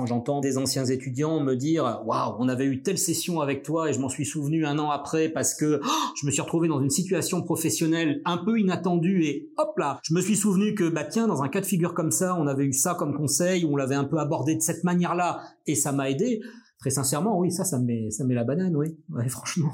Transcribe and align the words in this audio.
quand 0.00 0.06
j'entends 0.06 0.40
des 0.40 0.56
anciens 0.56 0.86
étudiants 0.86 1.40
me 1.40 1.54
dire 1.54 2.00
waouh, 2.06 2.34
on 2.38 2.48
avait 2.48 2.64
eu 2.64 2.80
telle 2.80 2.96
session 2.96 3.42
avec 3.42 3.62
toi 3.62 3.90
et 3.90 3.92
je 3.92 4.00
m'en 4.00 4.08
suis 4.08 4.24
souvenu 4.24 4.64
un 4.64 4.78
an 4.78 4.88
après 4.88 5.28
parce 5.28 5.54
que 5.54 5.78
oh, 5.84 5.88
je 6.18 6.24
me 6.24 6.30
suis 6.30 6.40
retrouvé 6.40 6.68
dans 6.68 6.80
une 6.80 6.88
situation 6.88 7.42
professionnelle 7.42 8.22
un 8.24 8.38
peu 8.38 8.58
inattendue 8.58 9.24
et 9.24 9.50
hop 9.58 9.76
là, 9.76 10.00
je 10.02 10.14
me 10.14 10.22
suis 10.22 10.36
souvenu 10.36 10.74
que 10.74 10.88
bah 10.88 11.04
tiens, 11.04 11.26
dans 11.26 11.42
un 11.42 11.48
cas 11.48 11.60
de 11.60 11.66
figure 11.66 11.92
comme 11.92 12.12
ça, 12.12 12.34
on 12.34 12.46
avait 12.46 12.64
eu 12.64 12.72
ça 12.72 12.94
comme 12.94 13.14
conseil, 13.14 13.66
on 13.66 13.76
l'avait 13.76 13.94
un 13.94 14.04
peu 14.04 14.18
abordé 14.18 14.54
de 14.54 14.62
cette 14.62 14.84
manière-là 14.84 15.42
et 15.66 15.74
ça 15.74 15.92
m'a 15.92 16.08
aidé. 16.08 16.40
Très 16.78 16.88
sincèrement, 16.88 17.38
oui, 17.38 17.52
ça, 17.52 17.64
ça 17.64 17.78
me 17.78 17.84
met, 17.84 18.10
ça 18.10 18.24
met 18.24 18.34
la 18.34 18.44
banane, 18.44 18.74
oui, 18.74 18.96
franchement. 19.28 19.70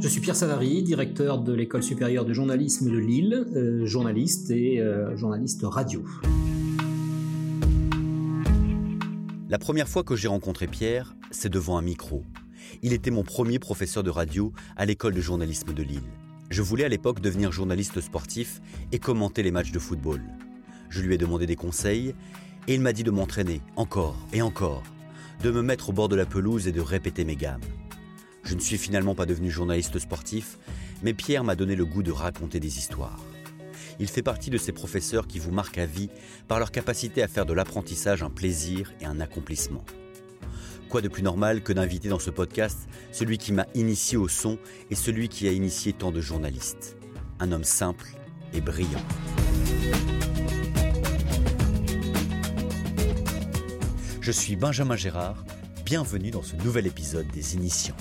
Je 0.00 0.08
suis 0.08 0.22
Pierre 0.22 0.34
Savary, 0.34 0.82
directeur 0.82 1.42
de 1.42 1.52
l'école 1.52 1.82
supérieure 1.82 2.24
de 2.24 2.32
journalisme 2.32 2.90
de 2.90 2.96
Lille, 2.96 3.46
euh, 3.54 3.84
journaliste 3.84 4.50
et 4.50 4.80
euh, 4.80 5.14
journaliste 5.14 5.60
radio. 5.62 6.02
La 9.52 9.58
première 9.58 9.86
fois 9.86 10.02
que 10.02 10.16
j'ai 10.16 10.28
rencontré 10.28 10.66
Pierre, 10.66 11.14
c'est 11.30 11.50
devant 11.50 11.76
un 11.76 11.82
micro. 11.82 12.24
Il 12.80 12.94
était 12.94 13.10
mon 13.10 13.22
premier 13.22 13.58
professeur 13.58 14.02
de 14.02 14.08
radio 14.08 14.50
à 14.78 14.86
l'école 14.86 15.12
de 15.12 15.20
journalisme 15.20 15.74
de 15.74 15.82
Lille. 15.82 16.00
Je 16.48 16.62
voulais 16.62 16.86
à 16.86 16.88
l'époque 16.88 17.20
devenir 17.20 17.52
journaliste 17.52 18.00
sportif 18.00 18.62
et 18.92 18.98
commenter 18.98 19.42
les 19.42 19.50
matchs 19.50 19.70
de 19.70 19.78
football. 19.78 20.22
Je 20.88 21.02
lui 21.02 21.14
ai 21.14 21.18
demandé 21.18 21.44
des 21.44 21.54
conseils 21.54 22.14
et 22.66 22.72
il 22.72 22.80
m'a 22.80 22.94
dit 22.94 23.04
de 23.04 23.10
m'entraîner 23.10 23.60
encore 23.76 24.16
et 24.32 24.40
encore, 24.40 24.82
de 25.42 25.50
me 25.50 25.60
mettre 25.60 25.90
au 25.90 25.92
bord 25.92 26.08
de 26.08 26.16
la 26.16 26.24
pelouse 26.24 26.66
et 26.66 26.72
de 26.72 26.80
répéter 26.80 27.26
mes 27.26 27.36
gammes. 27.36 27.60
Je 28.44 28.54
ne 28.54 28.60
suis 28.60 28.78
finalement 28.78 29.14
pas 29.14 29.26
devenu 29.26 29.50
journaliste 29.50 29.98
sportif, 29.98 30.56
mais 31.02 31.12
Pierre 31.12 31.44
m'a 31.44 31.56
donné 31.56 31.76
le 31.76 31.84
goût 31.84 32.02
de 32.02 32.10
raconter 32.10 32.58
des 32.58 32.78
histoires. 32.78 33.20
Il 34.02 34.08
fait 34.08 34.20
partie 34.20 34.50
de 34.50 34.58
ces 34.58 34.72
professeurs 34.72 35.28
qui 35.28 35.38
vous 35.38 35.52
marquent 35.52 35.78
à 35.78 35.86
vie 35.86 36.10
par 36.48 36.58
leur 36.58 36.72
capacité 36.72 37.22
à 37.22 37.28
faire 37.28 37.46
de 37.46 37.52
l'apprentissage 37.52 38.24
un 38.24 38.30
plaisir 38.30 38.92
et 39.00 39.04
un 39.04 39.20
accomplissement. 39.20 39.84
Quoi 40.88 41.02
de 41.02 41.06
plus 41.06 41.22
normal 41.22 41.62
que 41.62 41.72
d'inviter 41.72 42.08
dans 42.08 42.18
ce 42.18 42.30
podcast 42.30 42.88
celui 43.12 43.38
qui 43.38 43.52
m'a 43.52 43.68
initié 43.76 44.18
au 44.18 44.26
son 44.26 44.58
et 44.90 44.96
celui 44.96 45.28
qui 45.28 45.46
a 45.46 45.52
initié 45.52 45.92
tant 45.92 46.10
de 46.10 46.20
journalistes? 46.20 46.96
Un 47.38 47.52
homme 47.52 47.62
simple 47.62 48.08
et 48.52 48.60
brillant. 48.60 48.88
Je 54.20 54.32
suis 54.32 54.56
Benjamin 54.56 54.96
Gérard, 54.96 55.44
bienvenue 55.84 56.32
dans 56.32 56.42
ce 56.42 56.56
nouvel 56.56 56.88
épisode 56.88 57.28
des 57.28 57.54
Initiants. 57.54 57.94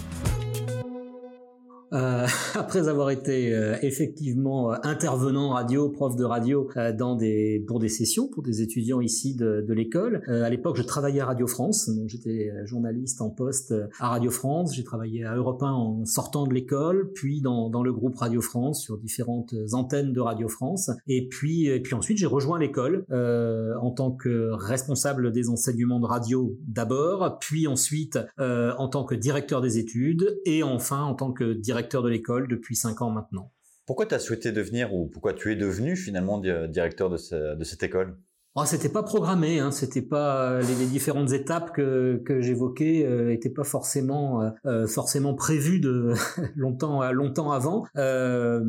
Euh, 1.94 2.25
après 2.56 2.88
avoir 2.88 3.09
été 3.09 3.53
euh, 3.53 3.75
effectivement 3.81 4.72
euh, 4.72 4.78
intervenant 4.84 5.50
radio, 5.50 5.89
prof 5.89 6.16
de 6.16 6.23
radio 6.23 6.70
dans 6.97 7.16
des 7.16 7.64
pour 7.67 7.80
des 7.80 7.89
sessions 7.89 8.28
pour 8.28 8.44
des 8.44 8.61
étudiants 8.61 9.02
ici 9.02 9.36
de, 9.36 9.61
de 9.67 9.73
l'école. 9.73 10.22
à 10.28 10.50
l'époque, 10.50 10.78
je 10.78 10.84
travaillais 10.84 11.19
à 11.19 11.25
Radio 11.25 11.47
France, 11.47 11.89
donc 11.89 12.09
j'étais 12.09 12.52
journaliste 12.66 13.22
en 13.22 13.30
poste 13.30 13.73
à 14.00 14.09
Radio 14.09 14.31
France. 14.31 14.75
J'ai 14.75 14.84
travaillé 14.84 15.23
à 15.25 15.36
Europe 15.36 15.62
1 15.64 15.72
en 15.72 16.06
sortant 16.06 16.47
de 16.47 16.53
l'école, 16.53 17.12
puis 17.14 17.42
dans, 17.42 17.69
dans 17.69 17.84
le 17.84 17.92
groupe 17.92 18.16
Radio 18.16 18.42
France 18.42 18.81
sur 18.81 18.97
différentes 18.97 19.53
antennes 19.73 20.14
de 20.14 20.19
Radio 20.19 20.47
France, 20.47 20.92
et 21.08 21.28
puis 21.28 21.67
et 21.67 21.80
puis 21.81 21.94
ensuite 21.94 22.17
j'ai 22.17 22.25
rejoint 22.25 22.59
l'école 22.59 23.06
en 23.09 23.92
tant 23.92 24.12
que 24.12 24.52
responsable 24.52 25.31
des 25.31 25.50
enseignements 25.50 26.00
de 26.00 26.06
radio 26.06 26.56
d'abord, 26.67 27.38
puis 27.39 27.67
ensuite 27.67 28.17
en 28.38 28.88
tant 28.88 29.03
que 29.03 29.16
directeur 29.16 29.62
des 29.62 29.78
études 29.78 30.39
et 30.45 30.64
enfin 30.64 31.02
en 31.02 31.16
tant 31.16 31.31
que 31.31 31.53
directeur 31.53 31.81
directeur 31.82 32.04
de 32.04 32.10
l'école 32.10 32.48
depuis 32.48 32.76
cinq 32.76 33.02
ans 33.02 33.10
maintenant. 33.10 33.52
Pourquoi 33.88 34.06
tu 34.06 34.14
as 34.14 34.20
souhaité 34.20 34.52
devenir 34.52 34.94
ou 34.94 35.08
pourquoi 35.08 35.34
tu 35.34 35.52
es 35.52 35.56
devenu 35.56 35.96
finalement 35.96 36.38
directeur 36.38 37.10
de, 37.10 37.56
de 37.56 37.64
cette 37.64 37.82
école? 37.82 38.18
Oh, 38.53 38.63
c'était 38.66 38.89
pas 38.89 39.02
programmé, 39.02 39.59
hein, 39.59 39.71
c'était 39.71 40.02
pas 40.02 40.59
les, 40.59 40.75
les, 40.75 40.85
différentes 40.85 41.31
étapes 41.31 41.73
que, 41.73 42.21
que 42.25 42.41
j'évoquais 42.41 43.05
euh, 43.05 43.31
étaient 43.31 43.49
pas 43.49 43.63
forcément 43.63 44.41
euh, 44.41 44.49
euh 44.66 44.88
forcément 44.88 45.33
prévues 45.33 45.80
de 45.80 46.11
longtemps 46.57 47.01
euh, 47.01 47.11
longtemps 47.11 47.53
avant. 47.53 47.85
Euh, 47.95 48.59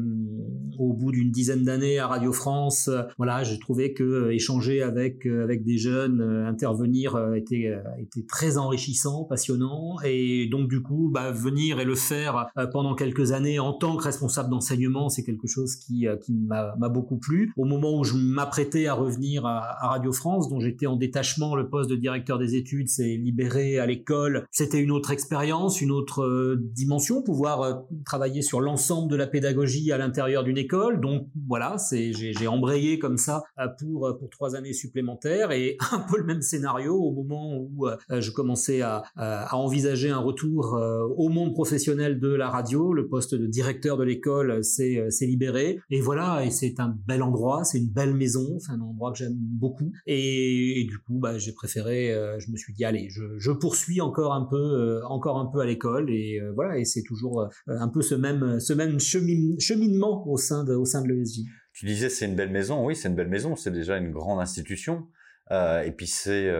au 0.78 0.92
bout 0.92 1.10
d'une 1.10 1.32
dizaine 1.32 1.65
d'années 1.65 1.98
à 1.98 2.06
Radio 2.06 2.32
France, 2.32 2.88
voilà, 3.19 3.42
j'ai 3.42 3.59
trouvé 3.59 3.92
que 3.92 4.31
échanger 4.31 4.82
avec 4.82 5.26
avec 5.26 5.65
des 5.65 5.78
jeunes, 5.78 6.22
intervenir 6.47 7.34
était 7.34 7.76
était 7.98 8.25
très 8.25 8.59
enrichissant, 8.59 9.25
passionnant, 9.25 9.97
et 10.04 10.48
donc 10.48 10.69
du 10.69 10.81
coup, 10.81 11.10
bah, 11.12 11.32
venir 11.32 11.81
et 11.81 11.84
le 11.84 11.97
faire 11.97 12.47
pendant 12.72 12.94
quelques 12.94 13.32
années 13.32 13.59
en 13.59 13.72
tant 13.72 13.97
que 13.97 14.04
responsable 14.04 14.48
d'enseignement, 14.48 15.09
c'est 15.09 15.25
quelque 15.25 15.48
chose 15.48 15.75
qui 15.75 16.06
qui 16.22 16.34
m'a 16.34 16.88
beaucoup 16.88 17.19
plu. 17.19 17.53
Au 17.56 17.65
moment 17.65 17.98
où 17.98 18.04
je 18.04 18.15
m'apprêtais 18.15 18.87
à 18.87 18.94
revenir 18.94 19.44
à 19.44 19.72
à 19.81 19.88
Radio 19.88 20.12
France, 20.12 20.49
dont 20.49 20.60
j'étais 20.60 20.87
en 20.87 20.97
détachement. 20.97 21.55
Le 21.55 21.69
poste 21.69 21.91
de 21.91 21.97
directeur 21.97 22.38
des 22.38 22.55
études 22.55 22.88
s'est 22.88 23.16
libéré 23.16 23.78
à 23.78 23.87
l'école. 23.87 24.47
C'était 24.50 24.81
une 24.81 24.91
autre 24.91 25.10
expérience, 25.10 25.81
une 25.81 25.91
autre 25.91 26.22
euh, 26.22 26.56
dimension, 26.75 27.22
pouvoir 27.22 27.62
euh, 27.62 27.75
travailler 28.05 28.43
sur 28.43 28.60
l'ensemble 28.60 29.10
de 29.10 29.16
la 29.16 29.27
pédagogie 29.27 29.93
à 29.93 29.99
l'intérieur 29.99 30.44
d'une 30.44 30.59
école. 30.59 31.00
Donc 31.00 31.27
voilà, 31.49 31.78
c'est 31.78 32.12
j'ai 32.12 32.47
embrayé 32.47 32.99
comme 32.99 33.16
ça 33.16 33.43
euh, 33.59 33.66
pour 33.78 34.16
pour 34.19 34.31
trois 34.31 34.56
années 34.56 34.72
supplémentaires 34.72 35.53
et 35.53 35.77
un 35.93 36.00
peu 36.00 36.19
le 36.19 36.25
même 36.25 36.43
scénario 36.43 36.94
au 36.94 37.12
moment 37.12 37.56
où 37.56 37.87
je 38.10 38.31
commençais 38.31 38.83
à, 38.83 39.03
à 39.16 39.56
envisager 39.56 40.10
un 40.10 40.19
retour 40.19 40.78
au 41.16 41.28
monde 41.28 41.54
professionnel 41.54 42.19
de 42.19 42.28
la 42.28 42.49
radio. 42.49 42.93
Le 42.93 43.09
poste 43.09 43.34
de 43.34 43.47
directeur 43.47 43.97
de 43.97 44.04
l'école 44.04 44.62
s'est 44.65 45.09
libéré 45.22 45.81
et 45.91 46.00
voilà 46.00 46.44
et 46.44 46.50
c'est 46.50 46.81
un 46.81 46.97
bel 47.06 47.22
endroit, 47.22 47.65
c'est 47.65 47.78
une 47.78 47.89
belle 47.89 48.15
maison, 48.15 48.59
c'est 48.59 48.72
un 48.72 48.81
endroit 48.81 49.12
que 49.12 49.19
j'aime 49.19 49.37
beaucoup. 49.62 49.93
Et, 50.06 50.84
du 50.89 50.99
coup, 50.99 51.19
bah, 51.21 51.39
j'ai 51.39 51.53
préféré, 51.53 52.12
euh, 52.12 52.39
je 52.41 52.50
me 52.50 52.56
suis 52.56 52.75
dit, 52.75 52.84
allez, 52.84 53.09
je, 53.09 53.50
poursuis 53.53 54.00
encore 54.00 54.34
un 54.34 54.45
peu, 54.45 54.56
euh, 54.56 55.06
encore 55.06 55.39
un 55.39 55.47
peu 55.47 55.61
à 55.61 55.65
l'école. 55.65 56.11
Et 56.11 56.41
euh, 56.41 56.53
voilà, 56.53 56.78
et 56.78 56.84
c'est 56.84 57.05
toujours 57.05 57.49
un 57.69 57.89
peu 57.89 58.03
ce 58.03 58.17
même, 58.17 58.59
ce 58.59 58.72
même 58.72 58.99
cheminement 58.99 60.28
au 60.28 60.37
sein 60.37 60.65
de, 60.65 60.75
au 60.75 60.84
sein 60.84 61.03
de 61.03 61.09
l'ESJ. 61.09 61.43
Tu 61.72 61.87
disais, 61.87 62.09
c'est 62.09 62.27
une 62.27 62.34
belle 62.34 62.51
maison. 62.51 62.84
Oui, 62.84 62.97
c'est 62.97 63.09
une 63.09 63.15
belle 63.15 63.28
maison. 63.28 63.55
C'est 63.56 63.71
déjà 63.71 63.97
une 63.97 64.11
grande 64.11 64.41
institution. 64.41 65.06
et 65.51 65.93
puis 65.97 66.09
c'est 66.09 66.51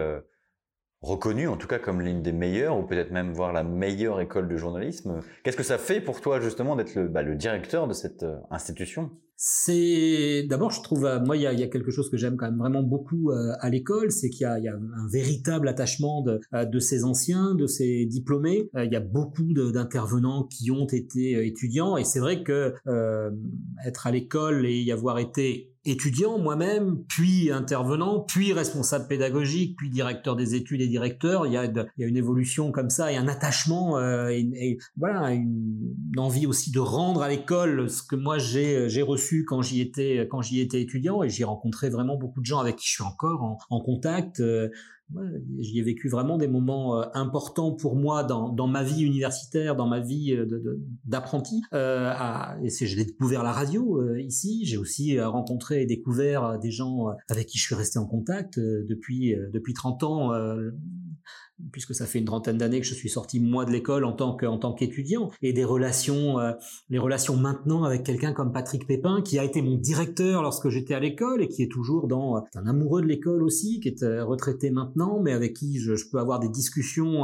reconnu 1.03 1.47
en 1.47 1.57
tout 1.57 1.67
cas 1.67 1.77
comme 1.77 2.01
l'une 2.01 2.21
des 2.21 2.31
meilleures 2.31 2.77
ou 2.77 2.83
peut-être 2.83 3.11
même 3.11 3.33
voir 3.33 3.53
la 3.53 3.63
meilleure 3.63 4.21
école 4.21 4.47
de 4.47 4.57
journalisme. 4.57 5.19
Qu'est-ce 5.43 5.57
que 5.57 5.63
ça 5.63 5.77
fait 5.77 6.01
pour 6.01 6.21
toi 6.21 6.39
justement 6.39 6.75
d'être 6.75 6.95
le, 6.95 7.07
bah, 7.07 7.23
directeur 7.23 7.87
de 7.87 7.93
cette 7.93 8.25
institution? 8.49 9.11
C'est 9.45 10.45
d'abord, 10.47 10.71
je 10.71 10.81
trouve, 10.81 11.05
euh, 11.05 11.19
moi, 11.19 11.35
il 11.35 11.41
y 11.41 11.47
a, 11.47 11.67
quelque 11.67 11.91
chose 11.91 12.09
que 12.09 12.15
j'aime 12.15 12.37
quand 12.37 12.45
même 12.45 12.59
vraiment 12.59 12.81
beaucoup 12.81 13.31
euh, 13.31 13.51
à 13.59 13.69
l'école, 13.69 14.09
c'est 14.09 14.29
qu'il 14.29 14.43
y, 14.43 14.45
a, 14.45 14.73
un 14.73 15.07
véritable 15.11 15.67
attachement 15.67 16.21
de, 16.21 16.39
euh, 16.53 16.63
de 16.63 16.79
ces 16.79 17.03
anciens, 17.03 17.53
de 17.53 17.67
ces 17.67 18.05
diplômés. 18.05 18.69
il 18.75 18.91
y 18.91 18.95
a 18.95 19.01
beaucoup 19.01 19.53
d'intervenants 19.53 20.43
qui 20.43 20.71
ont 20.71 20.85
été 20.85 21.45
étudiants, 21.45 21.97
et 21.97 22.05
c'est 22.05 22.19
vrai 22.19 22.43
que 22.43 22.73
être 23.85 24.07
à 24.07 24.11
l'école 24.11 24.65
et 24.65 24.79
y 24.79 24.91
avoir 24.91 25.19
été 25.19 25.72
étudiant 25.85 26.39
moi-même, 26.39 27.03
puis 27.07 27.51
intervenant, 27.51 28.21
puis 28.21 28.53
responsable 28.53 29.07
pédagogique, 29.07 29.75
puis 29.77 29.89
directeur 29.89 30.35
des 30.35 30.55
études 30.55 30.81
et 30.81 30.87
directeur. 30.87 31.45
Il 31.45 31.53
y 31.53 31.57
a, 31.57 31.65
il 31.65 31.85
y 31.97 32.03
a 32.03 32.07
une 32.07 32.17
évolution 32.17 32.71
comme 32.71 32.89
ça 32.89 33.11
et 33.11 33.17
un 33.17 33.27
attachement 33.27 33.97
euh, 33.97 34.29
et, 34.29 34.77
voilà 34.97 35.31
une, 35.31 35.95
envie 36.17 36.47
aussi 36.47 36.71
de 36.71 36.79
rendre 36.79 37.21
à 37.21 37.29
l'école 37.29 37.89
ce 37.89 38.01
que 38.03 38.15
moi 38.15 38.37
j'ai 38.37 38.87
j'ai 38.87 39.01
reçu 39.01 39.45
quand 39.45 39.61
j'y 39.61 39.81
étais 39.81 40.27
quand 40.29 40.41
j'y 40.41 40.61
étais 40.61 40.81
étudiant 40.81 41.23
et 41.23 41.29
j'ai 41.29 41.43
rencontré 41.43 41.89
vraiment 41.89 42.17
beaucoup 42.17 42.39
de 42.39 42.45
gens 42.45 42.59
avec 42.59 42.77
qui 42.77 42.87
je 42.87 42.93
suis 42.93 43.03
encore 43.03 43.43
en, 43.43 43.57
en 43.69 43.81
contact. 43.81 44.39
Euh, 44.39 44.69
J'y 45.59 45.79
ai 45.79 45.81
vécu 45.83 46.09
vraiment 46.09 46.37
des 46.37 46.47
moments 46.47 46.99
euh, 46.99 47.05
importants 47.13 47.71
pour 47.73 47.95
moi 47.95 48.23
dans, 48.23 48.49
dans 48.49 48.67
ma 48.67 48.83
vie 48.83 49.03
universitaire, 49.03 49.75
dans 49.75 49.87
ma 49.87 49.99
vie 49.99 50.33
euh, 50.33 50.79
d'apprenti. 51.05 51.61
Euh, 51.73 52.13
et 52.63 52.69
j'ai 52.69 53.05
découvert 53.05 53.43
la 53.43 53.51
radio 53.51 54.15
ici. 54.17 54.65
J'ai 54.65 54.77
aussi 54.77 55.19
rencontré 55.19 55.83
et 55.83 55.85
découvert 55.85 56.57
des 56.59 56.71
gens 56.71 57.07
avec 57.29 57.47
qui 57.47 57.57
je 57.57 57.63
suis 57.63 57.75
resté 57.75 57.99
en 57.99 58.05
contact 58.05 58.59
depuis 58.59 59.35
depuis 59.51 59.73
30 59.73 60.03
ans 60.03 60.31
puisque 61.71 61.95
ça 61.95 62.05
fait 62.05 62.19
une 62.19 62.25
trentaine 62.25 62.57
d'années 62.57 62.81
que 62.81 62.87
je 62.87 62.93
suis 62.93 63.09
sorti 63.09 63.39
moi 63.39 63.65
de 63.65 63.71
l'école 63.71 64.05
en 64.05 64.13
tant 64.13 64.73
qu'étudiant. 64.73 65.31
Et 65.41 65.53
des 65.53 65.63
relations 65.63 66.39
euh, 66.39 66.51
les 66.89 66.99
relations 66.99 67.35
maintenant 67.35 67.83
avec 67.83 68.03
quelqu'un 68.03 68.33
comme 68.33 68.51
Patrick 68.51 68.87
Pépin 68.87 69.21
qui 69.21 69.39
a 69.39 69.43
été 69.43 69.61
mon 69.61 69.77
directeur 69.77 70.41
lorsque 70.41 70.69
j'étais 70.69 70.93
à 70.93 70.99
l'école 70.99 71.41
et 71.41 71.47
qui 71.47 71.63
est 71.63 71.71
toujours 71.71 72.07
dans 72.07 72.37
euh, 72.37 72.41
un 72.55 72.67
amoureux 72.67 73.01
de 73.01 73.07
l'école 73.07 73.43
aussi 73.43 73.79
qui 73.79 73.89
est 73.89 74.03
euh, 74.03 74.23
retraité 74.23 74.71
maintenant 74.71 75.21
mais 75.21 75.31
avec 75.31 75.53
qui 75.53 75.79
je, 75.79 75.93
peux 76.11 76.19
avoir 76.19 76.39
des 76.39 76.49
discussions 76.49 77.23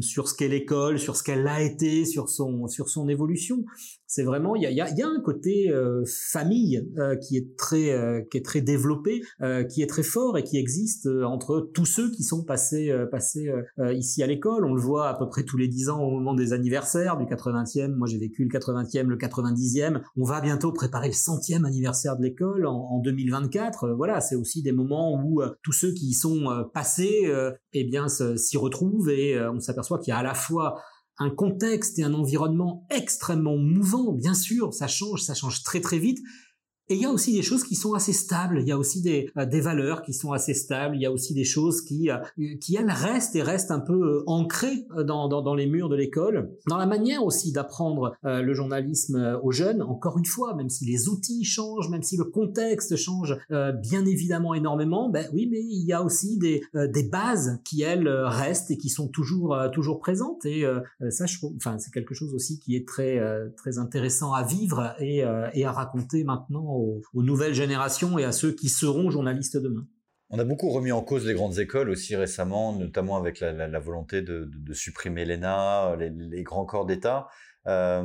sur 0.00 0.28
ce 0.28 0.34
qu'est 0.34 0.48
l'école 0.48 0.98
sur 0.98 1.16
ce 1.16 1.22
qu'elle 1.22 1.46
a 1.48 1.62
été 1.62 2.04
sur 2.04 2.28
son 2.28 3.08
évolution. 3.08 3.64
C'est 4.06 4.22
vraiment 4.22 4.54
il 4.56 4.62
y 4.62 4.80
a, 4.80 5.08
un 5.08 5.20
côté 5.22 5.72
famille 6.06 6.86
qui 7.22 7.36
est 7.38 7.56
très 7.56 8.60
développé 8.60 9.22
qui 9.70 9.82
est 9.82 9.86
très 9.86 10.02
fort 10.02 10.36
et 10.36 10.44
qui 10.44 10.58
existe 10.58 11.06
entre 11.06 11.70
tous 11.72 11.86
ceux 11.86 12.10
qui 12.10 12.22
sont 12.22 12.44
passés 12.44 12.92
passé 13.46 13.94
ici 13.94 14.22
à 14.22 14.26
l'école. 14.26 14.64
On 14.64 14.74
le 14.74 14.80
voit 14.80 15.08
à 15.08 15.14
peu 15.14 15.28
près 15.28 15.44
tous 15.44 15.56
les 15.56 15.68
dix 15.68 15.88
ans 15.88 16.00
au 16.00 16.10
moment 16.10 16.34
des 16.34 16.52
anniversaires 16.52 17.16
du 17.16 17.24
80e. 17.24 17.94
Moi, 17.94 18.06
j'ai 18.08 18.18
vécu 18.18 18.44
le 18.44 18.50
80e, 18.50 19.06
le 19.06 19.16
90e. 19.16 20.02
On 20.16 20.24
va 20.24 20.40
bientôt 20.40 20.72
préparer 20.72 21.08
le 21.08 21.14
centième 21.14 21.64
anniversaire 21.64 22.16
de 22.16 22.22
l'école 22.22 22.66
en, 22.66 23.00
2024. 23.00 23.90
voilà, 23.90 24.20
c'est 24.20 24.34
aussi 24.34 24.62
des 24.62 24.72
moments 24.72 25.22
où 25.22 25.42
tous 25.62 25.72
ceux 25.72 25.92
qui 25.92 26.08
y 26.08 26.14
sont 26.14 26.68
passés, 26.74 27.30
eh 27.72 27.84
bien, 27.84 28.08
s'y 28.08 28.56
retrouvent 28.56 29.10
et 29.10 29.40
on 29.40 29.60
s'aperçoit 29.60 29.98
qu'il 29.98 30.12
y 30.12 30.14
a 30.14 30.18
à 30.18 30.22
la 30.22 30.34
fois 30.34 30.80
un 31.18 31.30
contexte 31.30 31.98
et 31.98 32.04
un 32.04 32.14
environnement 32.14 32.86
extrêmement 32.90 33.56
mouvant, 33.56 34.12
bien 34.12 34.34
sûr, 34.34 34.72
ça 34.72 34.86
change, 34.86 35.22
ça 35.22 35.34
change 35.34 35.62
très 35.62 35.80
très 35.80 35.98
vite, 35.98 36.18
et 36.90 36.94
il 36.94 37.02
y 37.02 37.04
a 37.04 37.10
aussi 37.10 37.34
des 37.34 37.42
choses 37.42 37.64
qui 37.64 37.74
sont 37.74 37.92
assez 37.92 38.14
stables, 38.14 38.60
il 38.60 38.66
y 38.66 38.72
a 38.72 38.78
aussi 38.78 39.02
des, 39.02 39.30
euh, 39.36 39.44
des 39.44 39.60
valeurs 39.60 40.02
qui 40.02 40.14
sont 40.14 40.32
assez 40.32 40.54
stables, 40.54 40.96
il 40.96 41.02
y 41.02 41.06
a 41.06 41.12
aussi 41.12 41.34
des 41.34 41.44
choses 41.44 41.82
qui, 41.82 42.10
euh, 42.10 42.16
qui 42.60 42.76
elles 42.76 42.90
restent 42.90 43.36
et 43.36 43.42
restent 43.42 43.70
un 43.70 43.80
peu 43.80 43.92
euh, 43.92 44.22
ancrées 44.26 44.86
dans, 45.04 45.28
dans, 45.28 45.42
dans 45.42 45.54
les 45.54 45.66
murs 45.66 45.90
de 45.90 45.96
l'école, 45.96 46.50
dans 46.66 46.78
la 46.78 46.86
manière 46.86 47.22
aussi 47.24 47.52
d'apprendre 47.52 48.16
le 48.22 48.54
journalisme 48.54 49.38
aux 49.42 49.52
jeunes, 49.52 49.82
encore 49.82 50.18
une 50.18 50.24
fois, 50.24 50.54
même 50.54 50.68
si 50.68 50.84
les 50.84 51.08
outils 51.08 51.44
changent, 51.44 51.88
même 51.90 52.02
si 52.02 52.16
le 52.16 52.24
contexte 52.24 52.96
change 52.96 53.36
bien 53.50 54.04
évidemment 54.06 54.54
énormément, 54.54 55.08
ben 55.08 55.26
oui, 55.32 55.48
mais 55.50 55.60
il 55.60 55.84
y 55.86 55.92
a 55.92 56.02
aussi 56.02 56.38
des, 56.38 56.62
des 56.74 57.02
bases 57.02 57.60
qui, 57.64 57.82
elles, 57.82 58.08
restent 58.08 58.70
et 58.70 58.76
qui 58.76 58.88
sont 58.88 59.08
toujours, 59.08 59.56
toujours 59.72 59.98
présentes, 59.98 60.44
et 60.44 60.64
ça, 61.10 61.26
je, 61.26 61.38
enfin, 61.56 61.78
c'est 61.78 61.92
quelque 61.92 62.14
chose 62.14 62.34
aussi 62.34 62.58
qui 62.58 62.76
est 62.76 62.86
très, 62.86 63.20
très 63.56 63.78
intéressant 63.78 64.32
à 64.32 64.42
vivre 64.42 64.94
et, 65.00 65.24
et 65.54 65.64
à 65.64 65.72
raconter 65.72 66.24
maintenant 66.24 66.77
aux, 66.78 67.22
nouvelles 67.22 67.54
générations 67.54 68.18
et 68.18 68.24
à 68.24 68.32
ceux 68.32 68.52
qui 68.52 68.68
seront 68.68 69.10
journalistes 69.10 69.56
demain. 69.56 69.86
On 70.30 70.38
a 70.38 70.44
beaucoup 70.44 70.68
remis 70.68 70.92
en 70.92 71.02
cause 71.02 71.26
les 71.26 71.34
grandes 71.34 71.58
écoles 71.58 71.88
aussi 71.88 72.14
récemment, 72.14 72.74
notamment 72.74 73.16
avec 73.16 73.40
la, 73.40 73.78
volonté 73.78 74.20
de, 74.20 74.48
supprimer 74.72 75.24
l'ENA, 75.24 75.96
les, 75.96 76.42
grands 76.42 76.66
corps 76.66 76.84
d'État. 76.84 77.28
Euh, 77.68 78.02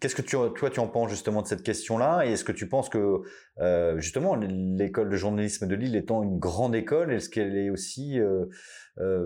qu'est-ce 0.00 0.16
que 0.16 0.22
tu, 0.22 0.36
toi 0.56 0.70
tu 0.70 0.80
en 0.80 0.88
penses 0.88 1.10
justement 1.10 1.42
de 1.42 1.46
cette 1.46 1.62
question-là? 1.62 2.26
Et 2.26 2.32
est-ce 2.32 2.44
que 2.44 2.52
tu 2.52 2.68
penses 2.68 2.88
que 2.88 3.20
euh, 3.60 3.98
justement 3.98 4.34
l'école 4.34 5.08
de 5.10 5.16
journalisme 5.16 5.68
de 5.68 5.74
Lille 5.76 5.94
étant 5.94 6.22
une 6.22 6.38
grande 6.38 6.74
école, 6.74 7.12
est-ce 7.12 7.28
qu'elle 7.28 7.56
est 7.56 7.70
aussi 7.70 8.18
euh, 8.18 8.46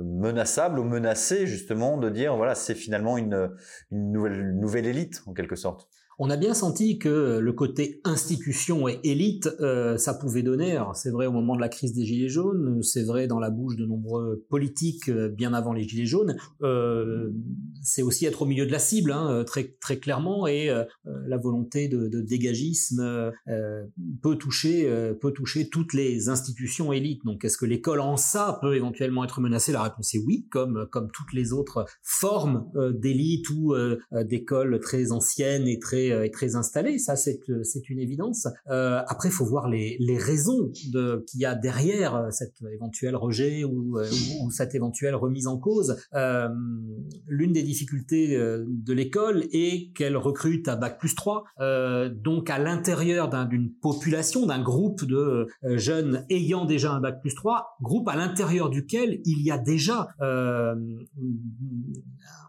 menaçable 0.02 0.78
ou 0.78 0.84
menacée 0.84 1.46
justement 1.46 1.96
de 1.96 2.10
dire 2.10 2.36
voilà 2.36 2.54
c'est 2.54 2.74
finalement 2.74 3.16
une, 3.16 3.50
nouvelle 3.90 4.86
élite 4.86 5.22
en 5.26 5.32
quelque 5.32 5.56
sorte? 5.56 5.88
On 6.18 6.30
a 6.30 6.36
bien 6.36 6.54
senti 6.54 6.98
que 6.98 7.38
le 7.38 7.52
côté 7.52 8.00
institution 8.04 8.88
et 8.88 9.00
élite, 9.04 9.48
euh, 9.60 9.96
ça 9.96 10.14
pouvait 10.14 10.42
donner. 10.42 10.80
C'est 10.94 11.10
vrai 11.10 11.26
au 11.26 11.32
moment 11.32 11.56
de 11.56 11.60
la 11.60 11.68
crise 11.68 11.92
des 11.92 12.04
Gilets 12.04 12.28
jaunes, 12.28 12.82
c'est 12.82 13.04
vrai 13.04 13.26
dans 13.26 13.40
la 13.40 13.50
bouche 13.50 13.76
de 13.76 13.84
nombreux 13.84 14.44
politiques 14.48 15.08
euh, 15.08 15.28
bien 15.28 15.54
avant 15.54 15.72
les 15.72 15.82
Gilets 15.82 16.06
jaunes. 16.06 16.36
Euh, 16.62 17.30
c'est 17.82 18.02
aussi 18.02 18.26
être 18.26 18.42
au 18.42 18.46
milieu 18.46 18.66
de 18.66 18.72
la 18.72 18.78
cible, 18.78 19.12
hein, 19.12 19.44
très 19.44 19.76
très 19.80 19.98
clairement, 19.98 20.46
et 20.46 20.70
la 21.04 21.36
volonté 21.36 21.88
de, 21.88 22.20
dégagisme 22.20 23.32
peut 24.22 24.36
toucher 24.36 24.88
peut 25.20 25.32
toucher 25.32 25.68
toutes 25.68 25.92
les 25.92 26.28
institutions 26.28 26.92
élites. 26.92 27.24
Donc, 27.24 27.44
est-ce 27.44 27.58
que 27.58 27.66
l'école 27.66 28.00
en 28.00 28.16
ça 28.16 28.58
peut 28.62 28.74
éventuellement 28.74 29.24
être 29.24 29.40
menacée? 29.40 29.72
La 29.72 29.82
réponse 29.82 30.14
est 30.14 30.22
oui, 30.26 30.46
comme 30.50 30.86
comme 30.90 31.10
toutes 31.10 31.32
les 31.32 31.52
autres 31.52 31.84
formes 32.02 32.70
d'élite 32.94 33.50
ou 33.50 33.74
d'écoles 34.12 34.80
très 34.80 35.12
anciennes 35.12 35.68
et 35.68 35.78
très 35.78 36.03
est 36.08 36.32
très 36.32 36.56
installé, 36.56 36.98
ça 36.98 37.16
c'est 37.16 37.40
euh, 37.48 37.62
c'est 37.62 37.88
une 37.90 37.98
évidence. 37.98 38.46
Euh, 38.68 39.00
après, 39.06 39.30
faut 39.30 39.44
voir 39.44 39.68
les, 39.68 39.96
les 40.00 40.18
raisons 40.18 40.70
de 40.92 41.24
qu'il 41.28 41.40
y 41.40 41.46
a 41.46 41.54
derrière 41.54 42.14
euh, 42.14 42.30
cet 42.30 42.54
éventuel 42.72 43.16
rejet 43.16 43.64
ou, 43.64 43.98
ou, 43.98 44.50
cette 44.50 44.74
éventuelle 44.74 45.14
remise 45.14 45.46
en 45.46 45.58
cause. 45.58 45.96
Euh, 46.14 46.48
L'une 47.26 47.52
des 47.52 47.62
difficultés 47.62 48.36
de 48.36 48.92
l'école 48.92 49.44
est 49.52 49.92
qu'elle 49.94 50.16
recrute 50.16 50.68
à 50.68 50.76
bac 50.76 50.98
plus 50.98 51.14
3, 51.14 51.44
euh, 51.60 52.08
donc 52.08 52.50
à 52.50 52.58
l'intérieur 52.58 53.28
d'une 53.48 53.72
population, 53.72 54.46
d'un 54.46 54.62
groupe 54.62 55.04
de 55.04 55.46
jeunes 55.62 56.24
ayant 56.30 56.64
déjà 56.64 56.92
un 56.92 57.00
bac 57.00 57.20
plus 57.20 57.34
3, 57.34 57.76
groupe 57.80 58.08
à 58.08 58.16
l'intérieur 58.16 58.70
duquel 58.70 59.20
il 59.24 59.42
y 59.42 59.50
a 59.50 59.58
déjà 59.58 60.08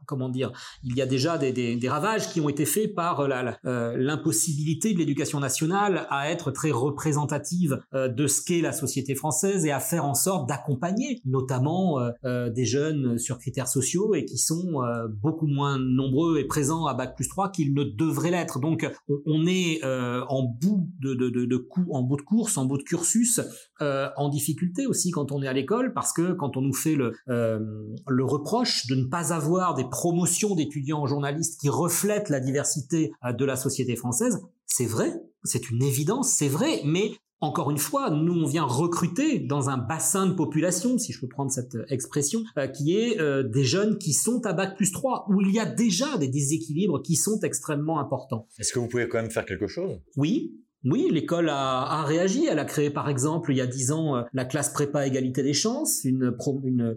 comment 0.06 0.30
dire, 0.30 0.52
il 0.84 0.96
y 0.96 1.02
a 1.02 1.06
déjà 1.06 1.38
des, 1.38 1.52
des, 1.52 1.76
des, 1.76 1.90
ravages 1.90 2.30
qui 2.32 2.42
ont 2.42 2.50
été 2.50 2.66
faits 2.66 2.94
par 2.94 3.22
euh, 3.22 3.96
l'impossibilité 3.98 4.94
de 4.94 5.00
l'éducation 5.00 5.40
nationale 5.40 6.08
à 6.10 6.30
être 6.30 6.52
très 6.52 6.72
représentative 6.72 7.82
euh, 7.94 8.08
de 8.08 8.28
ce 8.28 8.42
qu'est 8.42 8.62
la 8.62 8.72
société 8.72 9.16
française 9.16 9.66
et 9.66 9.72
à 9.72 9.80
faire 9.80 10.06
en 10.06 10.14
sorte 10.14 10.48
d'accompagner 10.48 11.22
notamment 11.26 12.00
euh, 12.24 12.50
des 12.50 12.66
jeunes 12.66 13.18
sur 13.18 13.40
critères 13.40 13.68
sociaux 13.68 14.16
et 14.16 14.26
qui 14.26 14.38
sont 14.38 14.82
beaucoup 15.22 15.48
moins 15.48 15.78
nombreux 15.80 16.38
et 16.40 16.46
présents 16.46 16.86
à 16.86 16.94
Bac 16.94 17.16
plus 17.16 17.28
3 17.28 17.52
qu'ils 17.52 17.74
ne 17.74 17.84
devraient 17.84 18.32
l'être. 18.32 18.60
Donc 18.60 18.90
on, 19.26 19.46
est 19.48 19.84
en 19.84 20.44
bout 20.44 20.90
de, 21.00 21.14
de, 21.14 21.30
de, 21.30 21.46
de 21.46 21.68
en 21.92 22.04
bout 22.04 22.18
de 22.18 22.22
course, 22.22 22.58
en 22.58 22.66
bout 22.66 22.78
de 22.78 22.84
cursus, 22.84 23.42
en 23.80 24.30
difficulté 24.30 24.86
aussi 24.88 25.12
quand 25.12 25.32
on 25.32 25.42
est 25.42 25.48
à 25.48 25.54
l'école 25.54 25.94
parce 25.94 26.14
que 26.14 26.34
quand 26.34 26.58
on 26.58 26.62
nous 26.62 26.74
fait 26.74 26.96
le, 26.96 27.14
le 27.28 28.24
reproche 28.24 28.88
de 28.88 28.96
ne 28.96 29.06
pas 29.06 29.34
avoir 29.34 29.76
des 29.76 29.86
promotion 29.90 30.56
d'étudiants 30.56 31.02
en 31.02 31.08
journalistes 31.08 31.60
qui 31.60 31.70
reflètent 31.70 32.30
la 32.30 32.40
diversité 32.40 33.12
euh, 33.24 33.34
de 33.34 33.46
la 33.46 33.56
société 33.56 33.96
française, 33.96 34.42
c'est 34.66 34.86
vrai, 34.86 35.14
c'est 35.44 35.70
une 35.70 35.84
évidence, 35.84 36.30
c'est 36.30 36.48
vrai, 36.48 36.82
mais 36.86 37.12
encore 37.42 37.70
une 37.70 37.78
fois, 37.78 38.10
nous, 38.10 38.34
on 38.34 38.48
vient 38.48 38.64
recruter 38.64 39.40
dans 39.40 39.70
un 39.70 39.78
bassin 39.78 40.26
de 40.26 40.34
population, 40.34 40.98
si 40.98 41.12
je 41.12 41.20
peux 41.20 41.28
prendre 41.28 41.52
cette 41.52 41.76
euh, 41.76 41.86
expression, 41.90 42.44
euh, 42.58 42.68
qui 42.68 42.96
est 42.96 43.18
des 43.44 43.64
jeunes 43.64 43.98
qui 43.98 44.14
sont 44.14 44.46
à 44.46 44.54
Bac 44.54 44.76
plus 44.76 44.92
3, 44.92 45.28
où 45.30 45.42
il 45.42 45.54
y 45.54 45.60
a 45.60 45.66
déjà 45.66 46.18
des 46.18 46.28
déséquilibres 46.28 47.02
qui 47.02 47.16
sont 47.16 47.40
extrêmement 47.44 48.00
importants. 48.00 48.48
Est-ce 48.58 48.74
que 48.74 48.80
vous 48.80 48.88
pouvez 48.88 49.08
quand 49.08 49.22
même 49.22 49.32
faire 49.32 49.46
quelque 49.46 49.68
chose? 49.68 50.00
Oui, 50.18 50.65
oui, 50.86 51.10
l'école 51.12 51.50
a, 51.50 52.04
réagi. 52.04 52.46
Elle 52.46 52.60
a 52.60 52.66
créé, 52.66 52.90
par 52.90 53.10
exemple, 53.10 53.52
il 53.52 53.58
y 53.58 53.62
a 53.62 53.68
dix 53.68 53.92
ans, 53.92 54.16
euh, 54.16 54.22
la 54.34 54.46
classe 54.46 54.70
prépa 54.70 55.06
égalité 55.08 55.42
des 55.42 55.54
chances, 55.54 56.04
une, 56.04 56.32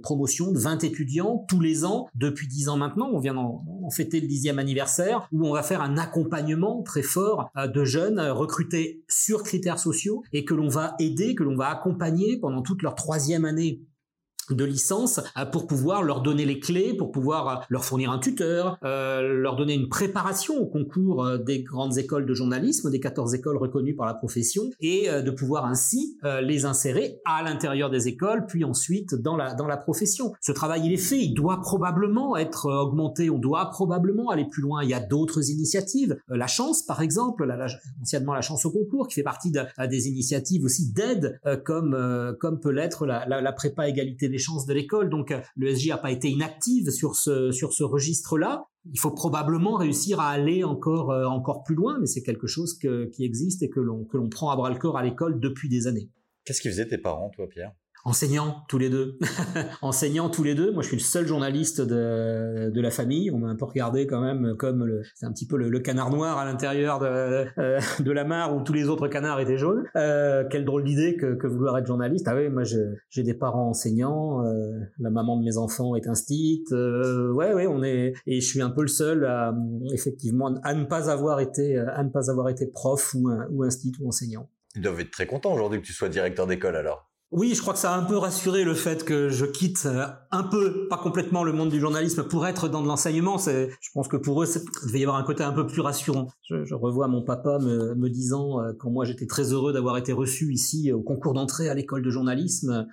promotion 0.03 0.53
de 0.53 0.59
20 0.59 0.85
étudiants 0.85 1.45
tous 1.49 1.61
les 1.61 1.85
ans 1.85 2.09
depuis 2.15 2.47
dix 2.47 2.69
ans 2.69 2.77
maintenant. 2.77 3.09
On 3.13 3.19
vient 3.19 3.35
d'en 3.35 3.65
fêter 3.91 4.21
le 4.21 4.29
dixième 4.29 4.59
anniversaire, 4.59 5.29
où 5.33 5.47
on 5.47 5.53
va 5.53 5.63
faire 5.63 5.81
un 5.81 5.97
accompagnement 5.97 6.83
très 6.83 7.03
fort 7.03 7.51
euh, 7.57 7.67
de 7.67 7.85
jeunes 7.85 8.19
euh, 8.19 8.35
recrutés 8.35 9.03
sur 9.09 9.43
critères 9.43 9.79
sociaux 9.79 10.23
et 10.33 10.45
que 10.45 10.55
l'on 10.55 10.69
va 10.69 10.95
aider, 10.99 11.35
que 11.35 11.43
l'on 11.43 11.57
va 11.57 11.71
accompagner 11.71 12.37
pendant 12.37 12.63
toute 12.63 12.83
leur 12.83 12.95
troisième 12.95 13.45
année 13.45 13.81
de 14.53 14.65
licence 14.65 15.21
euh, 15.37 15.45
pour 15.45 15.67
pouvoir 15.67 16.03
leur 16.03 16.23
donner 16.23 16.45
les 16.45 16.61
clés, 16.61 16.95
pour 16.95 17.11
pouvoir 17.11 17.49
euh, 17.49 17.65
leur 17.69 17.85
fournir 17.85 18.11
un 18.11 18.19
tuteur, 18.19 18.79
euh, 18.85 19.41
leur 19.41 19.57
donner 19.57 19.75
une 19.75 19.89
préparation 19.89 20.57
au 20.57 20.67
concours 20.67 21.39
des 21.39 21.63
grandes 21.63 21.99
écoles 21.99 22.27
de 22.27 22.35
journalisme, 22.35 22.91
des 22.91 23.01
14 23.01 23.35
écoles 23.35 23.57
reconnues 23.57 23.95
par 23.95 24.07
la 24.07 24.15
profession, 24.15 24.71
et 24.81 25.09
de 25.09 25.31
pouvoir 25.31 25.67
ainsi 25.67 26.19
les 26.43 26.65
insérer 26.65 27.21
à 27.25 27.43
l'intérieur 27.43 27.91
des 27.91 28.09
écoles, 28.09 28.47
puis 28.47 28.65
ensuite 28.65 29.15
dans 29.15 29.37
la, 29.37 29.55
dans 29.55 29.67
la 29.67 29.77
profession. 29.77 30.33
Ce 30.41 30.53
travail, 30.53 30.83
il 30.85 30.93
est 30.93 30.97
fait, 30.97 31.19
il 31.19 31.35
doit 31.35 31.61
probablement 31.61 32.37
être 32.37 32.67
augmenté, 32.71 33.31
on 33.31 33.39
doit 33.39 33.71
probablement 33.71 34.31
aller 34.31 34.47
plus 34.47 34.63
loin. 34.63 34.83
Il 34.83 34.91
y 34.91 34.95
a 34.95 35.01
d'autres 35.01 35.51
initiatives, 35.51 36.19
la 36.29 36.47
chance 36.47 36.83
par 36.83 37.03
exemple, 37.03 37.45
la, 37.45 37.67
anciennement 38.01 38.35
la 38.35 38.41
chance 38.41 38.65
au 38.65 38.71
concours, 38.71 39.09
qui 39.09 39.15
fait 39.15 39.23
partie 39.23 39.51
de, 39.51 39.61
des 39.87 40.09
initiatives 40.09 40.65
aussi 40.65 40.93
d'aide, 40.93 41.41
comme, 41.65 42.37
comme 42.41 42.61
peut 42.61 42.71
l'être 42.71 43.07
la, 43.07 43.27
la, 43.27 43.41
la 43.41 43.53
prépa 43.53 43.89
égalité 43.89 44.29
des 44.29 44.38
chances 44.39 44.67
de 44.67 44.75
l'école. 44.75 45.11
Donc 45.11 45.31
euh, 45.31 45.41
le 45.57 45.75
SJ 45.75 45.89
n'a 45.89 45.99
pas 45.99 46.11
été 46.11 46.29
inactive 46.29 46.91
sur 46.91 47.17
ce, 47.17 47.51
sur 47.51 47.73
ce 47.73 47.85
registre-là. 47.85 48.65
Il 48.93 48.99
faut 48.99 49.11
probablement 49.11 49.77
réussir 49.77 50.21
à 50.21 50.29
aller 50.29 50.65
encore, 50.65 51.11
euh, 51.11 51.27
encore 51.27 51.63
plus 51.63 51.75
loin, 51.75 51.99
mais 52.01 52.07
c'est 52.07 52.23
quelque 52.23 52.47
chose 52.47 52.79
qui 52.79 53.25
existe 53.25 53.63
et 53.63 53.69
que 53.69 53.81
l'on 53.81 54.07
prend 54.31 54.51
à 54.51 54.57
bras 54.57 54.71
le 54.71 54.79
corps 54.79 54.97
à 54.97 55.03
l'école 55.03 55.41
depuis 55.41 55.69
des 55.69 55.87
années. 55.87 56.11
Qu'est-ce 56.45 56.63
qui 56.63 56.69
faisaient 56.69 56.89
tes 56.89 56.99
parents, 56.99 57.31
toi, 57.31 57.47
Pierre? 57.49 57.73
Enseignants 58.05 58.65
tous 58.69 58.79
les 58.79 58.91
deux, 58.91 59.19
enseignants 59.83 60.29
tous 60.29 60.43
les 60.43 60.55
deux. 60.55 60.73
Moi, 60.73 60.83
je 60.83 60.89
suis 60.89 60.97
le 60.97 61.03
seul 61.03 61.27
journaliste 61.27 61.81
de, 61.81 62.71
de 62.71 62.81
la 62.81 62.91
famille. 62.91 63.31
On 63.31 63.39
m'a 63.39 63.49
un 63.49 63.57
peu 63.57 63.65
regardé 63.65 64.07
quand 64.07 64.21
même 64.21 64.55
comme 64.57 64.85
le, 64.85 65.03
c'est 65.15 65.27
un 65.27 65.33
petit 65.33 65.47
peu 65.47 65.57
le, 65.57 65.79
canard 65.81 66.11
noir 66.11 66.39
à 66.39 66.45
l'intérieur 66.45 66.99
de, 66.99 67.47
euh, 67.59 67.81
de 68.01 68.13
la 68.13 68.25
mare 68.25 68.55
où 68.57 68.63
tous 68.63 68.73
les 68.73 68.89
autres 68.89 69.09
canards 69.09 69.41
étaient 69.41 69.59
jaunes. 69.59 69.85
Euh, 69.97 70.45
quelle 70.51 70.65
drôle 70.65 70.85
d'idée 70.85 71.17
que, 71.17 71.35
que 71.35 71.47
vouloir 71.47 71.79
être 71.79 71.87
journaliste. 71.87 72.27
Ah 72.29 72.37
oui, 72.37 72.49
moi 72.49 72.63
j'ai 72.65 73.23
des 73.23 73.35
parents 73.35 73.69
enseignants. 73.69 74.45
Euh, 74.45 74.81
la 74.99 75.11
maman 75.11 75.37
de 75.37 75.45
mes 75.45 75.57
enfants 75.57 75.95
est 75.95 76.09
instite. 76.09 76.73
Euh, 76.73 77.33
ouais, 77.33 77.53
ouais, 77.55 77.67
on 77.67 77.83
est 77.83 78.13
et 78.27 78.41
je 78.41 78.47
suis 78.47 78.63
un 78.63 78.71
peu 78.71 78.83
le 78.83 78.89
seul 78.89 79.25
à 79.25 79.55
effectivement 79.93 80.55
à 80.63 80.75
ne 80.75 80.85
pas 80.85 81.11
avoir 81.11 81.41
été 81.41 81.79
à 81.79 82.03
ne 82.03 82.11
pas 82.11 82.31
avoir 82.31 82.49
été 82.49 82.67
prof 82.67 83.15
ou 83.15 83.31
ou 83.51 83.63
instit 83.63 83.93
ou 84.01 84.09
enseignant. 84.09 84.49
Ils 84.75 84.83
doivent 84.83 85.01
être 85.01 85.11
très 85.11 85.27
contents 85.27 85.53
aujourd'hui 85.55 85.81
que 85.81 85.87
tu 85.87 85.93
sois 85.93 86.09
directeur 86.09 86.47
d'école 86.47 86.77
alors. 86.77 87.08
Oui, 87.31 87.55
je 87.55 87.61
crois 87.61 87.75
que 87.75 87.79
ça 87.79 87.93
a 87.93 87.99
un 87.99 88.05
peu 88.05 88.17
rassuré 88.17 88.65
le 88.65 88.73
fait 88.73 89.05
que 89.05 89.29
je 89.29 89.45
quitte 89.45 89.85
euh, 89.85 90.07
un 90.31 90.45
peu, 90.45 90.89
pas 90.89 90.97
complètement 90.97 91.45
le 91.45 91.53
monde 91.53 91.69
du 91.69 91.79
journalisme 91.79 92.25
pour 92.25 92.47
être 92.47 92.69
dans 92.69 92.81
de 92.81 92.89
l'enseignement. 92.89 93.37
C'est, 93.37 93.69
je 93.83 93.91
pense 93.93 94.09
que 94.09 94.17
pour 94.17 94.43
eux, 94.43 94.47
il 94.47 94.87
devait 94.87 95.01
y 95.01 95.03
avoir 95.03 95.19
un 95.19 95.25
côté 95.25 95.45
un 95.45 95.53
peu 95.53 95.67
plus 95.67 95.83
rassurant. 95.83 96.29
Je, 96.49 96.75
revois 96.75 97.07
mon 97.07 97.23
papa 97.23 97.59
me, 97.59 98.09
disant, 98.09 98.63
euh, 98.63 98.73
quand 98.79 98.91
moi 98.91 99.05
j'étais 99.05 99.27
très 99.27 99.53
heureux 99.53 99.75
d'avoir 99.75 99.99
été 99.99 100.15
reçu 100.15 100.55
ici 100.55 100.91
au 100.91 101.03
concours 101.03 101.35
d'entrée 101.35 101.69
à 101.69 101.75
l'école 101.75 102.03
de 102.03 102.09
journalisme, 102.09 102.87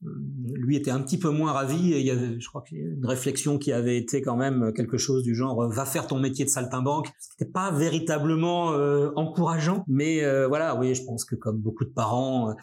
lui 0.00 0.76
était 0.76 0.90
un 0.90 1.00
petit 1.00 1.18
peu 1.18 1.30
moins 1.30 1.52
ravi 1.52 1.92
et 1.92 2.00
il 2.00 2.06
y 2.06 2.10
avait, 2.10 2.38
je 2.38 2.48
crois 2.48 2.62
qu'il 2.62 2.78
y 2.78 2.80
une 2.82 3.06
réflexion 3.06 3.58
qui 3.58 3.72
avait 3.72 3.96
été 3.96 4.22
quand 4.22 4.36
même 4.36 4.72
quelque 4.74 4.96
chose 4.96 5.24
du 5.24 5.34
genre 5.34 5.68
va 5.68 5.84
faire 5.84 6.06
ton 6.06 6.18
métier 6.20 6.44
de 6.44 6.50
saltimbanque. 6.50 7.08
C'était 7.18 7.50
pas 7.50 7.72
véritablement 7.72 8.68
encourageant, 9.16 9.84
mais 9.88 10.22
voilà, 10.46 10.78
oui, 10.78 10.94
je 10.94 11.02
pense 11.04 11.24
que 11.24 11.34
comme 11.34 11.58
beaucoup 11.58 11.84
de 11.84 11.90
parents, 11.90 12.54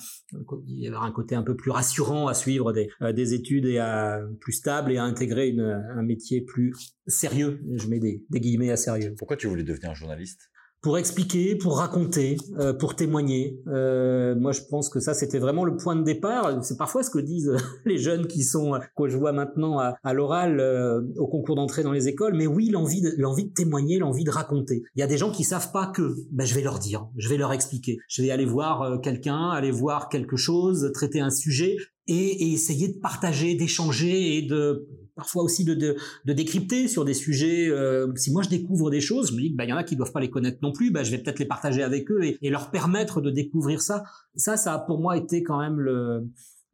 il 0.67 0.79
y 0.79 0.87
avait 0.87 0.95
un 0.95 1.11
côté 1.11 1.35
un 1.35 1.43
peu 1.43 1.55
plus 1.55 1.71
rassurant 1.71 2.27
à 2.27 2.33
suivre 2.33 2.71
des, 2.71 2.89
des 3.13 3.33
études 3.33 3.65
et 3.65 3.79
à 3.79 4.21
plus 4.39 4.53
stable 4.53 4.91
et 4.91 4.97
à 4.97 5.03
intégrer 5.03 5.55
un 5.59 6.03
métier 6.03 6.41
plus 6.41 6.73
sérieux. 7.07 7.59
Je 7.75 7.87
mets 7.87 7.99
des, 7.99 8.23
des 8.29 8.39
guillemets 8.39 8.71
à 8.71 8.77
sérieux. 8.77 9.13
Pourquoi 9.17 9.35
tu 9.35 9.47
voulais 9.47 9.63
devenir 9.63 9.93
journaliste? 9.93 10.49
Pour 10.85 10.99
expliquer, 10.99 11.55
pour 11.55 11.79
raconter, 11.79 12.37
euh, 12.59 12.71
pour 12.71 12.95
témoigner. 12.95 13.59
Euh, 13.65 14.35
moi, 14.35 14.51
je 14.51 14.61
pense 14.69 14.87
que 14.87 14.99
ça, 14.99 15.15
c'était 15.15 15.39
vraiment 15.39 15.65
le 15.65 15.77
point 15.77 15.95
de 15.95 16.03
départ. 16.03 16.63
C'est 16.63 16.77
parfois 16.77 17.01
ce 17.01 17.09
que 17.09 17.17
disent 17.17 17.55
les 17.85 17.97
jeunes 17.97 18.27
qui 18.27 18.43
sont, 18.43 18.79
que 18.95 19.07
je 19.07 19.17
vois 19.17 19.31
maintenant 19.31 19.79
à, 19.79 20.13
l'oral, 20.13 20.59
euh, 20.59 21.01
au 21.17 21.25
concours 21.25 21.55
d'entrée 21.55 21.81
dans 21.81 21.91
les 21.91 22.07
écoles. 22.07 22.35
Mais 22.35 22.45
oui, 22.45 22.69
l'envie 22.69 23.01
de, 23.01 23.15
l'envie 23.17 23.45
de 23.45 23.53
témoigner, 23.53 23.97
l'envie 23.97 24.25
de 24.25 24.29
raconter. 24.29 24.83
Il 24.95 24.99
y 24.99 25.03
a 25.03 25.07
des 25.07 25.17
gens 25.17 25.31
qui 25.31 25.43
savent 25.43 25.71
pas 25.71 25.87
que. 25.87 26.17
Ben, 26.31 26.45
je 26.45 26.53
vais 26.53 26.61
leur 26.61 26.77
dire, 26.77 27.07
je 27.17 27.29
vais 27.29 27.37
leur 27.37 27.51
expliquer. 27.51 27.97
Je 28.07 28.21
vais 28.21 28.29
aller 28.29 28.45
voir 28.45 29.01
quelqu'un, 29.01 29.49
aller 29.49 29.71
voir 29.71 30.07
quelque 30.07 30.35
chose, 30.35 30.91
traiter 30.93 31.19
un 31.19 31.31
sujet 31.31 31.77
et, 32.05 32.43
et 32.43 32.53
essayer 32.53 32.89
de 32.89 32.99
partager, 32.99 33.55
d'échanger 33.55 34.37
et 34.37 34.43
de 34.43 34.87
parfois 35.15 35.43
aussi 35.43 35.63
de, 35.63 35.73
de, 35.73 35.95
de, 36.25 36.33
décrypter 36.33 36.87
sur 36.87 37.05
des 37.05 37.13
sujets. 37.13 37.67
Euh, 37.69 38.11
si 38.15 38.31
moi 38.31 38.43
je 38.43 38.49
découvre 38.49 38.89
des 38.89 39.01
choses, 39.01 39.29
je 39.29 39.33
me 39.33 39.39
dis 39.39 39.47
qu'il 39.47 39.55
bah, 39.55 39.65
y 39.65 39.73
en 39.73 39.77
a 39.77 39.83
qui 39.83 39.95
doivent 39.95 40.11
pas 40.11 40.19
les 40.19 40.29
connaître 40.29 40.59
non 40.61 40.71
plus, 40.71 40.91
bah, 40.91 41.03
je 41.03 41.11
vais 41.11 41.17
peut-être 41.17 41.39
les 41.39 41.45
partager 41.45 41.81
avec 41.83 42.11
eux 42.11 42.23
et, 42.23 42.37
et, 42.41 42.49
leur 42.49 42.71
permettre 42.71 43.21
de 43.21 43.31
découvrir 43.31 43.81
ça. 43.81 44.03
Ça, 44.35 44.57
ça 44.57 44.73
a 44.73 44.79
pour 44.79 44.99
moi 44.99 45.17
été 45.17 45.43
quand 45.43 45.59
même 45.59 45.79
le... 45.79 45.93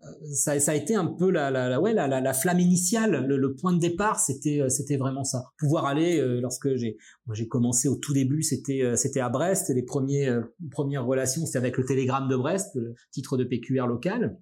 Euh, 0.04 0.08
ça, 0.34 0.60
ça 0.60 0.72
a 0.72 0.76
été 0.76 0.96
un 0.96 1.06
peu 1.06 1.30
la, 1.30 1.52
la, 1.52 1.70
la 1.70 1.80
ouais, 1.80 1.94
la, 1.94 2.08
la, 2.08 2.34
flamme 2.34 2.60
initiale, 2.60 3.24
le, 3.28 3.38
le, 3.38 3.54
point 3.54 3.72
de 3.72 3.80
départ, 3.80 4.20
c'était 4.20 4.60
euh, 4.60 4.68
c'était 4.68 4.98
vraiment 4.98 5.24
ça. 5.24 5.44
Pouvoir 5.60 5.86
aller 5.86 6.20
lorsque 6.42 6.76
j'ai 6.76 6.98
moi 7.28 7.36
j'ai 7.36 7.48
commencé 7.48 7.88
au 7.88 7.96
tout 7.98 8.12
début, 8.12 8.42
c'était 8.42 8.94
c'était 8.96 9.20
à 9.20 9.30
Brest, 9.30 9.70
les 9.70 9.84
premiers 9.84 10.36
premières 10.72 11.06
relations, 11.06 11.46
c'était 11.46 11.60
avec 11.60 11.78
le 11.78 11.86
Télégramme 11.86 12.28
de 12.30 12.36
Brest, 12.36 12.72
le 12.74 12.96
titre 13.12 13.38
de 13.38 13.44
PQR 13.44 13.86
local. 13.86 14.40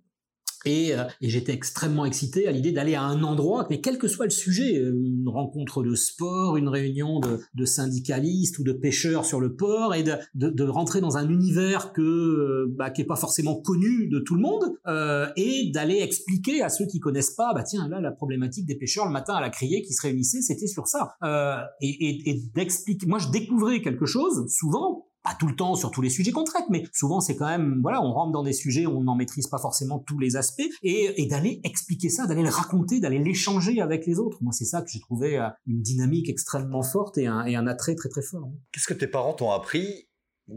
Et, 0.65 0.93
euh, 0.93 1.03
et 1.21 1.29
j'étais 1.29 1.53
extrêmement 1.53 2.05
excité 2.05 2.47
à 2.47 2.51
l'idée 2.51 2.71
d'aller 2.71 2.95
à 2.95 3.03
un 3.03 3.23
endroit, 3.23 3.67
mais 3.69 3.81
quel 3.81 3.97
que 3.97 4.07
soit 4.07 4.25
le 4.25 4.31
sujet, 4.31 4.75
une 4.75 5.27
rencontre 5.27 5.83
de 5.83 5.95
sport, 5.95 6.57
une 6.57 6.67
réunion 6.67 7.19
de, 7.19 7.39
de 7.53 7.65
syndicalistes 7.65 8.59
ou 8.59 8.63
de 8.63 8.73
pêcheurs 8.73 9.25
sur 9.25 9.39
le 9.39 9.55
port, 9.55 9.95
et 9.95 10.03
de, 10.03 10.13
de, 10.35 10.49
de 10.49 10.63
rentrer 10.63 11.01
dans 11.01 11.17
un 11.17 11.29
univers 11.29 11.93
que 11.93 12.01
euh, 12.01 12.75
bah, 12.77 12.89
qui 12.89 13.01
est 13.01 13.05
pas 13.05 13.15
forcément 13.15 13.55
connu 13.55 14.07
de 14.07 14.19
tout 14.19 14.35
le 14.35 14.41
monde, 14.41 14.73
euh, 14.87 15.27
et 15.35 15.71
d'aller 15.73 15.99
expliquer 16.01 16.61
à 16.61 16.69
ceux 16.69 16.85
qui 16.85 16.99
connaissent 16.99 17.35
pas, 17.35 17.53
bah 17.53 17.63
tiens 17.63 17.87
là 17.87 18.01
la 18.01 18.11
problématique 18.11 18.65
des 18.65 18.75
pêcheurs 18.75 19.05
le 19.05 19.11
matin 19.11 19.33
à 19.33 19.41
la 19.41 19.49
criée 19.49 19.81
qui 19.81 19.93
se 19.93 20.01
réunissaient, 20.01 20.41
c'était 20.41 20.67
sur 20.67 20.87
ça, 20.87 21.15
euh, 21.23 21.57
et, 21.81 21.89
et, 21.89 22.29
et 22.29 22.41
d'expliquer. 22.55 23.05
Moi 23.07 23.19
je 23.19 23.29
découvrais 23.29 23.81
quelque 23.81 24.05
chose 24.05 24.47
souvent 24.49 25.08
pas 25.23 25.35
tout 25.39 25.47
le 25.47 25.55
temps 25.55 25.75
sur 25.75 25.91
tous 25.91 26.01
les 26.01 26.09
sujets 26.09 26.31
qu'on 26.31 26.43
traite, 26.43 26.65
mais 26.69 26.83
souvent 26.93 27.19
c'est 27.19 27.35
quand 27.35 27.47
même, 27.47 27.79
voilà, 27.81 28.01
on 28.01 28.11
rentre 28.11 28.31
dans 28.31 28.43
des 28.43 28.53
sujets 28.53 28.85
où 28.85 28.97
on 28.97 29.03
n'en 29.03 29.15
maîtrise 29.15 29.47
pas 29.47 29.57
forcément 29.57 29.99
tous 29.99 30.19
les 30.19 30.35
aspects, 30.35 30.69
et, 30.83 31.27
d'aller 31.27 31.61
expliquer 31.63 32.09
ça, 32.09 32.25
d'aller 32.25 32.41
le 32.41 32.49
raconter, 32.49 32.99
d'aller 32.99 33.19
l'échanger 33.19 33.81
avec 33.81 34.05
les 34.05 34.17
autres. 34.17 34.37
Moi, 34.41 34.51
c'est 34.51 34.65
ça 34.65 34.81
que 34.81 34.89
j'ai 34.91 34.99
trouvé 34.99 35.37
euh, 35.37 35.47
une 35.67 35.81
dynamique 35.81 36.29
extrêmement 36.29 36.83
forte 36.83 37.17
et 37.17 37.27
un 37.27 37.67
attrait 37.67 37.95
très 37.95 38.09
très 38.09 38.21
fort. 38.21 38.49
Qu'est-ce 38.71 38.87
que 38.87 38.93
tes 38.93 39.07
parents 39.07 39.33
t'ont 39.33 39.51
appris, 39.51 40.09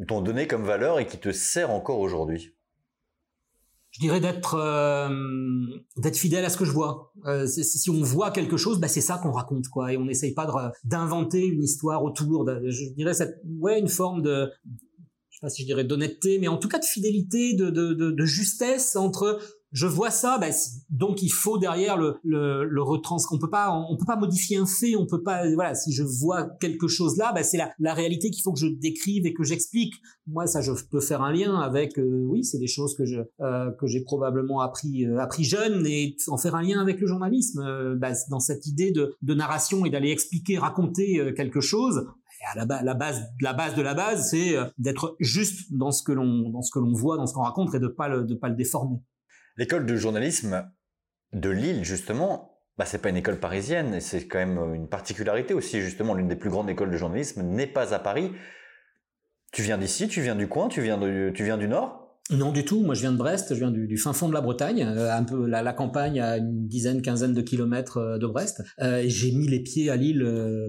t'ont 0.07 0.23
donné 0.23 0.47
comme 0.47 0.65
valeur 0.65 0.99
et 0.99 1.07
qui 1.07 1.19
te 1.19 1.33
sert 1.33 1.71
encore 1.71 1.99
aujourd'hui? 1.99 2.55
Je 3.93 4.01
dirais 4.01 4.21
d'être 4.21 4.55
euh, 4.55 5.09
d'être 5.99 6.17
fidèle 6.17 6.45
à 6.45 6.49
ce 6.49 6.57
que 6.57 6.65
je 6.65 6.73
vois. 6.73 7.13
Euh, 7.27 7.47
si 7.47 7.91
on 7.91 8.03
voit 8.03 8.31
quelque 8.31 8.57
chose, 8.57 8.81
bah 8.81 8.89
c'est 8.89 9.03
ça 9.03 9.19
qu'on 9.23 9.33
raconte 9.33 9.69
quoi, 9.69 9.93
et 9.93 9.97
on 9.97 10.05
n'essaye 10.05 10.33
pas 10.33 10.73
d'inventer 10.85 11.45
une 11.47 11.63
histoire 11.63 12.03
autour. 12.03 12.49
Je 12.49 12.93
dirais 12.95 13.13
ouais 13.61 13.79
une 13.79 13.89
forme 13.89 14.23
de 14.23 14.51
je 15.29 15.37
sais 15.37 15.41
pas 15.43 15.51
si 15.51 15.63
je 15.63 15.67
dirais 15.67 15.85
d'honnêteté, 15.85 16.39
mais 16.39 16.49
en 16.49 16.57
tout 16.57 16.69
cas 16.69 16.79
de 16.79 16.85
fidélité, 16.85 17.55
de 17.55 18.25
justesse 18.25 18.97
entre 18.97 19.39
je 19.73 19.87
vois 19.87 20.11
ça, 20.11 20.39
ben, 20.39 20.53
donc 20.91 21.23
il 21.23 21.31
faut 21.31 21.57
derrière 21.57 21.97
le, 21.97 22.17
le, 22.23 22.65
le 22.65 22.83
retrans. 22.83 23.17
On 23.31 23.39
peut 23.39 23.49
pas, 23.49 23.73
on 23.73 23.97
peut 23.97 24.05
pas 24.05 24.17
modifier 24.17 24.59
un 24.59 24.67
fait, 24.67 24.97
on 24.97 25.07
peut 25.07 25.23
pas. 25.23 25.51
Voilà, 25.55 25.75
si 25.75 25.93
je 25.93 26.03
vois 26.03 26.45
quelque 26.61 26.89
chose 26.89 27.17
là, 27.17 27.33
ben, 27.33 27.43
c'est 27.43 27.57
la, 27.57 27.71
la 27.79 27.95
réalité 27.95 28.31
qu'il 28.31 28.43
faut 28.43 28.53
que 28.53 28.61
je 28.61 28.67
décrive 28.67 29.27
et 29.27 29.33
que 29.33 29.43
j'explique. 29.45 29.95
Moi, 30.27 30.47
ça, 30.47 30.61
je 30.61 30.73
peux 30.91 31.01
faire 31.01 31.23
un 31.23 31.33
lien 31.33 31.59
avec. 31.59 31.99
Euh, 31.99 32.27
oui, 32.29 32.45
c'est 32.45 32.59
des 32.59 32.67
choses 32.67 32.95
que 32.95 33.07
je 33.07 33.21
euh, 33.41 33.71
que 33.81 33.87
j'ai 33.87 34.03
probablement 34.03 34.61
appris 34.61 35.07
euh, 35.07 35.19
appris 35.19 35.45
jeune 35.45 35.87
et 35.87 36.17
en 36.29 36.37
faire 36.37 36.55
un 36.55 36.63
lien 36.63 36.81
avec 36.81 37.01
le 37.01 37.07
journalisme 37.07 37.95
ben, 37.97 38.15
dans 38.29 38.41
cette 38.41 38.67
idée 38.67 38.93
de, 38.93 39.17
de 39.23 39.35
narration 39.35 39.87
et 39.87 39.91
d'aller 39.91 40.11
expliquer, 40.11 40.59
raconter 40.59 41.33
quelque 41.35 41.61
chose. 41.61 42.07
Et 42.41 42.61
à 42.61 42.65
la, 42.65 42.83
la, 42.83 42.95
base, 42.95 43.23
la 43.41 43.53
base 43.53 43.75
de 43.77 43.83
la 43.83 43.95
base, 43.95 44.31
c'est 44.31 44.57
d'être 44.77 45.17
juste 45.21 45.73
dans 45.73 45.93
ce 45.93 46.03
que 46.03 46.13
l'on 46.13 46.51
dans 46.51 46.63
ce 46.63 46.73
que 46.73 46.79
l'on 46.79 46.93
voit, 46.93 47.17
dans 47.17 47.27
ce 47.27 47.35
qu'on 47.35 47.43
raconte 47.43 47.75
et 47.75 47.79
de 47.79 47.87
pas 47.87 48.09
le, 48.09 48.25
de 48.25 48.35
pas 48.35 48.49
le 48.49 48.57
déformer. 48.57 48.99
L'école 49.57 49.87
de 49.87 49.97
journalisme 49.97 50.71
de 51.33 51.51
Lille, 51.51 51.85
justement, 51.85 52.61
bah, 52.79 52.85
c'est 52.85 52.99
pas 52.99 53.11
une 53.11 53.17
école 53.17 53.39
parisienne, 53.39 54.01
c'est 54.01 54.27
quand 54.27 54.39
même 54.39 54.75
une 54.75 54.89
particularité 54.89 55.55
aussi, 55.55 55.81
justement, 55.81 56.15
l'une 56.15 56.29
des 56.29 56.37
plus 56.37 56.51
grandes 56.51 56.71
écoles 56.71 56.91
de 56.91 56.97
journalisme 56.97 57.43
n'est 57.43 57.67
pas 57.67 57.95
à 57.95 57.99
Paris. 57.99 58.33
Tu 59.53 59.63
viens 59.63 59.79
d'ici, 59.79 60.09
tu 60.09 60.23
viens 60.23 60.35
du 60.35 60.49
coin, 60.49 60.69
tu 60.69 60.81
viens, 60.81 60.97
de, 60.99 61.31
tu 61.35 61.45
viens 61.45 61.59
du 61.59 61.69
Nord 61.69 62.02
non 62.31 62.53
du 62.53 62.65
tout. 62.65 62.83
Moi, 62.83 62.95
je 62.95 63.01
viens 63.01 63.13
de 63.13 63.17
Brest. 63.17 63.55
Je 63.55 63.59
viens 63.59 63.71
du, 63.71 63.97
fin 63.97 64.13
fond 64.13 64.29
de 64.29 64.35
la 64.35 64.41
Bretagne, 64.41 64.83
euh, 64.83 65.15
un 65.15 65.25
peu 65.25 65.47
la, 65.47 65.73
campagne 65.73 66.21
à 66.21 66.39
une 66.39 66.67
dizaine, 66.67 67.03
quinzaine 67.03 67.35
de 67.35 67.43
kilomètres 67.43 67.99
euh, 67.99 68.19
de 68.19 68.27
Brest. 68.27 68.63
Euh, 68.81 69.03
j'ai 69.07 69.33
mis 69.33 69.49
les 69.49 69.61
pieds 69.61 69.91
à 69.91 69.97
Lille 69.97 70.23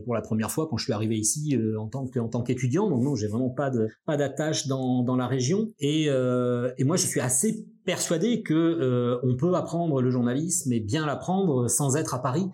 pour 0.04 0.16
la 0.16 0.22
première 0.22 0.52
fois 0.52 0.68
quand 0.68 0.78
je 0.78 0.84
suis 0.84 0.94
arrivé 0.94 1.16
ici 1.16 1.58
en 1.78 1.88
tant 1.88 2.08
que 2.08 2.20
en 2.20 2.28
tant 2.28 2.42
qu'étudiant. 2.42 2.90
Donc 2.90 3.04
non, 3.04 3.16
j'ai 3.16 3.28
vraiment 3.28 3.50
pas 3.50 3.70
de 3.70 3.88
pas 4.06 4.18
d'attache 4.18 4.68
dans 4.68 5.04
dans 5.04 5.16
la 5.16 5.28
région. 5.28 5.70
Et 5.80 6.06
et 6.06 6.84
moi, 6.84 6.98
je 6.98 7.06
suis 7.06 7.20
assez 7.20 7.66
persuadé 7.86 8.42
que 8.42 9.20
on 9.24 9.36
peut 9.36 9.54
apprendre 9.56 10.02
le 10.02 10.10
journalisme 10.10 10.72
et 10.74 10.80
bien 10.80 11.06
l'apprendre 11.06 11.68
sans 11.68 11.96
être 11.96 12.14
à 12.14 12.22
Paris. 12.22 12.48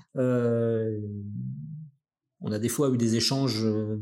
On 2.42 2.52
a 2.52 2.60
des 2.60 2.70
fois 2.70 2.90
eu 2.90 2.98
des 2.98 3.16
échanges 3.16 3.66
euh, 3.66 3.98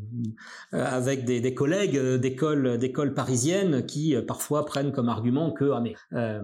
avec 0.71 1.25
des, 1.25 1.53
collègues 1.53 1.99
d'écoles 1.99 2.77
d'écoles 2.77 3.13
parisiennes 3.15 3.85
qui 3.85 4.15
euh, 4.15 4.21
parfois 4.21 4.65
prennent 4.65 4.91
comme 4.91 5.09
argument 5.09 5.51
que 5.51 5.71
ah 5.71 5.83
euh, 6.13 6.41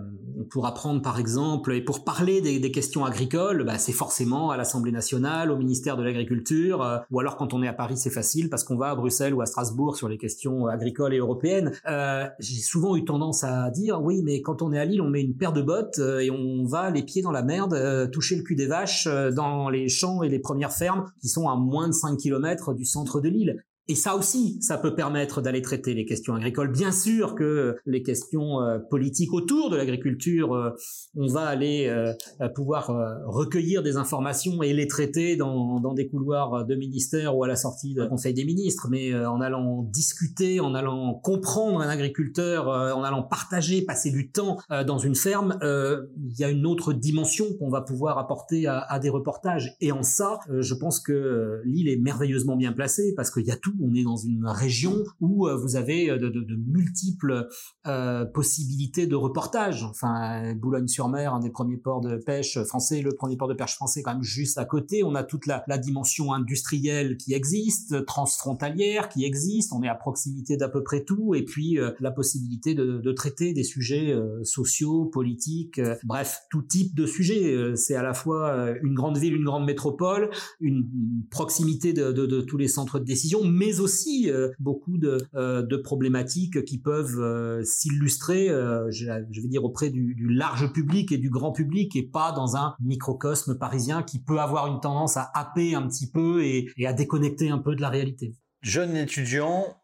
pour 0.49 0.65
apprendre 0.65 1.01
par 1.01 1.19
exemple 1.19 1.73
et 1.73 1.81
pour 1.81 2.03
parler 2.03 2.41
des, 2.41 2.71
questions 2.71 3.05
agricoles, 3.05 3.63
bah, 3.65 3.77
c'est 3.77 3.93
forcément 3.93 4.49
à 4.49 4.57
l'Assemblée 4.57 4.91
nationale, 4.91 5.51
au 5.51 5.57
ministère 5.57 5.95
de 5.97 6.03
l'Agriculture, 6.03 6.81
euh, 6.81 6.97
ou 7.11 7.19
alors 7.19 7.37
quand 7.37 7.53
on 7.53 7.61
est 7.61 7.67
à 7.67 7.73
Paris 7.73 7.97
c'est 7.97 8.09
facile 8.09 8.49
parce 8.49 8.63
qu'on 8.63 8.77
va 8.77 8.89
à 8.89 8.95
Bruxelles 8.95 9.33
ou 9.33 9.41
à 9.41 9.45
Strasbourg 9.45 9.95
sur 9.95 10.09
les 10.09 10.17
questions 10.17 10.65
agricoles 10.67 11.13
et 11.13 11.17
européennes. 11.17 11.71
Euh, 11.87 12.27
J'ai 12.39 12.61
souvent 12.61 12.95
eu 12.95 13.05
tendance 13.05 13.43
à 13.43 13.69
dire 13.69 14.01
oui 14.01 14.21
mais 14.23 14.41
quand 14.41 14.61
on 14.61 14.73
est 14.73 14.79
à 14.79 14.85
Lille 14.85 15.01
on 15.01 15.09
met 15.09 15.21
une 15.21 15.35
paire 15.35 15.53
de 15.53 15.61
bottes 15.61 15.99
et 15.99 16.31
on 16.31 16.65
va 16.65 16.89
les 16.89 17.03
pieds 17.03 17.21
dans 17.21 17.31
la 17.31 17.43
merde, 17.43 18.09
toucher 18.11 18.35
le 18.35 18.43
cul 18.43 18.55
des 18.55 18.67
vaches 18.67 19.07
dans 19.07 19.69
les 19.69 19.89
champs 19.89 20.23
et 20.23 20.29
les 20.29 20.39
premières 20.39 20.71
fermes 20.71 21.05
qui 21.21 21.27
sont 21.27 21.47
à 21.47 21.55
moins 21.55 21.82
de 21.87 21.93
5 21.93 22.17
km 22.17 22.73
du 22.73 22.85
centre 22.85 23.19
de 23.21 23.29
l'île. 23.29 23.63
Et 23.89 23.95
ça 23.95 24.15
aussi, 24.15 24.61
ça 24.61 24.77
peut 24.77 24.95
permettre 24.95 25.41
d'aller 25.41 25.61
traiter 25.61 25.93
les 25.93 26.05
questions 26.05 26.35
agricoles. 26.35 26.71
Bien 26.71 26.93
sûr 26.93 27.35
que 27.35 27.75
les 27.85 28.01
questions 28.01 28.61
euh, 28.61 28.79
politiques 28.89 29.33
autour 29.33 29.69
de 29.69 29.75
l'agriculture, 29.75 30.53
euh, 30.53 30.69
on 31.17 31.27
va 31.27 31.41
aller 31.41 31.87
euh, 31.87 32.13
pouvoir 32.55 32.91
recueillir 33.25 33.83
des 33.83 33.97
informations 33.97 34.63
et 34.63 34.73
les 34.73 34.87
traiter 34.87 35.35
dans, 35.35 35.93
des 35.93 36.07
couloirs 36.07 36.65
de 36.65 36.75
ministère 36.75 37.35
ou 37.35 37.43
à 37.43 37.47
la 37.47 37.57
sortie 37.57 37.93
du 37.93 38.07
Conseil 38.07 38.33
des 38.33 38.45
ministres. 38.45 38.87
Mais 38.89 39.13
en 39.13 39.41
allant 39.41 39.83
discuter, 39.83 40.59
en 40.59 40.75
allant 40.75 41.15
comprendre 41.15 41.81
un 41.81 41.89
agriculteur, 41.89 42.67
en 42.67 43.03
allant 43.03 43.23
partager, 43.23 43.81
passer 43.81 44.11
du 44.11 44.31
temps 44.31 44.57
dans 44.85 44.97
une 44.97 45.15
ferme, 45.15 45.57
il 45.61 46.37
y 46.37 46.43
a 46.43 46.49
une 46.49 46.65
autre 46.65 46.93
dimension 46.93 47.45
qu'on 47.59 47.69
va 47.69 47.81
pouvoir 47.81 48.17
apporter 48.17 48.67
à, 48.67 48.99
des 48.99 49.09
reportages. 49.09 49.75
Et 49.81 49.91
en 49.91 50.03
ça, 50.03 50.39
je 50.49 50.73
pense 50.73 50.99
que 50.99 51.61
l'île 51.65 51.89
est 51.89 51.97
merveilleusement 51.97 52.55
bien 52.55 52.73
placée 52.73 53.13
parce 53.15 53.31
qu'il 53.31 53.45
y 53.45 53.51
a 53.51 53.57
tout 53.57 53.72
on 53.81 53.93
est 53.93 54.03
dans 54.03 54.17
une 54.17 54.45
région 54.45 55.03
où 55.21 55.47
euh, 55.47 55.55
vous 55.55 55.75
avez 55.75 56.09
euh, 56.09 56.17
de, 56.17 56.55
multiples 56.55 57.47
euh, 57.87 58.25
possibilités 58.25 59.07
de 59.07 59.15
reportage. 59.15 59.83
Enfin, 59.83 60.53
Boulogne-sur-Mer, 60.55 61.33
un 61.33 61.39
des 61.39 61.49
premiers 61.49 61.77
ports 61.77 62.01
de 62.01 62.17
pêche 62.17 62.61
français, 62.63 63.01
le 63.01 63.13
premier 63.13 63.37
port 63.37 63.47
de 63.47 63.53
pêche 63.53 63.75
français 63.75 64.01
quand 64.01 64.13
même 64.13 64.23
juste 64.23 64.57
à 64.57 64.65
côté. 64.65 65.03
On 65.03 65.15
a 65.15 65.23
toute 65.23 65.45
la, 65.47 65.63
dimension 65.77 66.33
industrielle 66.33 67.17
qui 67.17 67.33
existe, 67.33 68.05
transfrontalière 68.05 69.09
qui 69.09 69.25
existe. 69.25 69.73
On 69.73 69.81
est 69.81 69.87
à 69.87 69.95
proximité 69.95 70.55
d'à 70.55 70.69
peu 70.69 70.83
près 70.83 71.03
tout. 71.03 71.33
Et 71.33 71.43
puis 71.43 71.79
la 71.99 72.11
possibilité 72.11 72.75
de, 72.75 73.11
traiter 73.11 73.53
des 73.53 73.63
sujets 73.63 74.15
sociaux, 74.43 75.05
politiques, 75.05 75.81
bref, 76.03 76.41
tout 76.51 76.61
type 76.61 76.95
de 76.95 77.05
sujets. 77.05 77.75
C'est 77.75 77.95
à 77.95 78.03
la 78.03 78.13
fois 78.13 78.69
une 78.83 78.93
grande 78.93 79.17
ville, 79.17 79.35
une 79.35 79.45
grande 79.45 79.65
métropole, 79.65 80.29
une 80.59 80.87
proximité 81.31 81.93
de, 81.93 82.11
de 82.11 82.41
tous 82.41 82.57
les 82.57 82.67
centres 82.67 82.99
de 82.99 83.05
décision, 83.05 83.43
aussi 83.79 84.31
beaucoup 84.59 84.97
de, 84.97 85.17
de 85.33 85.77
problématiques 85.77 86.63
qui 86.65 86.79
peuvent 86.79 87.63
s'illustrer, 87.63 88.47
je, 88.47 89.41
vais 89.41 89.47
dire, 89.47 89.63
auprès 89.63 89.89
du, 89.89 90.15
du, 90.15 90.29
large 90.29 90.71
public 90.71 91.11
et 91.11 91.17
du 91.17 91.29
grand 91.29 91.51
public 91.51 91.95
et 91.95 92.03
pas 92.03 92.31
dans 92.31 92.55
un 92.55 92.75
microcosme 92.79 93.57
parisien 93.57 94.03
qui 94.03 94.19
peut 94.19 94.39
avoir 94.39 94.67
une 94.67 94.79
tendance 94.79 95.17
à 95.17 95.31
happer 95.33 95.75
un 95.75 95.87
petit 95.87 96.09
peu 96.09 96.43
et, 96.43 96.67
et 96.77 96.87
à 96.87 96.93
déconnecter 96.93 97.49
un 97.49 97.59
peu 97.59 97.75
de 97.75 97.81
la 97.81 97.89
réalité. 97.89 98.35
Jeune 98.61 98.95
étudiant, 98.95 99.75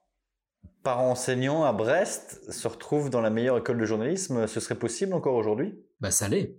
par 0.84 1.00
enseignant 1.00 1.64
à 1.64 1.74
Brest, 1.74 2.52
se 2.52 2.68
retrouve 2.68 3.10
dans 3.10 3.22
la 3.22 3.30
meilleure 3.30 3.58
école 3.58 3.78
de 3.78 3.86
journalisme. 3.86 4.48
Ce 4.48 4.60
serait 4.60 4.80
possible 4.80 5.14
encore 5.14 5.36
aujourd'hui? 5.36 5.78
Bah 6.00 6.12
ça 6.12 6.30
l'est. 6.30 6.58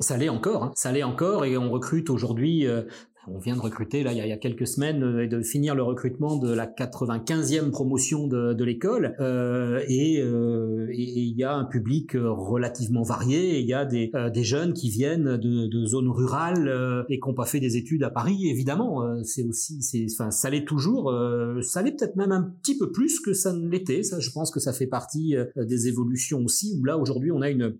Ça 0.00 0.16
l'est 0.16 0.28
encore, 0.28 0.62
hein. 0.62 0.72
ça 0.76 0.92
l'est 0.92 1.02
encore, 1.02 1.44
et 1.44 1.58
on 1.58 1.70
recrute 1.70 2.08
aujourd'hui 2.08 2.68
euh, 2.68 2.84
on 3.26 3.38
vient 3.38 3.56
de 3.56 3.60
recruter 3.60 4.02
là 4.02 4.12
il 4.12 4.18
y 4.18 4.32
a, 4.32 4.36
quelques 4.36 4.66
semaines 4.66 5.02
euh, 5.02 5.24
et 5.24 5.28
de 5.28 5.42
finir 5.42 5.74
le 5.74 5.82
recrutement 5.82 6.36
de 6.36 6.52
la 6.52 6.66
95e 6.66 7.70
promotion 7.70 8.26
de, 8.26 8.64
l'école 8.64 9.16
euh, 9.20 9.82
et, 9.88 10.18
il 10.20 11.36
y 11.36 11.44
a 11.44 11.54
un 11.54 11.64
public 11.64 12.12
relativement 12.14 13.02
varié. 13.02 13.60
Il 13.60 13.66
y 13.66 13.74
a 13.74 13.84
des, 13.84 14.10
jeunes 14.42 14.72
qui 14.72 14.90
viennent 14.90 15.36
de, 15.36 15.84
zones 15.86 16.08
rurales 16.08 17.04
et 17.08 17.20
qui 17.20 17.28
n'ont 17.28 17.34
pas 17.34 17.44
fait 17.44 17.60
des 17.60 17.76
études 17.76 18.02
à 18.02 18.10
Paris. 18.10 18.48
Évidemment, 18.48 19.22
c'est 19.24 19.44
aussi, 19.44 19.82
c'est, 19.82 20.06
enfin, 20.12 20.30
ça 20.30 20.50
l'est 20.50 20.64
toujours. 20.64 21.14
ça 21.62 21.82
l'est 21.82 21.92
peut-être 21.92 22.16
même 22.16 22.32
un 22.32 22.42
petit 22.42 22.76
peu 22.76 22.90
plus 22.90 23.20
que 23.20 23.32
ça 23.32 23.52
ne 23.52 23.68
l'était. 23.68 24.02
Ça, 24.02 24.18
je 24.18 24.30
pense 24.30 24.50
que 24.50 24.60
ça 24.60 24.72
fait 24.72 24.86
partie 24.86 25.36
des 25.56 25.88
évolutions 25.88 26.42
aussi. 26.44 26.76
Où 26.80 26.84
là 26.84 26.98
aujourd'hui, 26.98 27.30
on 27.30 27.40
a 27.40 27.50
une 27.50 27.76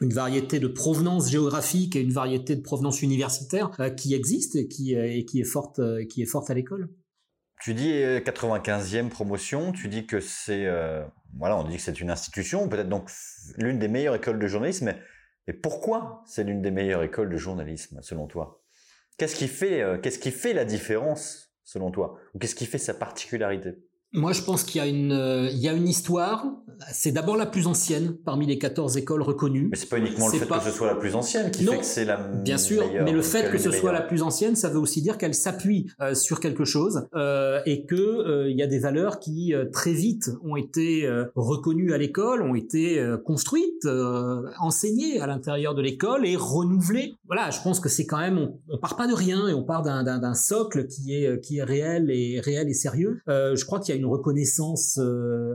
une 0.00 0.12
variété 0.12 0.60
de 0.60 0.68
provenance 0.68 1.30
géographique 1.30 1.96
et 1.96 2.00
une 2.00 2.12
variété 2.12 2.54
de 2.54 2.60
provenance 2.60 3.02
universitaire 3.02 3.70
euh, 3.80 3.90
qui 3.90 4.14
existe 4.14 4.56
et 4.56 4.68
qui, 4.68 4.94
euh, 4.94 5.22
euh, 5.78 6.04
qui 6.04 6.22
est 6.22 6.26
forte 6.26 6.50
à 6.50 6.54
l'école. 6.54 6.88
Tu 7.62 7.72
dis 7.72 7.90
95e 7.90 9.08
promotion, 9.08 9.72
tu 9.72 9.88
dis 9.88 10.06
que 10.06 10.20
c'est, 10.20 10.68
on 11.40 11.64
dit 11.64 11.76
que 11.76 11.82
c'est 11.82 12.00
une 12.02 12.10
institution, 12.10 12.68
peut-être 12.68 12.90
donc 12.90 13.10
l'une 13.56 13.78
des 13.78 13.88
meilleures 13.88 14.14
écoles 14.14 14.38
de 14.38 14.46
journalisme. 14.46 14.92
Mais, 15.46 15.54
pourquoi 15.54 16.22
c'est 16.26 16.44
l'une 16.44 16.60
des 16.60 16.70
meilleures 16.70 17.02
écoles 17.02 17.30
de 17.30 17.36
journalisme, 17.38 18.00
selon 18.02 18.26
toi? 18.26 18.62
Qu'est-ce 19.16 19.34
qui 19.34 19.48
fait, 19.48 19.82
qu'est-ce 20.02 20.18
qui 20.18 20.32
fait 20.32 20.52
la 20.52 20.66
différence, 20.66 21.56
selon 21.64 21.90
toi? 21.90 22.18
Ou 22.34 22.38
qu'est-ce 22.38 22.54
qui 22.54 22.66
fait 22.66 22.76
sa 22.76 22.92
particularité? 22.92 23.70
Moi, 24.16 24.32
je 24.32 24.42
pense 24.42 24.64
qu'il 24.64 24.80
y 24.80 24.84
a 24.84 24.88
une, 24.88 25.12
euh, 25.12 25.50
il 25.50 25.58
y 25.58 25.68
a 25.68 25.74
une 25.74 25.86
histoire. 25.86 26.46
C'est 26.92 27.12
d'abord 27.12 27.36
la 27.36 27.46
plus 27.46 27.66
ancienne 27.66 28.16
parmi 28.24 28.46
les 28.46 28.58
14 28.58 28.96
écoles 28.96 29.22
reconnues. 29.22 29.68
Mais 29.70 29.76
c'est 29.76 29.88
pas 29.88 29.98
uniquement 29.98 30.28
le 30.28 30.38
fait 30.38 30.46
que 30.46 30.60
ce 30.60 30.70
soit 30.70 30.86
la 30.86 30.94
plus 30.94 31.14
ancienne 31.14 31.50
qui 31.50 31.64
fait 31.64 31.78
que 31.78 31.84
c'est 31.84 32.04
la 32.04 32.16
Bien 32.16 32.58
sûr, 32.58 32.82
mais 33.02 33.12
le 33.12 33.22
fait 33.22 33.50
que 33.50 33.58
ce 33.58 33.70
soit 33.70 33.92
la 33.92 34.02
plus 34.02 34.22
ancienne, 34.22 34.56
ça 34.56 34.68
veut 34.68 34.78
aussi 34.78 35.00
dire 35.00 35.16
qu'elle 35.16 35.34
s'appuie 35.34 35.86
euh, 36.00 36.14
sur 36.14 36.38
quelque 36.38 36.64
chose 36.64 37.06
euh, 37.14 37.60
et 37.64 37.86
que 37.86 38.48
il 38.50 38.56
y 38.56 38.62
a 38.62 38.66
des 38.66 38.78
valeurs 38.78 39.20
qui 39.20 39.54
très 39.72 39.92
vite 39.92 40.30
ont 40.44 40.56
été 40.56 41.08
reconnues 41.34 41.92
à 41.92 41.98
l'école, 41.98 42.42
ont 42.42 42.54
été 42.54 43.02
construites, 43.24 43.86
enseignées 44.58 45.20
à 45.20 45.26
l'intérieur 45.26 45.74
de 45.74 45.82
l'école 45.82 46.26
et 46.26 46.36
renouvelées. 46.36 47.14
Voilà, 47.26 47.50
je 47.50 47.60
pense 47.62 47.80
que 47.80 47.88
c'est 47.88 48.06
quand 48.06 48.18
même, 48.18 48.38
on, 48.38 48.58
on, 48.68 48.78
part 48.78 48.96
pas 48.96 49.06
de 49.06 49.14
rien 49.14 49.48
et 49.48 49.54
on 49.54 49.62
part 49.62 49.82
d'un 49.82 50.34
socle 50.34 50.86
qui 50.86 51.14
est 51.14 51.40
qui 51.40 51.58
est 51.58 51.64
réel 51.64 52.10
et 52.10 52.40
réel 52.40 52.68
et 52.68 52.74
sérieux. 52.74 53.20
je 53.26 53.64
crois 53.64 53.80
qu'il 53.80 53.94
y 53.94 53.96
a 53.96 54.00
une 54.00 54.05
reconnaissance, 54.06 54.98
euh, 54.98 55.54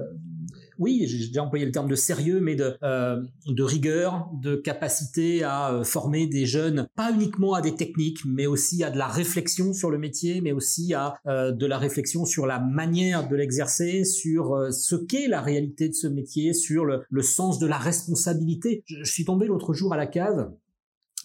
oui, 0.78 1.06
j'ai 1.08 1.28
déjà 1.28 1.44
employé 1.44 1.66
le 1.66 1.72
terme 1.72 1.88
de 1.88 1.96
sérieux, 1.96 2.40
mais 2.40 2.56
de, 2.56 2.76
euh, 2.84 3.22
rigueur, 3.60 4.30
de 4.42 4.56
capacité 4.56 5.44
à 5.44 5.74
euh, 5.74 5.84
former 5.84 6.28
des 6.28 6.46
jeunes, 6.46 6.88
pas 6.96 7.12
uniquement 7.12 7.54
à 7.54 7.62
des 7.62 7.76
techniques, 7.76 8.20
mais 8.26 8.48
aussi 8.48 8.84
à 8.84 8.90
de 8.90 8.98
la 8.98 9.08
réflexion 9.08 9.74
sur 9.74 9.92
le 9.92 9.98
métier, 9.98 10.42
mais 10.42 10.52
aussi 10.52 10.94
à 10.94 11.16
de 11.26 11.66
la 11.66 11.78
réflexion 11.78 12.26
sur 12.26 12.46
la 12.46 12.60
manière 12.60 13.28
de 13.28 13.36
l'exercer, 13.36 14.04
sur 14.06 14.68
ce 14.72 14.96
qu'est 14.96 15.28
la 15.28 15.42
réalité 15.42 15.90
de 15.90 15.94
ce 15.94 16.08
métier, 16.08 16.54
sur 16.54 16.86
le 16.86 17.22
sens 17.22 17.60
de 17.60 17.68
la 17.68 17.78
responsabilité. 17.78 18.84
je 18.86 19.04
suis 19.04 19.26
tombé 19.26 19.48
l'autre 19.48 19.74
jour 19.74 19.94
à 19.94 19.98
la 19.98 20.08
cave 20.08 20.52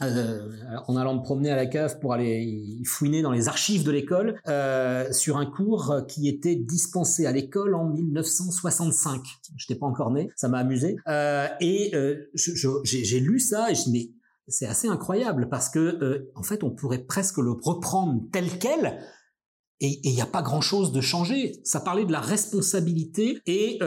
euh, 0.03 0.41
en 0.88 0.97
allant 0.97 1.15
me 1.15 1.23
promener 1.23 1.50
à 1.50 1.57
la 1.57 1.65
cave 1.65 1.99
pour 2.00 2.12
aller 2.12 2.83
fouiner 2.85 3.23
dans 3.23 3.33
les 3.33 3.49
archives 3.49 3.83
de 3.83 3.91
l'école 3.91 4.38
euh, 4.47 5.11
sur 5.11 5.38
un 5.38 5.47
cours 5.47 6.03
qui 6.07 6.29
était 6.29 6.55
dispensé 6.55 7.25
à 7.25 7.33
l'école 7.33 7.75
en 7.75 7.87
1965. 7.87 9.23
Je 9.57 9.65
n'étais 9.65 9.79
pas 9.79 9.87
encore 9.87 10.11
né, 10.11 10.29
ça 10.37 10.49
m'a 10.49 10.59
amusé. 10.59 10.97
Euh, 11.09 11.49
et 11.61 11.93
j'ai 12.35 13.21
lu 13.21 13.38
ça 13.41 13.71
et 13.71 13.75
je 13.75 13.88
me 13.88 13.97
mais 13.97 14.11
c'est 14.49 14.67
assez 14.67 14.87
incroyable 14.87 15.49
parce 15.49 15.71
que 15.71 16.31
en 16.37 16.43
fait 16.43 16.62
on 16.62 16.71
pourrait 16.71 17.05
presque 17.05 17.38
le 17.38 17.53
reprendre 17.53 18.21
tel 18.32 18.47
quel. 18.61 19.00
Et 19.80 20.00
il 20.04 20.15
n'y 20.15 20.21
a 20.21 20.26
pas 20.26 20.43
grand-chose 20.43 20.93
de 20.93 21.00
changé. 21.00 21.59
Ça 21.65 21.80
parlait 21.80 22.04
de 22.04 22.13
la 22.13 22.21
responsabilité 22.21 23.39
et 23.47 23.78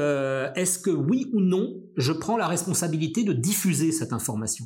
est-ce 0.55 0.79
que 0.79 0.89
oui 0.89 1.29
ou 1.33 1.39
non, 1.39 1.75
je 1.95 2.11
prends 2.11 2.35
la 2.35 2.47
responsabilité 2.47 3.23
de 3.23 3.31
diffuser 3.31 3.91
cette 3.91 4.11
information? 4.11 4.65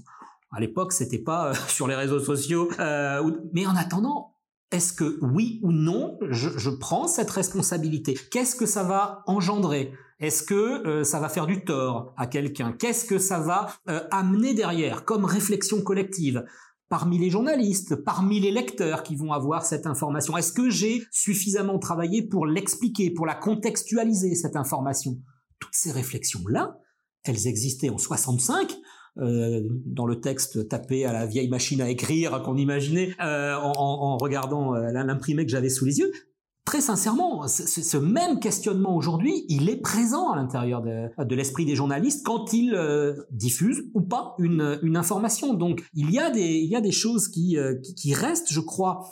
À 0.54 0.60
l'époque, 0.60 0.94
c'était 0.94 1.20
pas 1.20 1.50
euh, 1.50 1.54
sur 1.68 1.88
les 1.88 1.96
réseaux 1.96 2.20
sociaux. 2.20 2.70
Euh, 2.80 3.32
mais 3.54 3.66
en 3.66 3.76
attendant, 3.76 4.36
est-ce 4.72 4.94
que 4.94 5.20
oui 5.22 5.60
ou 5.64 5.72
non, 5.72 6.18
je, 6.30 6.70
prends 6.70 7.08
cette 7.08 7.30
responsabilité? 7.30 8.18
Qu'est-ce 8.32 8.56
que 8.56 8.66
ça 8.66 8.84
va 8.84 9.24
engendrer? 9.28 9.94
Est-ce 10.20 10.42
que 10.42 10.88
euh, 10.88 11.04
ça 11.04 11.20
va 11.20 11.30
faire 11.30 11.46
du 11.46 11.64
tort 11.64 12.14
à 12.18 12.26
quelqu'un? 12.26 12.72
Qu'est-ce 12.72 13.06
que 13.06 13.20
ça 13.20 13.40
va 13.40 13.68
amener 14.10 14.54
derrière 14.54 15.06
comme 15.06 15.26
réflexion 15.26 15.82
collective 15.82 16.44
parmi 16.90 17.18
les 17.18 17.30
journalistes, 17.30 17.96
parmi 17.96 18.40
les 18.40 18.52
lecteurs 18.52 19.04
qui 19.04 19.16
vont 19.16 19.32
avoir 19.32 19.64
cette 19.64 19.86
information? 19.86 20.38
Est-ce 20.38 20.54
que 20.54 20.72
j'ai 20.72 21.04
suffisamment 21.12 21.78
travaillé 21.78 22.24
pour 22.24 22.48
l'expliquer, 22.48 23.12
pour 23.12 23.28
la 23.28 23.36
contextualiser, 23.36 24.34
cette 24.34 24.56
information? 24.56 25.20
Toutes 25.60 25.76
ces 25.76 25.92
réflexions-là, 25.92 26.78
elles 27.26 27.48
existaient 27.48 27.90
en 27.90 28.00
65, 28.00 28.76
euh, 29.20 29.62
dans 29.86 30.08
le 30.08 30.20
texte 30.20 30.68
tapé 30.70 31.06
à 31.06 31.14
la 31.14 31.28
vieille 31.28 31.48
machine 31.48 31.82
à 31.82 31.90
écrire 31.90 32.42
qu'on 32.42 32.58
imaginait 32.58 33.12
euh, 33.22 33.54
en, 33.56 33.74
en, 33.78 34.18
regardant 34.18 34.74
euh, 34.74 34.92
l'imprimé 34.92 35.46
que 35.46 35.52
j'avais 35.52 35.70
sous 35.70 35.86
les 35.86 36.00
yeux. 36.00 36.12
Très 36.66 36.82
sincèrement, 36.82 37.48
ce, 37.48 37.98
même 37.98 38.40
questionnement 38.40 38.96
aujourd'hui, 38.96 39.46
il 39.50 39.70
est 39.70 39.82
présent 39.82 40.32
à 40.32 40.38
l'intérieur 40.38 40.82
de, 40.82 41.10
de 41.24 41.36
l'esprit 41.36 41.66
des 41.66 41.76
journalistes 41.76 42.26
quand 42.26 42.54
ils 42.54 42.74
diffusent 43.32 43.84
ou 43.94 44.02
pas 44.02 44.34
une, 44.40 44.80
une, 44.82 44.96
information. 44.96 45.54
Donc, 45.54 45.84
il 45.94 46.10
y 46.10 46.20
a 46.20 46.32
des, 46.32 46.60
il 46.64 46.70
y 46.72 46.76
a 46.78 46.82
des 46.82 46.94
choses 46.94 47.28
qui, 47.28 47.58
qui, 47.84 47.96
qui 47.96 48.14
restent, 48.14 48.52
je 48.52 48.62
crois, 48.62 49.04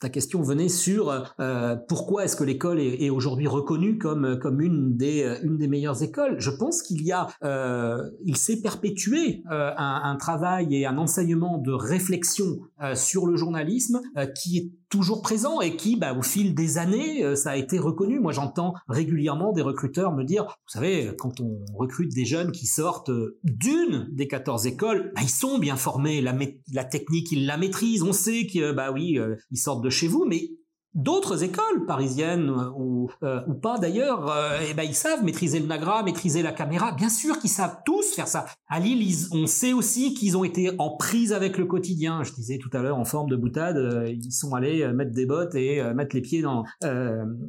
ta 0.00 0.08
question 0.08 0.42
venait 0.42 0.68
sur 0.68 1.34
euh, 1.40 1.76
pourquoi 1.88 2.24
est-ce 2.24 2.36
que 2.36 2.44
l'école 2.44 2.80
est, 2.80 3.10
aujourd'hui 3.10 3.46
reconnue 3.46 3.98
comme 3.98 4.38
comme 4.38 4.60
une 4.60 4.96
des 4.96 5.22
euh, 5.22 5.38
une 5.42 5.56
des 5.56 5.68
meilleures 5.68 6.02
écoles? 6.02 6.36
Je 6.38 6.50
pense 6.50 6.82
qu'il 6.82 7.02
y 7.02 7.12
a 7.12 7.28
euh, 7.44 8.10
il 8.24 8.36
s'est 8.36 8.60
perpétué 8.60 9.42
un, 9.48 10.16
travail 10.18 10.74
et 10.74 10.86
un 10.86 10.98
enseignement 10.98 11.58
de 11.58 11.72
réflexion 11.72 12.58
sur 12.94 13.26
le 13.26 13.36
journalisme 13.36 14.00
qui 14.34 14.58
est 14.58 14.70
toujours 14.88 15.22
présent 15.22 15.60
et 15.60 15.76
qui, 15.76 15.96
bah, 15.96 16.14
au 16.14 16.22
fil 16.22 16.54
des 16.54 16.78
années, 16.78 17.24
euh, 17.24 17.34
ça 17.34 17.50
a 17.50 17.56
été 17.56 17.78
reconnu. 17.78 18.20
Moi, 18.20 18.32
j'entends 18.32 18.74
régulièrement 18.88 19.52
des 19.52 19.62
recruteurs 19.62 20.14
me 20.14 20.24
dire, 20.24 20.44
vous 20.44 20.72
savez, 20.72 21.12
quand 21.18 21.40
on 21.40 21.64
recrute 21.74 22.12
des 22.14 22.24
jeunes 22.24 22.52
qui 22.52 22.66
sortent 22.66 23.10
euh, 23.10 23.38
d'une 23.42 24.08
des 24.12 24.28
14 24.28 24.66
écoles, 24.66 25.12
bah, 25.14 25.22
ils 25.22 25.30
sont 25.30 25.58
bien 25.58 25.76
formés, 25.76 26.20
la, 26.20 26.84
technique, 26.84 27.32
ils 27.32 27.46
la 27.46 27.56
maîtrisent, 27.56 28.02
on 28.02 28.12
sait 28.12 28.46
que, 28.46 28.72
bah 28.72 28.92
oui, 28.92 29.18
euh, 29.18 29.36
ils 29.50 29.58
sortent 29.58 29.82
chez 29.90 30.08
vous, 30.08 30.24
mais 30.24 30.50
d'autres 30.96 31.44
écoles 31.44 31.84
parisiennes 31.86 32.48
euh, 32.48 32.70
ou, 32.76 33.10
euh, 33.22 33.42
ou 33.46 33.54
pas 33.54 33.78
d'ailleurs, 33.78 34.30
euh, 34.30 34.58
eh 34.68 34.74
ben 34.74 34.82
ils 34.82 34.94
savent 34.94 35.22
maîtriser 35.22 35.60
le 35.60 35.66
Nagra, 35.66 36.02
maîtriser 36.02 36.42
la 36.42 36.52
caméra. 36.52 36.92
Bien 36.92 37.10
sûr 37.10 37.38
qu'ils 37.38 37.50
savent 37.50 37.78
tous 37.84 38.14
faire 38.14 38.26
ça. 38.26 38.46
À 38.66 38.80
Lille, 38.80 39.14
on 39.30 39.46
sait 39.46 39.74
aussi 39.74 40.14
qu'ils 40.14 40.36
ont 40.36 40.42
été 40.42 40.72
en 40.78 40.96
prise 40.96 41.32
avec 41.32 41.58
le 41.58 41.66
quotidien. 41.66 42.24
Je 42.24 42.32
disais 42.32 42.58
tout 42.58 42.70
à 42.72 42.80
l'heure 42.82 42.96
en 42.96 43.04
forme 43.04 43.28
de 43.28 43.36
boutade, 43.36 44.08
ils 44.08 44.32
sont 44.32 44.54
allés 44.54 44.90
mettre 44.92 45.12
des 45.12 45.26
bottes 45.26 45.54
et 45.54 45.82
mettre 45.94 46.16
les 46.16 46.22
pieds 46.22 46.40
dans 46.40 46.64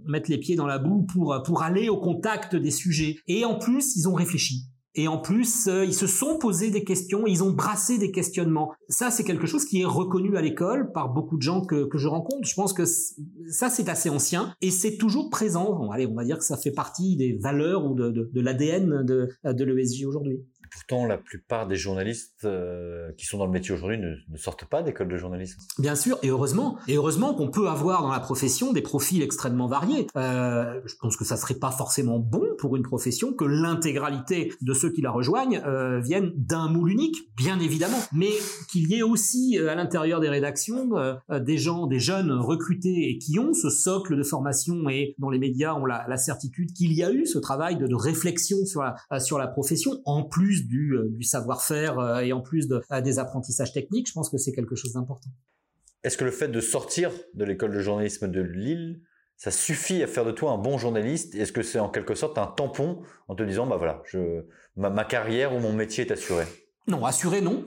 mettre 0.05 0.29
les 0.29 0.37
pieds 0.37 0.55
dans 0.55 0.67
la 0.67 0.77
boue 0.77 1.03
pour 1.03 1.41
pour 1.45 1.63
aller 1.63 1.87
au 1.89 1.97
contact 1.97 2.55
des 2.55 2.71
sujets. 2.71 3.15
Et 3.27 3.45
en 3.45 3.57
plus, 3.57 3.95
ils 3.95 4.09
ont 4.09 4.13
réfléchi. 4.13 4.67
Et 4.99 5.07
en 5.07 5.19
plus, 5.19 5.67
euh, 5.67 5.85
ils 5.85 5.93
se 5.93 6.07
sont 6.07 6.39
posés 6.39 6.71
des 6.71 6.83
questions, 6.83 7.27
ils 7.27 7.43
ont 7.43 7.51
brassé 7.51 7.99
des 7.99 8.11
questionnements. 8.11 8.73
Ça, 8.89 9.11
c'est 9.11 9.23
quelque 9.23 9.45
chose 9.45 9.63
qui 9.63 9.81
est 9.81 9.85
reconnu 9.85 10.35
à 10.35 10.41
l'école 10.41 10.91
par 10.91 11.13
beaucoup 11.13 11.37
de 11.37 11.43
gens 11.43 11.61
que, 11.61 11.85
que 11.85 11.99
je 11.99 12.07
rencontre. 12.07 12.47
Je 12.47 12.55
pense 12.55 12.73
que 12.73 12.83
ça, 12.85 13.69
c'est 13.69 13.89
assez 13.89 14.09
ancien 14.09 14.55
et 14.59 14.71
c'est 14.71 14.97
toujours 14.97 15.29
présent. 15.29 15.75
Bon, 15.77 15.91
allez, 15.91 16.07
on 16.07 16.15
va 16.15 16.23
dire 16.23 16.39
que 16.39 16.43
ça 16.43 16.57
fait 16.57 16.71
partie 16.71 17.15
des 17.15 17.33
valeurs 17.33 17.85
ou 17.85 17.93
de, 17.93 18.09
de, 18.09 18.27
de 18.33 18.41
l'ADN 18.41 19.03
de, 19.05 19.29
de 19.45 19.63
l'ESJ 19.63 20.05
aujourd'hui. 20.05 20.41
Pourtant, 20.77 21.05
la 21.05 21.17
plupart 21.17 21.65
des 21.65 21.75
journalistes 21.75 22.45
euh, 22.45 23.11
qui 23.17 23.25
sont 23.25 23.39
dans 23.39 23.45
le 23.45 23.51
métier 23.51 23.73
aujourd'hui 23.73 23.97
ne, 23.97 24.37
sortent 24.37 24.65
pas 24.65 24.83
d'école 24.83 25.07
de 25.07 25.17
journalisme. 25.17 25.59
Bien 25.79 25.95
sûr, 25.95 26.19
et 26.21 26.29
heureusement. 26.29 26.77
Et 26.87 26.95
heureusement 26.95 27.33
qu'on 27.33 27.49
peut 27.49 27.67
avoir 27.67 28.03
dans 28.03 28.11
la 28.11 28.19
profession 28.19 28.73
des 28.73 28.81
profils 28.81 29.21
extrêmement 29.23 29.67
variés. 29.67 30.05
Euh, 30.15 30.79
je 30.85 30.93
pense 31.01 31.17
que 31.17 31.25
ça 31.25 31.35
serait 31.35 31.55
pas 31.55 31.71
forcément 31.71 32.19
bon 32.19 32.43
pour 32.59 32.75
une 32.75 32.83
profession 32.83 33.33
que 33.33 33.45
l'intégralité 33.45 34.53
de 34.61 34.73
ceux 34.73 34.91
qui 34.91 35.01
la 35.01 35.09
rejoignent 35.09 35.61
euh, 35.65 35.99
viennent 35.99 36.31
d'un 36.35 36.69
moule 36.69 36.91
unique, 36.91 37.15
bien 37.35 37.59
évidemment. 37.59 37.99
Mais 38.13 38.29
qu'il 38.69 38.87
y 38.87 38.99
ait 38.99 39.03
aussi 39.03 39.57
à 39.57 39.73
l'intérieur 39.73 40.19
des 40.19 40.29
rédactions 40.29 40.91
des 41.29 41.57
gens, 41.57 41.87
des 41.87 41.99
jeunes 41.99 42.31
recrutés 42.31 43.09
et 43.09 43.17
qui 43.17 43.39
ont 43.39 43.53
ce 43.53 43.69
socle 43.69 44.15
de 44.15 44.23
formation 44.23 44.89
et 44.89 45.15
dont 45.17 45.29
les 45.29 45.39
médias 45.39 45.73
ont 45.73 45.85
la, 45.85 46.17
certitude 46.17 46.73
qu'il 46.73 46.93
y 46.93 47.03
a 47.03 47.11
eu 47.11 47.25
ce 47.25 47.37
travail 47.37 47.77
de, 47.77 47.87
de 47.87 47.95
réflexion 47.95 48.57
sur 48.65 48.81
la, 48.81 49.19
sur 49.19 49.37
la 49.37 49.47
profession, 49.47 50.01
en 50.05 50.23
plus 50.23 50.66
du, 50.67 50.93
euh, 50.95 51.07
du 51.09 51.23
savoir-faire 51.23 51.97
euh, 51.99 52.19
et 52.19 52.33
en 52.33 52.41
plus 52.41 52.67
de, 52.67 52.81
euh, 52.91 53.01
des 53.01 53.19
apprentissages 53.19 53.73
techniques, 53.73 54.07
je 54.07 54.13
pense 54.13 54.29
que 54.29 54.37
c'est 54.37 54.51
quelque 54.51 54.75
chose 54.75 54.93
d'important. 54.93 55.29
Est-ce 56.03 56.17
que 56.17 56.25
le 56.25 56.31
fait 56.31 56.47
de 56.49 56.61
sortir 56.61 57.11
de 57.33 57.43
l'école 57.43 57.73
de 57.73 57.79
journalisme 57.79 58.27
de 58.27 58.41
Lille, 58.41 59.01
ça 59.35 59.51
suffit 59.51 60.03
à 60.03 60.07
faire 60.07 60.25
de 60.25 60.31
toi 60.31 60.51
un 60.51 60.57
bon 60.57 60.77
journaliste? 60.77 61.35
Est-ce 61.35 61.51
que 61.51 61.63
c'est 61.63 61.79
en 61.79 61.89
quelque 61.89 62.15
sorte 62.15 62.37
un 62.37 62.47
tampon 62.47 63.01
en 63.27 63.35
te 63.35 63.43
disant, 63.43 63.65
bah 63.67 63.77
voilà, 63.77 64.01
je, 64.05 64.43
ma, 64.75 64.89
ma 64.89 65.05
carrière 65.05 65.55
ou 65.55 65.59
mon 65.59 65.73
métier 65.73 66.05
est 66.05 66.11
assuré? 66.11 66.45
Non, 66.87 67.05
assuré 67.05 67.41
non. 67.41 67.65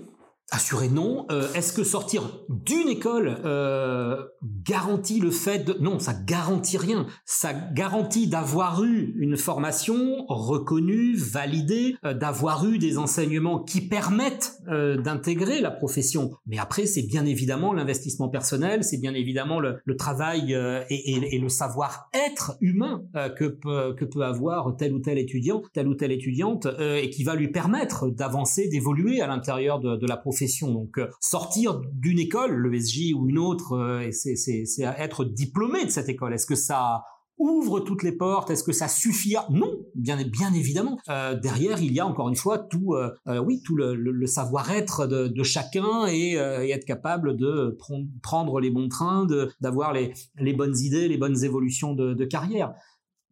Assuré 0.52 0.88
non. 0.88 1.26
Euh, 1.30 1.46
est-ce 1.54 1.72
que 1.72 1.84
sortir 1.84 2.22
d'une 2.48 2.88
école 2.88 3.38
euh, 3.44 4.16
garantit 4.64 5.20
le 5.20 5.30
fait 5.30 5.60
de... 5.64 5.76
Non, 5.80 6.00
ça 6.00 6.12
garantit 6.12 6.76
rien. 6.76 7.06
Ça 7.24 7.52
garantit 7.52 8.26
d'avoir 8.26 8.82
eu 8.82 9.14
une 9.20 9.36
formation 9.36 10.26
reconnue, 10.26 11.14
validée, 11.14 11.94
euh, 12.04 12.14
d'avoir 12.14 12.66
eu 12.66 12.78
des 12.78 12.98
enseignements 12.98 13.60
qui 13.60 13.80
permettent 13.80 14.56
d'intégrer 14.66 15.60
la 15.60 15.70
profession. 15.70 16.32
Mais 16.46 16.58
après, 16.58 16.86
c'est 16.86 17.02
bien 17.02 17.24
évidemment 17.24 17.72
l'investissement 17.72 18.28
personnel, 18.28 18.84
c'est 18.84 18.98
bien 18.98 19.14
évidemment 19.14 19.58
le, 19.58 19.80
travail 19.96 20.52
et, 20.88 21.34
et, 21.34 21.38
le 21.38 21.48
savoir-être 21.48 22.56
humain 22.60 23.02
que, 23.36 23.46
peut, 23.46 23.94
que 23.94 24.04
peut 24.04 24.22
avoir 24.22 24.76
tel 24.76 24.92
ou 24.92 25.00
tel 25.00 25.18
étudiant, 25.18 25.62
telle 25.72 25.88
ou 25.88 25.94
telle 25.94 26.12
étudiante, 26.12 26.68
et 26.78 27.10
qui 27.10 27.24
va 27.24 27.34
lui 27.34 27.48
permettre 27.48 28.08
d'avancer, 28.08 28.68
d'évoluer 28.68 29.20
à 29.20 29.26
l'intérieur 29.26 29.80
de, 29.80 29.96
de 29.96 30.06
la 30.06 30.16
profession 30.16 30.39
donc 30.62 30.98
euh, 30.98 31.08
sortir 31.20 31.80
d'une 31.92 32.18
école, 32.18 32.52
le 32.52 32.78
SJ 32.78 33.12
ou 33.14 33.28
une 33.28 33.38
autre, 33.38 33.76
euh, 33.76 34.10
c'est 34.10 34.82
être 34.98 35.24
diplômé 35.24 35.84
de 35.84 35.90
cette 35.90 36.08
école. 36.08 36.34
Est-ce 36.34 36.46
que 36.46 36.54
ça 36.54 37.04
ouvre 37.38 37.80
toutes 37.80 38.02
les 38.02 38.12
portes? 38.12 38.50
Est-ce 38.50 38.62
que 38.62 38.72
ça 38.72 38.88
suffit 38.88 39.36
Non, 39.50 39.72
bien, 39.94 40.18
évidemment. 40.52 40.98
Euh, 41.08 41.34
derrière, 41.34 41.82
il 41.82 41.92
y 41.92 42.00
a 42.00 42.06
encore 42.06 42.28
une 42.28 42.36
fois 42.36 42.58
tout, 42.58 42.94
oui, 43.26 43.62
tout 43.64 43.76
le, 43.76 44.26
savoir-être 44.26 45.06
de, 45.06 45.42
chacun 45.42 46.06
et, 46.06 46.34
être 46.34 46.84
capable 46.84 47.36
de 47.36 47.78
prendre 48.22 48.60
les 48.60 48.70
bons 48.70 48.88
trains, 48.88 49.26
d'avoir 49.60 49.94
les 49.94 50.52
bonnes 50.52 50.76
idées, 50.76 51.08
les 51.08 51.16
bonnes 51.16 51.42
évolutions 51.42 51.94
de 51.94 52.24
carrière. 52.26 52.74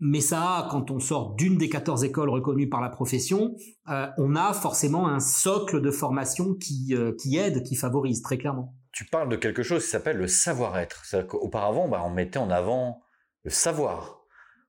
Mais 0.01 0.21
ça, 0.21 0.69
quand 0.71 0.91
on 0.91 1.01
sort 1.01 1.35
d'une 1.35 1.59
des 1.59 1.69
14 1.69 2.05
écoles 2.05 2.31
reconnues 2.31 2.69
par 2.69 2.81
la 2.81 2.89
profession, 2.89 3.57
euh, 3.89 4.07
on 4.17 4.37
a 4.37 4.53
forcément 4.53 5.09
un 5.09 5.19
socle 5.19 5.81
de 5.81 5.91
formation 5.91 6.55
qui, 6.55 6.95
euh, 6.95 7.13
qui 7.21 7.37
aide, 7.37 7.65
qui 7.65 7.75
favorise, 7.75 8.23
très 8.23 8.39
clairement. 8.39 8.75
Tu 8.93 9.05
parles 9.05 9.29
de 9.29 9.37
quelque 9.37 9.63
chose 9.63 9.83
qui 9.83 9.91
s'appelle 9.91 10.17
le 10.17 10.29
savoir-être. 10.29 11.03
Auparavant, 11.33 11.89
bah, 11.89 12.03
on 12.05 12.11
mettait 12.11 12.39
en 12.39 12.51
avant 12.51 13.01
le 13.43 13.51
savoir, 13.51 14.25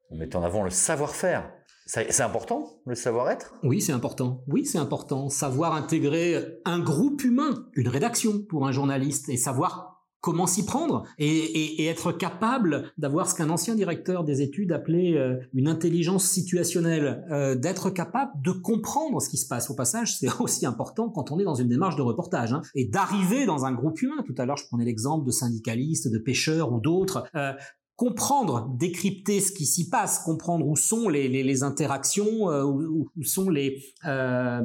on 0.10 0.18
mettait 0.18 0.36
en 0.36 0.44
avant 0.44 0.64
le 0.64 0.70
savoir-faire. 0.70 1.52
C'est 1.86 2.22
important, 2.22 2.70
le 2.86 2.94
savoir-être? 2.94 3.56
Oui, 3.64 3.82
c'est 3.82 3.94
important. 3.94 4.44
Oui, 4.48 4.64
c'est 4.64 4.78
important. 4.78 5.28
Savoir 5.30 5.74
intégrer 5.74 6.60
un 6.64 6.80
groupe 6.80 7.24
humain, 7.24 7.68
une 7.74 7.88
rédaction 7.88 8.44
pour 8.44 8.68
un 8.68 8.72
journaliste, 8.72 9.28
et 9.30 9.38
savoir 9.38 9.89
comment 10.22 10.48
s'y 10.48 10.66
prendre 10.66 11.04
et, 11.18 11.88
être 11.88 12.12
capable 12.12 12.92
d'avoir 12.98 13.30
ce 13.30 13.36
qu'un 13.36 13.50
ancien 13.50 13.74
directeur 13.74 14.24
des 14.24 14.42
études 14.42 14.72
appelait 14.72 15.18
euh, 15.18 15.38
une 15.54 15.68
intelligence 15.68 16.26
situationnelle, 16.26 17.26
euh, 17.32 17.56
d'être 17.56 17.90
capable 17.90 18.32
de 18.44 18.52
comprendre 18.52 19.22
ce 19.22 19.30
qui 19.30 19.38
se 19.38 19.48
passe. 19.48 19.70
Au 19.70 19.76
passage, 19.76 20.18
c'est 20.18 20.30
aussi 20.42 20.66
important 20.66 21.10
quand 21.10 21.32
on 21.32 21.40
est 21.40 21.44
dans 21.44 21.56
une 21.56 21.70
démarche 21.70 21.96
de 21.96 22.02
reportage 22.02 22.54
hein, 22.54 22.62
et 22.76 22.86
d'arriver 22.86 23.46
dans 23.46 23.66
un 23.66 23.72
groupe 23.72 24.02
humain. 24.02 24.24
Tout 24.26 24.36
à 24.38 24.46
l'heure, 24.46 24.58
je 24.58 24.68
prenais 24.68 24.86
l'exemple 24.86 25.26
de 25.26 25.32
syndicalistes, 25.32 26.12
de 26.12 26.18
pêcheurs 26.18 26.72
ou 26.74 26.80
d'autres. 26.80 27.24
Euh, 27.36 27.54
comprendre, 28.00 28.74
décrypter 28.78 29.42
ce 29.42 29.52
qui 29.52 29.66
s'y 29.66 29.90
passe, 29.90 30.20
comprendre 30.20 30.66
où 30.66 30.78
sont 30.78 31.10
les, 31.10 31.64
interactions, 31.64 32.50
euh, 32.50 32.64
où, 32.64 33.10
où, 33.14 33.24
sont 33.26 33.50
les, 33.50 33.84
euh, 34.06 34.62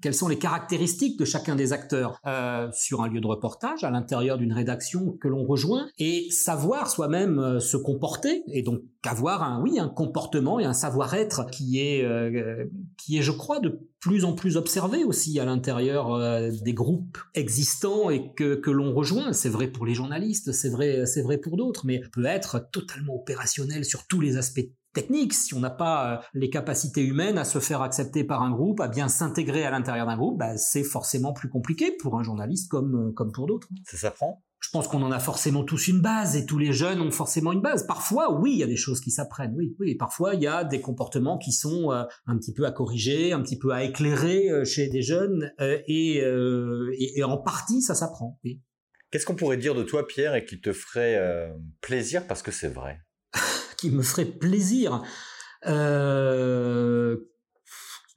quelles 0.00 0.14
sont 0.14 0.28
les 0.28 0.38
caractéristiques 0.38 1.18
de 1.18 1.24
chacun 1.24 1.56
des 1.56 1.72
acteurs 1.72 2.20
euh, 2.28 2.68
sur 2.72 3.02
un 3.02 3.08
lieu 3.08 3.20
de 3.20 3.26
reportage, 3.26 3.82
à 3.82 3.90
l'intérieur 3.90 4.38
d'une 4.38 4.52
rédaction 4.52 5.16
que 5.20 5.26
l'on 5.26 5.44
rejoint, 5.44 5.88
et 5.98 6.30
savoir 6.30 6.88
soi-même 6.88 7.40
euh, 7.40 7.58
se 7.58 7.76
comporter, 7.76 8.44
et 8.46 8.62
donc 8.62 8.82
avoir 9.06 9.42
un, 9.42 9.60
oui, 9.62 9.78
un 9.78 9.88
comportement 9.88 10.60
et 10.60 10.64
un 10.64 10.72
savoir-être 10.72 11.46
qui 11.50 11.80
est, 11.80 12.04
euh, 12.04 12.64
qui 12.96 13.18
est, 13.18 13.22
je 13.22 13.32
crois, 13.32 13.60
de 13.60 13.80
plus 14.00 14.24
en 14.24 14.34
plus 14.34 14.56
observé 14.56 15.04
aussi 15.04 15.38
à 15.40 15.44
l'intérieur 15.44 16.12
euh, 16.12 16.50
des 16.62 16.74
groupes 16.74 17.18
existants 17.34 18.10
et 18.10 18.32
que, 18.34 18.54
que 18.54 18.70
l'on 18.70 18.92
rejoint. 18.94 19.32
C'est 19.32 19.48
vrai 19.48 19.68
pour 19.68 19.86
les 19.86 19.94
journalistes, 19.94 20.52
c'est 20.52 20.70
vrai, 20.70 21.06
c'est 21.06 21.22
vrai 21.22 21.38
pour 21.38 21.56
d'autres, 21.56 21.86
mais 21.86 22.00
peut 22.12 22.26
être 22.26 22.70
totalement 22.70 23.14
opérationnel 23.14 23.84
sur 23.84 24.06
tous 24.06 24.20
les 24.20 24.36
aspects 24.36 24.68
techniques. 24.92 25.34
Si 25.34 25.54
on 25.54 25.60
n'a 25.60 25.70
pas 25.70 26.12
euh, 26.12 26.16
les 26.34 26.50
capacités 26.50 27.02
humaines 27.02 27.38
à 27.38 27.44
se 27.44 27.58
faire 27.58 27.82
accepter 27.82 28.24
par 28.24 28.42
un 28.42 28.50
groupe, 28.50 28.80
à 28.80 28.88
bien 28.88 29.08
s'intégrer 29.08 29.64
à 29.64 29.70
l'intérieur 29.70 30.06
d'un 30.06 30.16
groupe, 30.16 30.38
bah, 30.38 30.56
c'est 30.56 30.84
forcément 30.84 31.32
plus 31.32 31.48
compliqué 31.48 31.90
pour 32.00 32.18
un 32.18 32.22
journaliste 32.22 32.70
comme, 32.70 33.12
comme 33.14 33.32
pour 33.32 33.46
d'autres. 33.46 33.68
Ça 33.84 33.96
s'apprend? 33.96 34.42
Je 34.64 34.70
pense 34.70 34.88
qu'on 34.88 35.02
en 35.02 35.12
a 35.12 35.18
forcément 35.18 35.62
tous 35.62 35.88
une 35.88 36.00
base 36.00 36.36
et 36.36 36.46
tous 36.46 36.56
les 36.56 36.72
jeunes 36.72 37.02
ont 37.02 37.10
forcément 37.10 37.52
une 37.52 37.60
base. 37.60 37.86
Parfois, 37.86 38.40
oui, 38.40 38.52
il 38.54 38.58
y 38.58 38.62
a 38.62 38.66
des 38.66 38.78
choses 38.78 39.02
qui 39.02 39.10
s'apprennent, 39.10 39.52
oui, 39.54 39.76
oui. 39.78 39.94
parfois, 39.94 40.34
il 40.34 40.42
y 40.42 40.46
a 40.46 40.64
des 40.64 40.80
comportements 40.80 41.36
qui 41.36 41.52
sont 41.52 41.92
euh, 41.92 42.04
un 42.26 42.38
petit 42.38 42.54
peu 42.54 42.64
à 42.64 42.72
corriger, 42.72 43.34
un 43.34 43.42
petit 43.42 43.58
peu 43.58 43.72
à 43.72 43.84
éclairer 43.84 44.48
euh, 44.48 44.64
chez 44.64 44.88
des 44.88 45.02
jeunes, 45.02 45.52
euh, 45.60 45.82
et, 45.86 46.16
et, 46.16 47.24
en 47.24 47.36
partie, 47.36 47.82
ça 47.82 47.94
s'apprend. 47.94 48.40
Oui. 48.42 48.62
Qu'est-ce 49.10 49.26
qu'on 49.26 49.36
pourrait 49.36 49.58
dire 49.58 49.74
de 49.74 49.82
toi, 49.82 50.06
Pierre, 50.06 50.34
et 50.34 50.46
qui 50.46 50.58
te 50.58 50.72
ferait 50.72 51.52
plaisir? 51.82 52.26
Parce 52.26 52.40
que 52.40 52.50
c'est 52.50 52.72
vrai 52.72 53.00
Qui 53.76 53.90
me 53.90 54.02
ferait 54.02 54.24
plaisir 54.24 55.02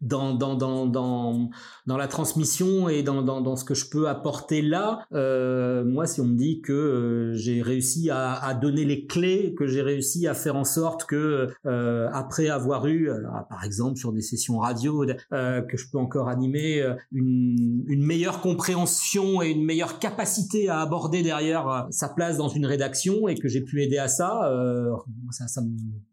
dans, 0.01 0.33
dans, 0.33 0.55
dans, 0.55 0.85
dans, 0.85 1.49
dans 1.85 1.97
la 1.97 2.07
transmission 2.07 2.89
et 2.89 3.03
dans, 3.03 3.21
dans, 3.21 3.41
dans 3.41 3.55
ce 3.55 3.65
que 3.65 3.73
je 3.73 3.89
peux 3.89 4.07
apporter 4.07 4.61
là, 4.61 5.05
euh, 5.13 5.83
moi, 5.83 6.05
si 6.05 6.21
on 6.21 6.25
me 6.25 6.35
dit 6.35 6.61
que 6.61 6.73
euh, 6.73 7.33
j'ai 7.33 7.61
réussi 7.61 8.09
à, 8.11 8.53
donner 8.53 8.85
les 8.85 9.05
clés, 9.05 9.55
que 9.57 9.67
j'ai 9.67 9.81
réussi 9.81 10.27
à 10.27 10.33
faire 10.33 10.55
en 10.55 10.63
sorte 10.63 11.05
que, 11.05 11.49
euh, 11.65 12.09
après 12.13 12.49
avoir 12.49 12.87
eu, 12.87 13.09
euh, 13.09 13.21
par 13.49 13.63
exemple 13.63 13.97
sur 13.97 14.13
des 14.13 14.21
sessions 14.21 14.59
radio, 14.59 15.05
que 15.31 15.77
je 15.77 15.89
peux 15.91 15.97
encore 15.97 16.29
animer 16.29 16.83
une, 17.11 17.83
une 17.87 18.03
meilleure 18.03 18.41
compréhension 18.41 19.41
et 19.41 19.49
une 19.49 19.63
meilleure 19.63 19.99
capacité 19.99 20.69
à 20.69 20.79
aborder 20.79 21.23
derrière 21.23 21.87
sa 21.91 22.09
place 22.09 22.37
dans 22.37 22.49
une 22.49 22.65
rédaction 22.65 23.27
et 23.27 23.35
que 23.35 23.47
j'ai 23.47 23.61
pu 23.61 23.83
aider 23.83 23.97
à 23.97 24.07
ça 24.07 24.51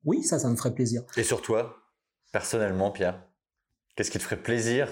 oui, 0.05 0.23
ça, 0.23 0.38
ça 0.38 0.49
me 0.49 0.57
ferait 0.57 0.75
plaisir. 0.75 1.03
Et 1.16 1.23
sur 1.23 1.42
toi, 1.42 1.77
personnellement, 2.33 2.90
Pierre? 2.90 3.20
Qu'est-ce 3.96 4.11
qui 4.11 4.18
te 4.18 4.24
ferait 4.24 4.42
plaisir? 4.42 4.88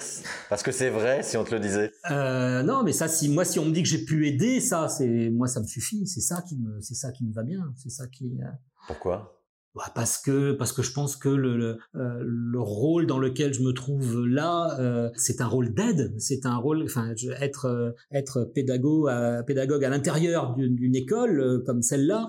Parce 0.48 0.62
que 0.62 0.70
c'est 0.70 0.88
vrai, 0.88 1.24
si 1.24 1.36
on 1.36 1.42
te 1.42 1.52
le 1.52 1.58
disait. 1.58 1.90
Euh, 2.10 2.62
non, 2.62 2.84
mais 2.84 2.92
ça, 2.92 3.08
si 3.08 3.28
moi, 3.28 3.44
si 3.44 3.58
on 3.58 3.64
me 3.64 3.72
dit 3.72 3.82
que 3.82 3.88
j'ai 3.88 4.04
pu 4.04 4.28
aider, 4.28 4.60
ça, 4.60 4.88
c'est 4.88 5.28
moi, 5.30 5.48
ça 5.48 5.60
me 5.60 5.66
suffit. 5.66 6.06
C'est 6.06 6.20
ça 6.20 6.40
qui 6.42 6.56
me, 6.56 6.80
c'est 6.80 6.94
ça 6.94 7.10
qui 7.10 7.24
me 7.24 7.32
va 7.32 7.42
bien. 7.42 7.74
C'est 7.76 7.90
ça 7.90 8.06
qui. 8.06 8.38
Euh, 8.40 8.46
Pourquoi? 8.86 9.41
Bah, 9.74 9.84
parce 9.94 10.18
que 10.18 10.52
parce 10.52 10.72
que 10.72 10.82
je 10.82 10.92
pense 10.92 11.16
que 11.16 11.30
le 11.30 11.56
le, 11.56 11.78
euh, 11.96 12.22
le 12.22 12.60
rôle 12.60 13.06
dans 13.06 13.18
lequel 13.18 13.54
je 13.54 13.62
me 13.62 13.72
trouve 13.72 14.26
là 14.26 14.76
euh, 14.78 15.08
c'est 15.16 15.40
un 15.40 15.46
rôle 15.46 15.72
d'aide. 15.72 16.14
C'est 16.18 16.44
un 16.44 16.56
rôle 16.56 16.82
enfin 16.84 17.14
être 17.40 17.66
euh, 17.66 17.90
être 18.12 18.44
pédagogue 18.44 19.08
à, 19.08 19.42
pédagogue 19.42 19.82
à 19.84 19.88
l'intérieur 19.88 20.54
d'une 20.56 20.94
école 20.94 21.62
comme 21.64 21.80
celle-là 21.82 22.28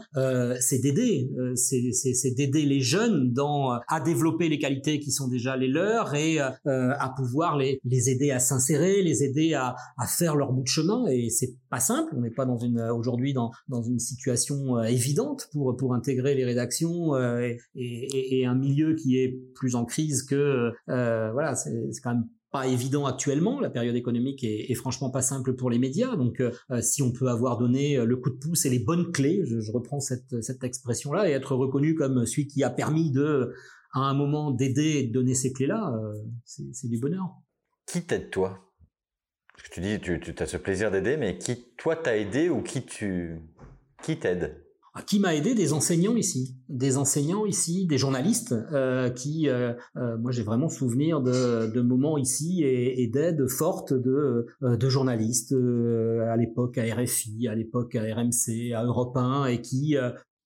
c'est 0.60 0.80
d'aider. 0.80 1.30
C'est 1.56 2.32
d'aider 2.36 2.64
les 2.66 2.80
jeunes 2.80 3.34
dans 3.34 3.72
à 3.90 4.00
développer 4.00 4.48
les 4.48 4.60
qualités 4.60 5.00
qui 5.00 5.12
sont 5.12 5.28
déjà 5.28 5.58
les 5.58 5.68
leurs 5.68 6.16
et 6.16 6.40
à 6.40 7.14
pouvoir 7.18 7.58
les 7.58 7.80
les 7.84 8.10
aider 8.10 8.32
à 8.32 8.40
s'insérer 8.40 9.02
les 9.02 9.24
aider 9.24 9.54
à 9.54 9.76
à 9.98 10.08
faire 10.08 10.36
leur 10.36 10.54
bout 10.54 10.64
de 10.64 10.68
chemin. 10.68 11.08
Et 11.08 11.30
c'est 11.30 11.56
pas 11.74 11.80
simple 11.80 12.14
on 12.16 12.22
n'est 12.22 12.30
pas 12.30 12.46
dans 12.46 12.58
une 12.58 12.80
aujourd'hui 12.80 13.34
dans 13.34 13.82
une 13.82 14.00
situation 14.00 14.84
évidente 14.84 15.50
pour 15.52 15.94
intégrer 15.94 16.36
les 16.36 16.46
rédactions 16.46 17.16
euh, 17.16 17.50
et, 17.76 18.46
un 18.46 18.56
milieu 18.56 18.96
qui 18.96 19.18
est 19.18 19.40
plus 19.56 19.76
en 19.76 19.86
crise 19.86 20.24
que 20.24 20.72
euh, 20.90 21.32
voilà, 21.32 21.56
c'est 21.56 21.72
quand 22.04 22.14
même 22.14 22.28
pas 22.52 22.68
évident 22.68 23.06
actuellement. 23.06 23.60
La 23.60 23.70
période 23.70 23.96
économique 23.96 24.44
est, 24.44 24.74
franchement 24.76 25.10
pas 25.10 25.22
simple 25.22 25.56
pour 25.56 25.70
les 25.70 25.80
médias. 25.80 26.16
Donc, 26.16 26.40
euh, 26.40 26.52
si 26.82 27.02
on 27.02 27.12
peut 27.12 27.28
avoir 27.28 27.58
donné 27.58 27.98
le 28.06 28.16
coup 28.18 28.30
de 28.30 28.36
pouce 28.36 28.66
et 28.66 28.70
les 28.70 28.80
bonnes 28.80 29.12
clés, 29.12 29.42
je, 29.46 29.72
reprends 29.72 30.00
cette, 30.00 30.64
expression-là, 30.64 31.30
et 31.30 31.32
être 31.32 31.56
reconnu 31.56 31.96
comme 31.96 32.26
celui 32.26 32.48
qui 32.48 32.64
a 32.64 32.70
permis 32.70 33.12
de, 33.12 33.54
à 33.94 34.02
un 34.02 34.14
moment, 34.14 34.52
d'aider 34.52 35.00
et 35.00 35.04
de 35.08 35.14
donner 35.14 35.34
ces 35.34 35.52
clés-là, 35.52 35.94
c'est 36.46 36.90
du 36.90 37.00
bonheur. 37.00 37.26
qui 37.88 38.06
t'aide 38.06 38.30
toi? 38.30 38.60
Tu 39.70 39.82
dis, 39.82 40.00
tu, 40.00 40.36
as 40.40 40.46
ce 40.46 40.58
plaisir 40.58 40.92
d'aider, 40.92 41.18
mais 41.18 41.38
qui 41.38 41.66
toi 41.78 41.96
t'a 41.96 42.18
aidé 42.18 42.50
ou 42.50 42.62
qui 42.62 42.84
tu 42.84 43.40
qui 44.02 44.20
t'aide? 44.20 44.64
Qui 45.08 45.20
m'a 45.20 45.34
aidé? 45.34 45.56
Des 45.56 45.74
enseignants 45.74 46.16
ici, 46.16 46.56
des 46.70 46.98
enseignants 46.98 47.48
ici, 47.48 47.88
des 47.88 47.98
journalistes 47.98 48.54
euh, 48.74 49.10
qui, 49.10 49.50
euh, 49.50 49.74
euh, 49.98 50.20
moi 50.20 50.32
j'ai 50.32 50.44
vraiment 50.44 50.70
souvenir 50.70 51.20
de, 51.20 51.66
de 51.74 51.82
moments 51.82 52.16
ici 52.16 52.62
et, 52.64 53.02
et 53.02 53.08
d'aides 53.08 53.48
fortes 53.50 53.92
de, 53.92 54.46
de 54.62 54.90
journalistes 54.90 55.54
à 55.54 56.38
l'époque 56.38 56.78
à 56.78 56.84
RFI, 56.84 57.48
à 57.48 57.56
l'époque 57.56 57.96
à 57.96 58.04
RMC, 58.04 58.74
à 58.76 58.84
Europe 58.84 59.18
1 59.18 59.46
et 59.46 59.62
qui 59.62 59.96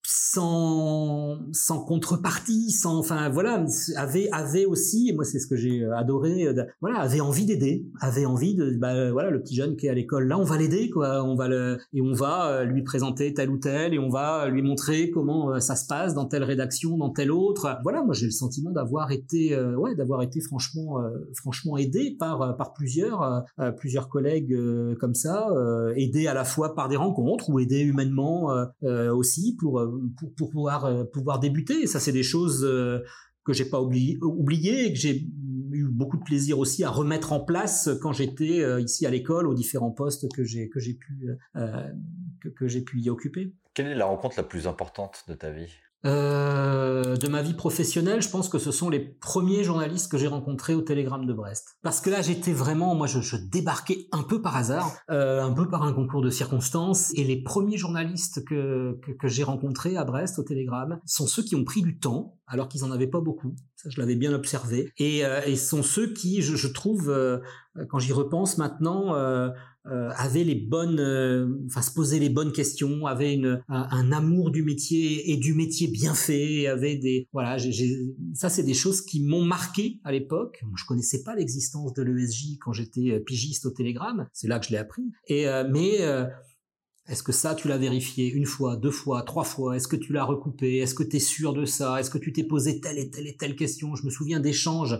sans 0.10 1.39
sans 1.51 1.83
contrepartie, 1.83 2.71
sans 2.71 2.97
enfin 2.97 3.29
voilà, 3.29 3.65
avait 3.97 4.29
avait 4.31 4.65
aussi 4.65 5.10
et 5.10 5.13
moi 5.13 5.25
c'est 5.25 5.39
ce 5.39 5.47
que 5.47 5.57
j'ai 5.57 5.83
adoré 5.83 6.47
euh, 6.47 6.63
voilà, 6.79 6.99
avait 6.99 7.19
envie 7.19 7.45
d'aider, 7.45 7.86
avait 7.99 8.25
envie 8.25 8.55
de 8.55 8.77
bah 8.77 9.12
voilà, 9.12 9.29
le 9.29 9.41
petit 9.41 9.55
jeune 9.55 9.75
qui 9.75 9.88
est 9.88 9.89
à 9.89 9.93
l'école 9.93 10.27
là, 10.27 10.39
on 10.39 10.43
va 10.43 10.57
l'aider 10.57 10.89
quoi, 10.89 11.23
on 11.23 11.36
va 11.36 11.49
le 11.49 11.77
et 11.93 12.01
on 12.01 12.13
va 12.13 12.47
euh, 12.47 12.63
lui 12.63 12.83
présenter 12.83 13.33
tel 13.33 13.49
ou 13.49 13.57
tel 13.57 13.93
et 13.93 13.99
on 13.99 14.10
va 14.10 14.47
lui 14.47 14.62
montrer 14.62 15.10
comment 15.12 15.51
euh, 15.51 15.60
ça 15.60 15.75
se 15.75 15.86
passe 15.88 16.13
dans 16.13 16.25
telle 16.25 16.43
rédaction, 16.43 16.97
dans 16.97 17.10
telle 17.10 17.31
autre. 17.31 17.77
Voilà, 17.83 18.01
moi 18.03 18.13
j'ai 18.13 18.25
le 18.25 18.31
sentiment 18.31 18.71
d'avoir 18.71 19.12
été 19.12 19.57
ouais, 19.75 19.95
d'avoir 19.95 20.21
été 20.21 20.39
franchement 20.39 21.01
franchement 21.36 21.77
aidé 21.77 22.15
par 22.17 22.55
par 22.55 22.73
plusieurs 22.73 23.43
plusieurs 23.77 24.07
collègues 24.07 24.55
comme 24.99 25.13
ça, 25.13 25.47
aidé 25.95 26.27
à 26.27 26.33
la 26.33 26.43
fois 26.43 26.75
par 26.75 26.88
des 26.88 26.95
rencontres 26.95 27.49
ou 27.49 27.60
aidé 27.60 27.79
humainement 27.81 28.49
aussi 28.83 29.55
pour 29.60 29.81
pour, 30.17 30.49
pouvoir 30.49 30.86
euh, 30.86 31.03
pouvoir 31.03 31.39
débuter. 31.39 31.81
Et 31.81 31.88
ça, 31.88 31.99
c'est 31.99 32.12
des 32.12 32.23
choses 32.23 32.63
euh, 32.63 32.99
que 33.43 33.53
j'ai 33.53 33.65
pas 33.65 33.81
oublié, 33.81 34.17
oublié 34.21 34.88
et 34.88 34.93
que 34.93 34.99
j'ai 34.99 35.27
eu 35.71 35.88
beaucoup 35.89 36.17
de 36.17 36.23
plaisir 36.23 36.60
aussi 36.60 36.83
à 36.83 36.89
remettre 36.89 37.33
en 37.33 37.39
place 37.39 37.89
quand 38.01 38.13
j'étais 38.13 38.62
euh, 38.62 38.81
ici 38.81 39.05
à 39.05 39.10
l'école 39.10 39.47
aux 39.47 39.53
différents 39.53 39.91
postes 39.91 40.31
que 40.33 40.43
j'ai 40.43 40.69
que 40.69 40.79
j'ai 40.79 40.93
pu 40.93 41.38
que 42.55 42.67
j'ai 42.67 42.81
pu 42.81 43.01
y 43.01 43.10
occuper. 43.10 43.53
Quelle 43.73 43.88
est 43.88 43.95
la 43.95 44.05
rencontre 44.05 44.36
la 44.38 44.43
plus 44.43 44.67
importante 44.67 45.23
de 45.27 45.33
ta 45.33 45.51
vie? 45.51 45.71
Euh, 46.05 47.17
de 47.17 47.27
ma 47.27 47.41
vie 47.41 47.53
professionnelle, 47.53 48.21
je 48.21 48.29
pense 48.29 48.49
que 48.49 48.60
ce 48.60 48.71
sont 48.71 48.89
les 48.89 48.99
premiers 48.99 49.63
journalistes 49.63 50.12
que 50.12 50.17
j'ai 50.17 50.27
rencontrés 50.27 50.75
au 50.75 50.81
Télégramme 50.81 51.25
de 51.25 51.33
Brest. 51.33 51.77
Parce 51.81 52.01
que 52.01 52.10
là, 52.10 52.21
j'étais 52.21 52.53
vraiment, 52.53 52.93
moi, 52.95 53.07
je, 53.07 53.36
débarquais 53.36 54.07
un 54.12 54.23
peu 54.23 54.41
par 54.41 54.55
hasard, 54.55 54.95
euh, 55.10 55.43
un 55.43 55.51
peu 55.51 55.67
par 55.67 55.83
un 55.83 55.93
concours 55.93 56.21
de 56.21 56.29
circonstances. 56.29 57.12
Et 57.15 57.23
les 57.23 57.41
premiers 57.41 57.77
journalistes 57.77 58.45
que, 58.45 58.99
que, 59.19 59.27
j'ai 59.27 59.43
rencontrés 59.43 59.97
à 59.97 60.03
Brest 60.03 60.38
au 60.39 60.43
Télégramme 60.43 60.99
sont 61.05 61.27
ceux 61.27 61.43
qui 61.43 61.55
ont 61.55 61.63
pris 61.63 61.81
du 61.81 61.99
temps, 61.99 62.38
alors 62.45 62.69
qu'ils 62.69 62.83
en 62.83 62.91
avaient 62.91 63.07
pas 63.07 63.21
beaucoup. 63.21 63.55
Ça, 63.75 63.89
je 63.89 63.99
l'avais 63.99 64.15
bien 64.15 64.33
observé. 64.33 64.91
Et, 64.97 65.25
euh, 65.25 65.55
sont 65.55 65.83
ceux 65.83 66.13
qui, 66.13 66.41
je, 66.41 66.67
trouve, 66.67 67.10
euh, 67.10 67.39
quand 67.89 67.99
j'y 67.99 68.13
repense 68.13 68.57
maintenant, 68.57 69.15
euh, 69.91 70.10
avait 70.15 70.43
les 70.43 70.56
bonnes, 70.56 71.00
euh, 71.00 71.47
enfin 71.67 71.82
se 71.82 71.91
poser 71.91 72.19
les 72.19 72.30
bonnes 72.30 72.52
questions, 72.52 73.06
avait 73.06 73.34
une, 73.34 73.62
un, 73.69 74.12
amour 74.12 74.52
du 74.52 74.63
métier 74.63 75.32
et 75.32 75.38
du 75.38 75.54
métier 75.54 75.88
bien 75.88 76.13
fait, 76.13 76.67
avait 76.67 76.97
des, 76.97 77.28
voilà, 77.32 77.58
ça 78.34 78.50
c'est 78.50 78.63
des 78.63 78.73
choses 78.73 79.02
qui 79.02 79.23
m'ont 79.23 79.43
marqué 79.43 80.00
à 80.04 80.12
l'époque. 80.12 80.62
Je 80.76 80.86
connaissais 80.86 81.23
pas 81.23 81.36
l'existence 81.36 81.93
de 81.93 82.04
l'ESJ 82.04 82.58
quand 82.60 82.73
j'étais 82.73 83.12
euh, 83.12 83.19
pigiste 83.19 83.65
au 83.65 83.71
Télégramme, 83.71 84.28
c'est 84.34 84.47
là 84.47 84.60
que 84.60 84.65
je 84.65 84.71
l'ai 84.71 84.78
appris. 84.78 85.04
Et 85.28 85.45
mais 85.71 86.00
est-ce 87.08 87.23
que 87.23 87.32
ça, 87.32 87.56
tu 87.56 87.69
l'as 87.69 87.78
vérifié 87.78 88.30
une 88.30 88.45
fois, 88.45 88.76
deux 88.76 88.91
fois, 88.91 89.23
trois 89.23 89.45
fois? 89.45 89.78
Est-ce 89.78 89.88
que 89.88 89.95
tu 89.95 90.12
l'as 90.12 90.26
recoupé? 90.26 90.78
Est-ce 90.78 90.93
que 90.93 91.04
tu 91.04 91.17
es 91.17 91.19
sûr 91.19 91.54
de 91.54 91.63
ça? 91.63 92.00
Est-ce 92.00 92.10
que 92.10 92.17
tu 92.17 92.34
t'es 92.34 92.43
posé 92.43 92.82
telle 92.82 92.97
et 92.97 93.10
telle 93.10 93.28
et 93.28 93.38
telle 93.38 93.56
question? 93.56 93.95
Je 93.95 94.04
me 94.04 94.10
souviens 94.10 94.41
d'échanges 94.41 95.00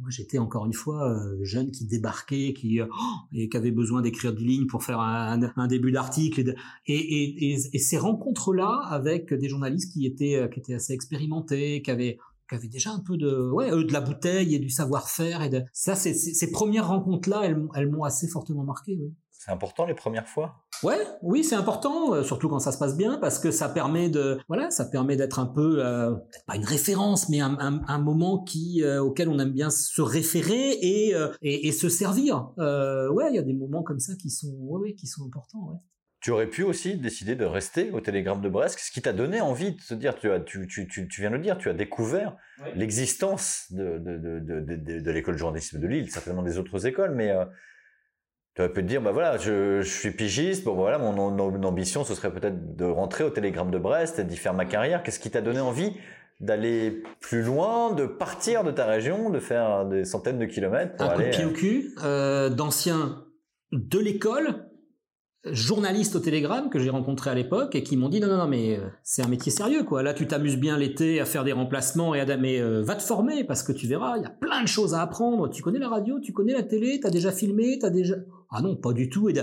moi, 0.00 0.08
j'étais 0.10 0.38
encore 0.38 0.64
une 0.64 0.72
fois 0.72 1.10
euh, 1.10 1.44
jeune 1.44 1.70
qui 1.70 1.84
débarquait, 1.84 2.54
qui 2.54 2.80
euh, 2.80 2.86
et 3.32 3.50
qui 3.50 3.56
avait 3.56 3.70
besoin 3.70 4.00
d'écrire 4.00 4.32
des 4.32 4.42
lignes 4.42 4.66
pour 4.66 4.82
faire 4.82 4.98
un, 4.98 5.66
début 5.68 5.92
d'article. 5.92 6.54
Et, 6.86 7.52
et, 7.52 7.78
ces 7.78 7.98
rencontres-là 7.98 8.80
avec 8.88 9.34
des 9.34 9.48
journalistes 9.48 9.92
qui 9.92 10.06
étaient 10.06 10.36
euh, 10.36 10.48
qui 10.48 10.60
étaient 10.60 10.74
assez 10.74 10.94
expérimentés, 10.94 11.82
qui 11.82 11.90
avaient 11.90 12.18
qui 12.50 12.56
avaient 12.56 12.68
déjà 12.68 12.90
un 12.90 13.00
peu 13.00 13.16
de 13.16 13.50
ouais 13.50 13.70
de 13.70 13.92
la 13.92 14.02
bouteille 14.02 14.54
et 14.54 14.58
du 14.58 14.68
savoir-faire 14.68 15.40
et 15.42 15.48
de 15.48 15.62
ça, 15.72 15.94
ces 15.94 16.50
premières 16.50 16.88
rencontres-là, 16.88 17.42
elles, 17.44 17.66
elles 17.74 17.90
m'ont 17.90 18.04
assez 18.04 18.28
fortement 18.28 18.64
marqué. 18.64 18.98
Oui. 19.00 19.14
C'est 19.42 19.52
important 19.52 19.86
les 19.86 19.94
premières 19.94 20.28
fois? 20.28 20.56
Ouais, 20.82 20.98
oui, 21.22 21.44
c'est 21.44 21.54
important, 21.54 22.12
euh, 22.12 22.22
surtout 22.22 22.50
quand 22.50 22.58
ça 22.58 22.72
se 22.72 22.78
passe 22.78 22.94
bien, 22.94 23.16
parce 23.16 23.38
que 23.38 23.50
ça 23.50 23.70
permet 23.70 24.10
de, 24.10 24.38
voilà, 24.48 24.70
ça 24.70 24.84
permet 24.84 25.16
d'être 25.16 25.38
un 25.38 25.46
peu, 25.46 25.82
euh, 25.82 26.10
peut-être 26.10 26.44
pas 26.46 26.56
une 26.56 26.64
référence, 26.66 27.30
mais 27.30 27.40
un, 27.40 27.56
un, 27.58 27.80
un 27.88 27.98
moment 27.98 28.44
qui, 28.44 28.82
euh, 28.82 29.02
auquel 29.02 29.30
on 29.30 29.38
aime 29.38 29.52
bien 29.52 29.70
se 29.70 30.02
référer 30.02 30.72
et 30.82 31.14
euh, 31.14 31.28
et, 31.40 31.68
et, 31.68 31.72
se 31.72 31.88
servir. 31.88 32.50
ouais, 32.58 33.30
il 33.30 33.34
y 33.34 33.38
a 33.38 33.42
des 33.42 33.54
moments 33.54 33.82
comme 33.82 33.98
ça 33.98 34.14
qui 34.14 34.28
sont, 34.28 34.52
ouais, 34.60 34.80
ouais 34.80 34.94
qui 34.94 35.06
sont 35.06 35.24
importants. 35.24 35.70
Ouais. 35.70 35.78
Tu 36.20 36.30
aurais 36.30 36.48
pu 36.48 36.62
aussi 36.64 36.96
décider 36.96 37.34
de 37.34 37.46
rester 37.46 37.90
au 37.92 38.00
Télégramme 38.00 38.42
de 38.42 38.48
Brest, 38.48 38.78
ce 38.78 38.90
qui 38.90 39.00
t'a 39.00 39.14
donné 39.14 39.40
envie 39.40 39.72
de 39.72 39.80
se 39.80 39.94
dire, 39.94 40.14
tu, 40.14 40.30
as, 40.30 40.40
tu, 40.40 40.66
tu, 40.66 40.86
tu, 40.86 41.08
tu 41.08 41.20
viens 41.22 41.30
de 41.30 41.36
le 41.36 41.42
dire, 41.42 41.56
tu 41.56 41.70
as 41.70 41.72
découvert 41.72 42.36
l'existence 42.74 43.66
de, 43.70 43.98
de, 43.98 44.18
de, 44.18 44.38
de, 44.40 44.60
de, 44.76 45.00
de 45.00 45.10
l'école 45.10 45.34
de 45.34 45.38
journalisme 45.38 45.78
de 45.80 45.86
Lille, 45.86 46.10
certainement 46.10 46.42
des 46.42 46.58
autres 46.58 46.86
écoles, 46.86 47.14
mais 47.14 47.34
tu 48.54 48.60
aurais 48.60 48.72
pu 48.72 48.82
te 48.82 48.86
dire, 48.86 49.00
bah 49.00 49.12
voilà, 49.12 49.38
je, 49.38 49.80
je 49.80 49.88
suis 49.88 50.10
pigiste, 50.10 50.64
bon 50.64 50.74
voilà, 50.74 50.98
mon, 50.98 51.12
mon 51.12 51.64
ambition, 51.64 52.04
ce 52.04 52.14
serait 52.14 52.32
peut-être 52.32 52.76
de 52.76 52.84
rentrer 52.84 53.24
au 53.24 53.30
Télégramme 53.30 53.70
de 53.70 53.78
Brest 53.78 54.18
et 54.18 54.24
d'y 54.24 54.36
faire 54.36 54.52
ma 54.52 54.66
carrière. 54.66 55.02
Qu'est-ce 55.02 55.20
qui 55.20 55.30
t'a 55.30 55.40
donné 55.40 55.60
envie 55.60 55.96
d'aller 56.40 57.02
plus 57.20 57.42
loin, 57.42 57.92
de 57.92 58.06
partir 58.06 58.64
de 58.64 58.70
ta 58.70 58.86
région, 58.86 59.30
de 59.30 59.38
faire 59.38 59.86
des 59.86 60.04
centaines 60.04 60.38
de 60.38 60.46
kilomètres 60.46 60.96
pour 60.96 61.06
Un 61.06 61.10
aller... 61.10 61.24
coup 61.24 61.30
de 61.30 61.36
pied 61.36 61.44
au 61.44 61.50
cul, 61.50 61.94
euh, 62.02 62.50
d'anciens 62.50 63.24
de 63.72 63.98
l'école, 63.98 64.69
journalistes 65.44 66.16
au 66.16 66.20
Télégramme 66.20 66.68
que 66.68 66.78
j'ai 66.78 66.90
rencontrés 66.90 67.30
à 67.30 67.34
l'époque 67.34 67.74
et 67.74 67.82
qui 67.82 67.96
m'ont 67.96 68.08
dit 68.08 68.20
non 68.20 68.28
non 68.28 68.36
non 68.36 68.48
mais 68.48 68.76
euh, 68.76 68.88
c'est 69.02 69.22
un 69.22 69.28
métier 69.28 69.50
sérieux 69.50 69.84
quoi. 69.84 70.02
Là 70.02 70.12
tu 70.12 70.26
t'amuses 70.26 70.58
bien 70.58 70.76
l'été 70.76 71.20
à 71.20 71.24
faire 71.24 71.44
des 71.44 71.52
remplacements 71.52 72.14
et 72.14 72.20
à 72.20 72.36
mais 72.36 72.60
euh, 72.60 72.82
va 72.82 72.94
te 72.94 73.02
former 73.02 73.44
parce 73.44 73.62
que 73.62 73.72
tu 73.72 73.86
verras 73.86 74.18
il 74.18 74.22
y 74.22 74.26
a 74.26 74.30
plein 74.30 74.62
de 74.62 74.68
choses 74.68 74.94
à 74.94 75.00
apprendre. 75.00 75.48
Tu 75.48 75.62
connais 75.62 75.78
la 75.78 75.88
radio 75.88 76.20
tu 76.20 76.32
connais 76.32 76.52
la 76.52 76.62
télé 76.62 77.00
t'as 77.00 77.10
déjà 77.10 77.32
filmé 77.32 77.78
t'as 77.80 77.90
déjà 77.90 78.16
ah 78.50 78.60
non 78.60 78.76
pas 78.76 78.92
du 78.92 79.08
tout. 79.08 79.28
Et 79.30 79.34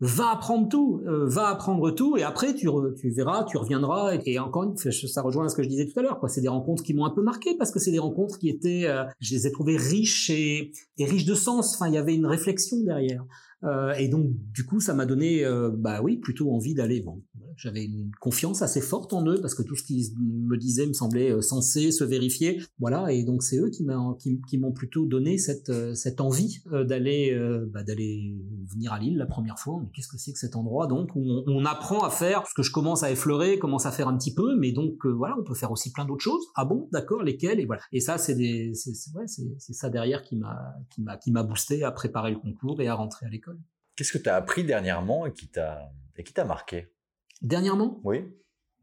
va 0.00 0.32
apprendre 0.32 0.68
tout 0.68 1.02
euh, 1.06 1.26
va 1.26 1.48
apprendre 1.48 1.90
tout 1.92 2.16
et 2.16 2.22
après 2.24 2.54
tu 2.54 2.68
re... 2.68 2.92
tu 2.98 3.10
verras 3.10 3.44
tu 3.44 3.56
reviendras 3.56 4.16
et, 4.16 4.32
et 4.32 4.38
encore 4.38 4.64
une 4.64 4.76
fois 4.76 4.90
ça 4.90 5.22
rejoint 5.22 5.48
ce 5.48 5.54
que 5.54 5.62
je 5.62 5.68
disais 5.68 5.86
tout 5.86 5.98
à 6.00 6.02
l'heure 6.02 6.18
quoi. 6.18 6.28
C'est 6.28 6.40
des 6.40 6.48
rencontres 6.48 6.82
qui 6.82 6.94
m'ont 6.94 7.04
un 7.04 7.14
peu 7.14 7.22
marqué 7.22 7.56
parce 7.58 7.70
que 7.70 7.78
c'est 7.78 7.92
des 7.92 7.98
rencontres 8.00 8.38
qui 8.38 8.48
étaient 8.48 8.86
euh, 8.86 9.04
je 9.20 9.34
les 9.34 9.46
ai 9.46 9.52
trouvées 9.52 9.76
riches 9.76 10.30
et, 10.30 10.72
et 10.98 11.04
riches 11.04 11.26
de 11.26 11.34
sens. 11.34 11.74
Enfin 11.74 11.88
il 11.88 11.94
y 11.94 11.98
avait 11.98 12.14
une 12.14 12.26
réflexion 12.26 12.78
derrière 12.84 13.22
euh, 13.64 13.92
et 13.94 14.08
donc, 14.08 14.30
du 14.52 14.64
coup, 14.64 14.80
ça 14.80 14.94
m'a 14.94 15.06
donné, 15.06 15.44
euh, 15.44 15.70
bah 15.70 16.00
oui, 16.02 16.16
plutôt 16.16 16.50
envie 16.52 16.74
d'aller. 16.74 17.00
Bon, 17.00 17.22
j'avais 17.56 17.84
une 17.84 18.10
confiance 18.20 18.62
assez 18.62 18.80
forte 18.80 19.12
en 19.12 19.26
eux 19.26 19.40
parce 19.40 19.54
que 19.54 19.62
tout 19.62 19.76
ce 19.76 19.82
qu'ils 19.82 20.06
me 20.18 20.56
disaient 20.56 20.86
me 20.86 20.92
semblait 20.92 21.30
euh, 21.30 21.40
censé 21.40 21.92
se 21.92 22.04
vérifier. 22.04 22.60
Voilà, 22.78 23.12
et 23.12 23.24
donc 23.24 23.42
c'est 23.42 23.58
eux 23.58 23.70
qui 23.70 23.84
m'ont 23.84 24.14
qui, 24.14 24.58
m'ont 24.58 24.72
plutôt 24.72 25.06
donné 25.06 25.38
cette 25.38 25.70
euh, 25.70 25.94
cette 25.94 26.20
envie 26.20 26.58
euh, 26.72 26.84
d'aller 26.84 27.38
bah, 27.72 27.82
d'aller 27.82 28.36
venir 28.68 28.92
à 28.92 28.98
Lille 28.98 29.16
la 29.16 29.26
première 29.26 29.58
fois. 29.58 29.80
Mais 29.82 29.88
qu'est-ce 29.94 30.08
que 30.08 30.18
c'est 30.18 30.32
que 30.32 30.38
cet 30.38 30.56
endroit? 30.56 30.86
Donc 30.86 31.14
où 31.14 31.22
on, 31.24 31.44
on, 31.46 31.64
apprend 31.64 32.00
à 32.00 32.10
faire 32.10 32.46
ce 32.48 32.54
que 32.54 32.62
je 32.62 32.72
commence 32.72 33.02
à 33.02 33.10
effleurer, 33.10 33.58
commence 33.58 33.86
à 33.86 33.92
faire 33.92 34.08
un 34.08 34.16
petit 34.16 34.34
peu, 34.34 34.56
mais 34.58 34.72
donc 34.72 35.06
voilà, 35.06 35.36
on 35.38 35.44
peut 35.44 35.54
faire 35.54 35.70
aussi 35.70 35.92
plein 35.92 36.04
d'autres 36.04 36.24
choses. 36.24 36.44
Ah 36.56 36.64
bon, 36.64 36.88
d'accord, 36.92 37.22
lesquelles? 37.22 37.60
Et 37.60 37.66
voilà. 37.66 37.82
Et 37.92 38.00
ça, 38.00 38.18
c'est 38.18 38.34
des, 38.34 38.72
c'est 38.74 38.90
ouais, 39.14 39.26
c'est 39.26 39.72
ça 39.72 39.90
derrière 39.90 40.22
qui 40.22 40.36
m'a 40.36 40.74
qui 40.90 41.02
m'a 41.02 41.16
qui 41.16 41.30
m'a 41.30 41.42
boosté 41.42 41.84
à 41.84 41.92
préparer 41.92 42.32
le 42.32 42.38
concours 42.38 42.80
et 42.80 42.88
à 42.88 42.94
rentrer 42.94 43.26
à 43.26 43.28
l'école. 43.28 43.51
Qu'est-ce 43.96 44.12
que 44.12 44.18
tu 44.18 44.28
as 44.28 44.36
appris 44.36 44.64
dernièrement 44.64 45.26
et 45.26 45.32
qui 45.32 45.48
t'a 45.48 45.92
et 46.16 46.24
qui 46.24 46.32
t'a 46.32 46.44
marqué? 46.44 46.92
Dernièrement? 47.40 48.00
Oui. 48.04 48.24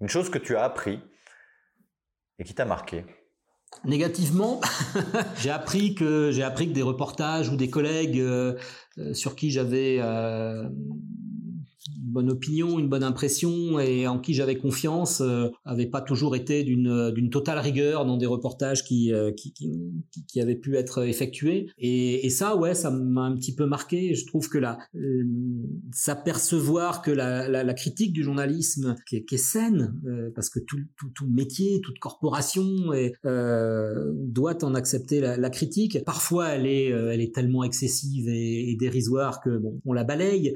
Une 0.02 0.10
chose 0.10 0.30
que 0.30 0.38
tu 0.38 0.56
as 0.56 0.63
appris 0.63 1.00
et 2.38 2.43
qui 2.43 2.54
t'a 2.54 2.65
marqué? 2.65 3.06
Négativement, 3.86 4.62
j'ai 5.38 5.52
appris 5.52 5.93
que 5.93 6.32
j'ai 6.32 6.43
appris 6.43 6.67
que 6.67 6.74
des 6.74 6.82
reportages 6.82 7.50
ou 7.50 7.56
des 7.56 7.69
collègues 7.69 8.19
euh, 8.19 8.58
sur 9.13 9.36
qui 9.36 9.52
j'avais 9.52 10.00
euh, 10.02 10.67
une 11.88 12.12
bonne 12.12 12.30
opinion, 12.30 12.80
une 12.80 12.89
bonne 12.89 13.04
impression 13.04 13.80
et 13.80 14.08
en 14.08 14.20
qui 14.20 14.34
j'avais 14.34 14.58
confiance 14.58 15.22
euh, 15.22 15.50
avait 15.65 15.88
pas 15.88 16.02
toujours 16.02 16.36
été 16.36 16.63
d'une 16.63 17.12
d'une 17.12 17.30
totale 17.30 17.60
rigueur 17.60 18.06
dans 18.06 18.18
des 18.18 18.26
reportages 18.26 18.84
qui 18.84 19.13
euh, 19.13 19.32
qui, 19.32 19.54
qui, 19.54 19.72
qui 20.28 20.42
avaient 20.42 20.56
pu 20.56 20.76
être 20.76 21.04
effectués. 21.06 21.70
Et, 21.78 22.26
et 22.26 22.30
ça 22.30 22.56
ouais 22.56 22.76
ça 22.76 22.92
m'a 22.92 23.22
un 23.22 23.36
petit 23.36 23.56
peu 23.56 23.65
marqué. 23.65 24.13
Je 24.13 24.26
trouve 24.26 24.50
que 24.50 24.58
là 24.58 24.78
euh, 24.96 25.24
s'apercevoir 25.92 27.02
que 27.02 27.12
la, 27.12 27.48
la, 27.48 27.74
critique 27.74 28.13
du 28.13 28.24
journalisme 28.24 28.96
qui 29.08 29.18
est, 29.18 29.26
qui 29.26 29.38
saine 29.38 29.94
euh, 30.06 30.30
parce 30.36 30.50
que 30.50 30.60
tout, 30.60 30.80
tout, 30.98 31.28
métier 31.28 31.80
toute 31.82 32.00
corporation 32.00 32.65
euh, 33.26 34.12
doit 34.15 34.63
en 34.63 34.76
accepter 34.76 35.20
la, 35.20 35.50
critique. 35.50 36.04
Parfois 36.06 36.50
elle 36.50 36.68
est 36.68 36.89
elle 36.89 37.22
est 37.22 37.34
tellement 37.34 37.63
excessive 37.63 38.28
et, 38.28 38.76
dérisoire 38.80 39.42
que 39.42 39.58
bon 39.58 39.82
on 39.86 39.94
la 39.94 40.04
balaye 40.04 40.54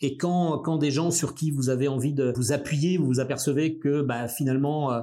et, 0.00 0.16
quand, 0.18 0.76
des 0.76 0.90
gens 0.90 1.10
sur 1.10 1.34
qui 1.34 1.50
vous 1.50 1.70
avez 1.70 1.88
envie 1.88 2.12
de 2.12 2.32
vous 2.36 2.52
appuyer, 2.52 2.98
vous 2.98 3.06
vous 3.06 3.20
apercevez 3.20 3.78
que 3.78 4.02
bah, 4.02 4.28
finalement, 4.28 4.92
euh, 4.92 5.00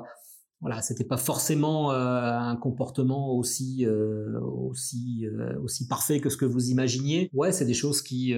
voilà, 0.60 0.82
c'était 0.84 1.06
pas 1.06 1.18
forcément 1.18 1.90
un 1.90 2.56
comportement 2.56 3.36
aussi 3.36 3.88
aussi 3.88 5.26
aussi 5.64 5.88
parfait 5.88 6.20
que 6.20 6.30
ce 6.30 6.38
que 6.38 6.46
vous 6.46 6.70
imaginiez. 6.70 7.32
Ouais, 7.34 7.52
c'est 7.52 7.66
des 7.66 7.74
choses 7.74 8.04
qui, 8.04 8.36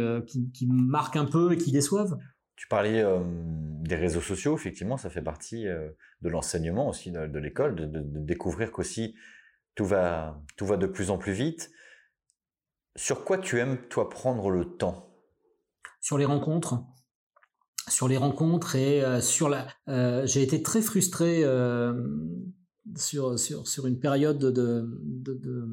marquent 0.66 1.18
un 1.18 1.26
peu 1.26 1.52
et 1.52 1.58
qui 1.58 1.74
déçoivent. 1.74 2.18
Tu 2.56 2.70
parlais 2.70 3.04
des 3.82 3.96
réseaux 3.96 4.22
sociaux, 4.22 4.56
effectivement, 4.56 4.96
ça 4.96 5.10
fait 5.10 5.22
partie 5.22 5.66
de 5.66 6.30
l'enseignement 6.30 6.88
aussi 6.88 7.12
de, 7.12 7.40
l'école, 7.40 7.76
de, 7.76 8.02
découvrir 8.22 8.72
qu'aussi 8.72 9.16
tout 9.76 9.90
tout 10.56 10.66
va 10.66 10.78
de 10.78 10.88
plus 10.88 11.10
en 11.10 11.18
plus 11.18 11.34
vite. 11.34 11.72
Sur 12.96 13.26
quoi 13.26 13.38
tu 13.38 13.60
aimes, 13.60 13.78
toi, 13.90 14.10
prendre 14.10 14.50
le 14.52 14.66
temps? 14.66 15.13
Sur 16.04 16.20
les 16.20 16.26
rencontres. 16.26 16.84
Sur 17.90 18.08
les 18.08 18.18
rencontres 18.18 18.76
et 18.76 19.02
sur 19.22 19.50
la. 19.50 19.68
J'ai 20.26 20.44
été 20.44 20.62
très 20.62 20.82
frustré 20.82 21.44
sur, 22.96 23.40
sur, 23.40 23.68
sur 23.68 23.88
une 23.88 24.00
période 24.00 24.38
de, 24.38 24.86
de, 24.92 25.68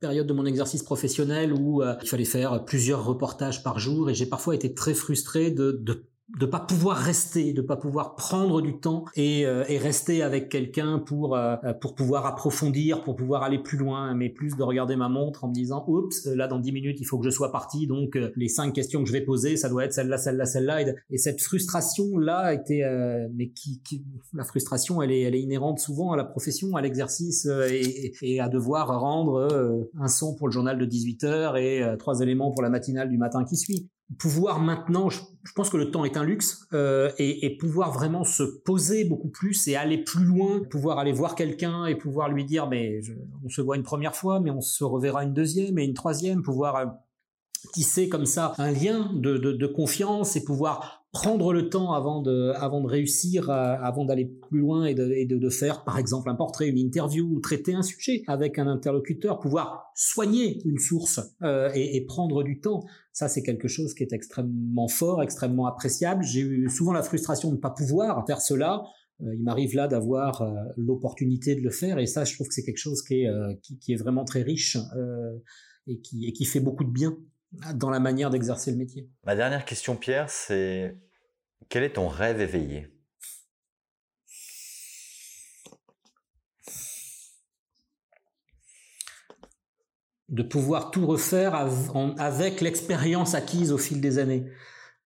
période 0.00 0.26
de 0.26 0.32
mon 0.32 0.46
exercice 0.46 0.82
professionnel 0.82 1.52
où 1.52 1.82
euh, 1.82 1.94
il 2.02 2.08
fallait 2.08 2.24
faire 2.24 2.64
plusieurs 2.64 3.04
reportages 3.04 3.62
par 3.62 3.78
jour 3.78 4.10
et 4.10 4.14
j'ai 4.14 4.26
parfois 4.26 4.54
été 4.54 4.74
très 4.74 4.94
frustré 4.94 5.50
de, 5.50 5.72
de 5.72 6.09
de 6.38 6.46
pas 6.46 6.60
pouvoir 6.60 6.96
rester, 6.96 7.52
de 7.52 7.62
pas 7.62 7.76
pouvoir 7.76 8.14
prendre 8.14 8.62
du 8.62 8.78
temps 8.78 9.04
et, 9.16 9.46
euh, 9.46 9.64
et 9.68 9.78
rester 9.78 10.22
avec 10.22 10.48
quelqu'un 10.48 10.98
pour 10.98 11.36
euh, 11.36 11.56
pour 11.80 11.94
pouvoir 11.94 12.26
approfondir, 12.26 13.02
pour 13.02 13.16
pouvoir 13.16 13.42
aller 13.42 13.58
plus 13.58 13.78
loin, 13.78 14.14
mais 14.14 14.28
plus 14.28 14.56
de 14.56 14.62
regarder 14.62 14.96
ma 14.96 15.08
montre 15.08 15.44
en 15.44 15.48
me 15.48 15.54
disant 15.54 15.84
oups 15.88 16.26
là 16.26 16.46
dans 16.46 16.58
dix 16.58 16.72
minutes 16.72 16.98
il 17.00 17.04
faut 17.04 17.18
que 17.18 17.24
je 17.24 17.30
sois 17.30 17.50
parti. 17.50 17.86
Donc 17.86 18.16
euh, 18.16 18.30
les 18.36 18.48
cinq 18.48 18.72
questions 18.72 19.02
que 19.02 19.08
je 19.08 19.12
vais 19.12 19.22
poser 19.22 19.56
ça 19.56 19.68
doit 19.68 19.84
être 19.84 19.92
celle-là, 19.92 20.18
celle-là, 20.18 20.46
celle-là. 20.46 20.82
Et, 21.10 21.18
cette 21.18 21.42
frustration 21.42 22.16
là 22.16 22.54
était 22.54 22.82
mais 23.34 23.50
qui, 23.50 23.82
qui, 23.82 24.04
la 24.32 24.44
frustration 24.44 25.02
elle 25.02 25.12
est 25.12 25.20
elle 25.20 25.34
est 25.34 25.42
inhérente 25.42 25.78
souvent 25.78 26.12
à 26.12 26.16
la 26.16 26.24
profession, 26.24 26.76
à 26.76 26.82
l'exercice 26.82 27.46
et, 27.46 28.12
et, 28.22 28.40
à 28.40 28.48
devoir 28.48 29.00
rendre 29.00 29.88
un 29.98 30.08
son 30.08 30.34
pour 30.34 30.48
le 30.48 30.52
journal 30.52 30.78
de 30.78 30.84
18 30.86 31.24
heures 31.24 31.56
et 31.56 31.82
trois 31.98 32.20
éléments 32.20 32.50
pour 32.52 32.62
la 32.62 32.70
matinale 32.70 33.10
du 33.10 33.18
matin 33.18 33.44
qui 33.44 33.56
suit 33.56 33.90
pouvoir 34.18 34.60
maintenant, 34.60 35.08
je, 35.08 35.20
pense 35.54 35.70
que 35.70 35.76
le 35.76 35.90
temps 35.90 36.04
est 36.04 36.16
un 36.16 36.24
luxe, 36.24 36.66
euh, 36.72 37.10
et, 37.18 37.56
pouvoir 37.58 37.92
vraiment 37.92 38.24
se 38.24 38.42
poser 38.42 39.04
beaucoup 39.04 39.28
plus 39.28 39.68
et 39.68 39.76
aller 39.76 39.98
plus 39.98 40.24
loin, 40.24 40.60
pouvoir 40.70 40.98
aller 40.98 41.12
voir 41.12 41.34
quelqu'un 41.34 41.86
et 41.86 41.94
pouvoir 41.94 42.28
lui 42.28 42.44
dire, 42.44 42.68
mais 42.68 43.00
on 43.44 43.48
se 43.48 43.60
voit 43.60 43.76
une 43.76 43.82
première 43.82 44.16
fois, 44.16 44.40
mais 44.40 44.50
on 44.50 44.60
se 44.60 44.84
reverra 44.84 45.24
une 45.24 45.34
deuxième 45.34 45.78
et 45.78 45.84
une 45.84 45.94
troisième, 45.94 46.42
pouvoir 46.42 46.76
euh, 46.76 46.86
tisser 47.72 48.08
comme 48.08 48.26
ça 48.26 48.54
un 48.58 48.70
lien 48.70 49.10
de 49.14 49.66
confiance 49.66 50.36
et 50.36 50.44
pouvoir 50.44 50.99
prendre 51.12 51.52
le 51.52 51.68
temps 51.68 51.92
avant 51.92 52.22
de, 52.22 52.52
avant 52.56 52.80
de 52.80 52.86
réussir, 52.86 53.50
avant 53.50 54.04
d'aller 54.04 54.26
plus 54.26 54.60
loin 54.60 54.84
et, 54.84 54.94
de, 54.94 55.10
et 55.10 55.26
de, 55.26 55.38
de, 55.38 55.48
faire, 55.48 55.82
par 55.82 55.98
exemple, 55.98 56.30
un 56.30 56.36
portrait, 56.36 56.68
une 56.68 56.78
interview 56.78 57.26
ou 57.26 57.40
traiter 57.40 57.74
un 57.74 57.82
sujet 57.82 58.22
avec 58.28 58.58
un 58.58 58.68
interlocuteur, 58.68 59.40
pouvoir 59.40 59.90
soigner 59.96 60.60
une 60.64 60.78
source 60.78 61.20
euh, 61.42 61.70
et, 61.74 61.96
et, 61.96 62.04
prendre 62.04 62.44
du 62.44 62.60
temps. 62.60 62.84
Ça, 63.12 63.28
c'est 63.28 63.42
quelque 63.42 63.66
chose 63.66 63.92
qui 63.94 64.04
est 64.04 64.12
extrêmement 64.12 64.88
fort, 64.88 65.22
extrêmement 65.22 65.66
appréciable. 65.66 66.22
J'ai 66.22 66.40
eu 66.40 66.70
souvent 66.70 66.92
la 66.92 67.02
frustration 67.02 67.50
de 67.50 67.56
ne 67.56 67.60
pas 67.60 67.70
pouvoir 67.70 68.24
faire 68.26 68.40
cela. 68.40 68.84
Euh, 69.22 69.34
il 69.34 69.42
m'arrive 69.42 69.74
là 69.74 69.88
d'avoir 69.88 70.42
euh, 70.42 70.54
l'opportunité 70.76 71.54
de 71.54 71.60
le 71.60 71.70
faire 71.70 71.98
et 71.98 72.06
ça, 72.06 72.24
je 72.24 72.34
trouve 72.34 72.48
que 72.48 72.54
c'est 72.54 72.62
quelque 72.62 72.78
chose 72.78 73.02
qui 73.02 73.22
est, 73.22 73.28
euh, 73.28 73.54
qui, 73.62 73.78
qui, 73.78 73.92
est 73.92 73.96
vraiment 73.96 74.24
très 74.24 74.42
riche 74.42 74.76
et, 75.86 76.00
qui, 76.00 76.26
et 76.26 76.32
qui 76.32 76.44
fait 76.44 76.60
beaucoup 76.60 76.84
de 76.84 76.90
bien 76.90 77.16
dans 77.52 77.90
la 77.90 78.00
manière 78.00 78.30
d'exercer 78.30 78.70
le 78.70 78.76
métier. 78.76 79.08
Ma 79.24 79.34
dernière 79.34 79.64
question, 79.64 79.96
Pierre, 79.96 80.30
c'est 80.30 80.96
quel 81.68 81.82
est 81.82 81.94
ton 81.94 82.08
rêve 82.08 82.40
éveillé? 82.40 82.88
De 90.28 90.44
pouvoir 90.44 90.92
tout 90.92 91.06
refaire 91.06 91.56
avec 92.18 92.60
l'expérience 92.60 93.34
acquise 93.34 93.72
au 93.72 93.78
fil 93.78 94.00
des 94.00 94.18
années. 94.18 94.46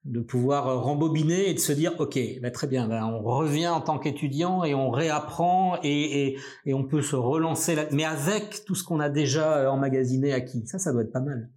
De 0.04 0.20
pouvoir 0.20 0.82
rembobiner 0.82 1.48
et 1.48 1.54
de 1.54 1.58
se 1.58 1.72
dire, 1.72 1.98
OK, 1.98 2.18
bah, 2.42 2.50
très 2.50 2.66
bien, 2.66 2.86
bah, 2.86 3.06
on 3.06 3.22
revient 3.22 3.68
en 3.68 3.80
tant 3.80 3.98
qu'étudiant 3.98 4.64
et 4.64 4.74
on 4.74 4.90
réapprend 4.90 5.78
et, 5.82 6.36
et, 6.66 6.74
on 6.74 6.84
peut 6.84 7.00
se 7.00 7.16
relancer, 7.16 7.74
mais 7.90 8.04
avec 8.04 8.66
tout 8.66 8.74
ce 8.74 8.84
qu'on 8.84 9.00
a 9.00 9.08
déjà 9.08 9.72
emmagasiné 9.72 10.34
acquis. 10.34 10.66
Ça, 10.66 10.78
ça 10.78 10.92
doit 10.92 11.00
être 11.00 11.12
pas 11.12 11.20
mal. 11.20 11.48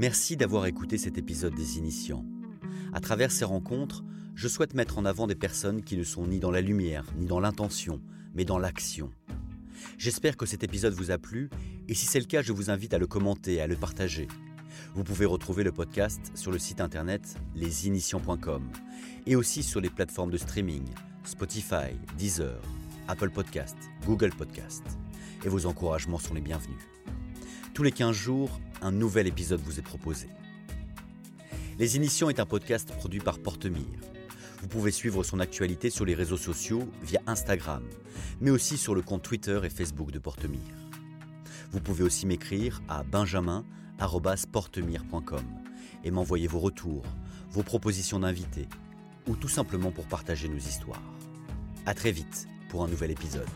Merci 0.00 0.38
d'avoir 0.38 0.64
écouté 0.64 0.96
cet 0.96 1.18
épisode 1.18 1.54
des 1.54 1.76
Initiants. 1.76 2.24
À 2.94 3.00
travers 3.00 3.30
ces 3.30 3.44
rencontres, 3.44 4.02
je 4.34 4.48
souhaite 4.48 4.72
mettre 4.72 4.96
en 4.96 5.04
avant 5.04 5.26
des 5.26 5.34
personnes 5.34 5.82
qui 5.82 5.98
ne 5.98 6.04
sont 6.04 6.26
ni 6.26 6.40
dans 6.40 6.50
la 6.50 6.62
lumière, 6.62 7.04
ni 7.18 7.26
dans 7.26 7.38
l'intention, 7.38 8.00
mais 8.34 8.46
dans 8.46 8.58
l'action. 8.58 9.10
J'espère 9.98 10.38
que 10.38 10.46
cet 10.46 10.64
épisode 10.64 10.94
vous 10.94 11.10
a 11.10 11.18
plu, 11.18 11.50
et 11.86 11.92
si 11.92 12.06
c'est 12.06 12.18
le 12.18 12.24
cas, 12.24 12.40
je 12.40 12.54
vous 12.54 12.70
invite 12.70 12.94
à 12.94 12.98
le 12.98 13.06
commenter 13.06 13.60
à 13.60 13.66
le 13.66 13.76
partager. 13.76 14.26
Vous 14.94 15.04
pouvez 15.04 15.26
retrouver 15.26 15.64
le 15.64 15.72
podcast 15.72 16.32
sur 16.34 16.50
le 16.50 16.58
site 16.58 16.80
internet 16.80 17.36
lesinitiants.com 17.54 18.62
et 19.26 19.36
aussi 19.36 19.62
sur 19.62 19.82
les 19.82 19.90
plateformes 19.90 20.30
de 20.30 20.38
streaming 20.38 20.84
Spotify, 21.24 21.92
Deezer, 22.16 22.58
Apple 23.06 23.28
Podcast, 23.28 23.76
Google 24.06 24.30
Podcast. 24.30 24.82
Et 25.44 25.50
vos 25.50 25.66
encouragements 25.66 26.18
sont 26.18 26.32
les 26.32 26.40
bienvenus. 26.40 26.78
Tous 27.74 27.82
les 27.82 27.92
15 27.92 28.16
jours, 28.16 28.60
un 28.82 28.92
nouvel 28.92 29.26
épisode 29.26 29.60
vous 29.60 29.78
est 29.78 29.82
proposé. 29.82 30.28
Les 31.78 31.96
Initiants 31.96 32.28
est 32.28 32.40
un 32.40 32.46
podcast 32.46 32.92
produit 32.92 33.20
par 33.20 33.38
Portemire. 33.38 33.86
Vous 34.60 34.68
pouvez 34.68 34.90
suivre 34.90 35.24
son 35.24 35.40
actualité 35.40 35.88
sur 35.90 36.04
les 36.04 36.14
réseaux 36.14 36.36
sociaux 36.36 36.86
via 37.02 37.22
Instagram, 37.26 37.82
mais 38.40 38.50
aussi 38.50 38.76
sur 38.76 38.94
le 38.94 39.00
compte 39.02 39.22
Twitter 39.22 39.60
et 39.64 39.70
Facebook 39.70 40.10
de 40.10 40.18
Portemire. 40.18 40.60
Vous 41.72 41.80
pouvez 41.80 42.04
aussi 42.04 42.26
m'écrire 42.26 42.82
à 42.88 43.02
benjamin.portemire.com 43.02 45.44
et 46.04 46.10
m'envoyer 46.10 46.46
vos 46.46 46.58
retours, 46.58 47.04
vos 47.50 47.62
propositions 47.62 48.20
d'invités 48.20 48.68
ou 49.26 49.36
tout 49.36 49.48
simplement 49.48 49.90
pour 49.90 50.06
partager 50.06 50.48
nos 50.48 50.58
histoires. 50.58 51.02
À 51.86 51.94
très 51.94 52.12
vite 52.12 52.46
pour 52.68 52.84
un 52.84 52.88
nouvel 52.88 53.10
épisode. 53.10 53.48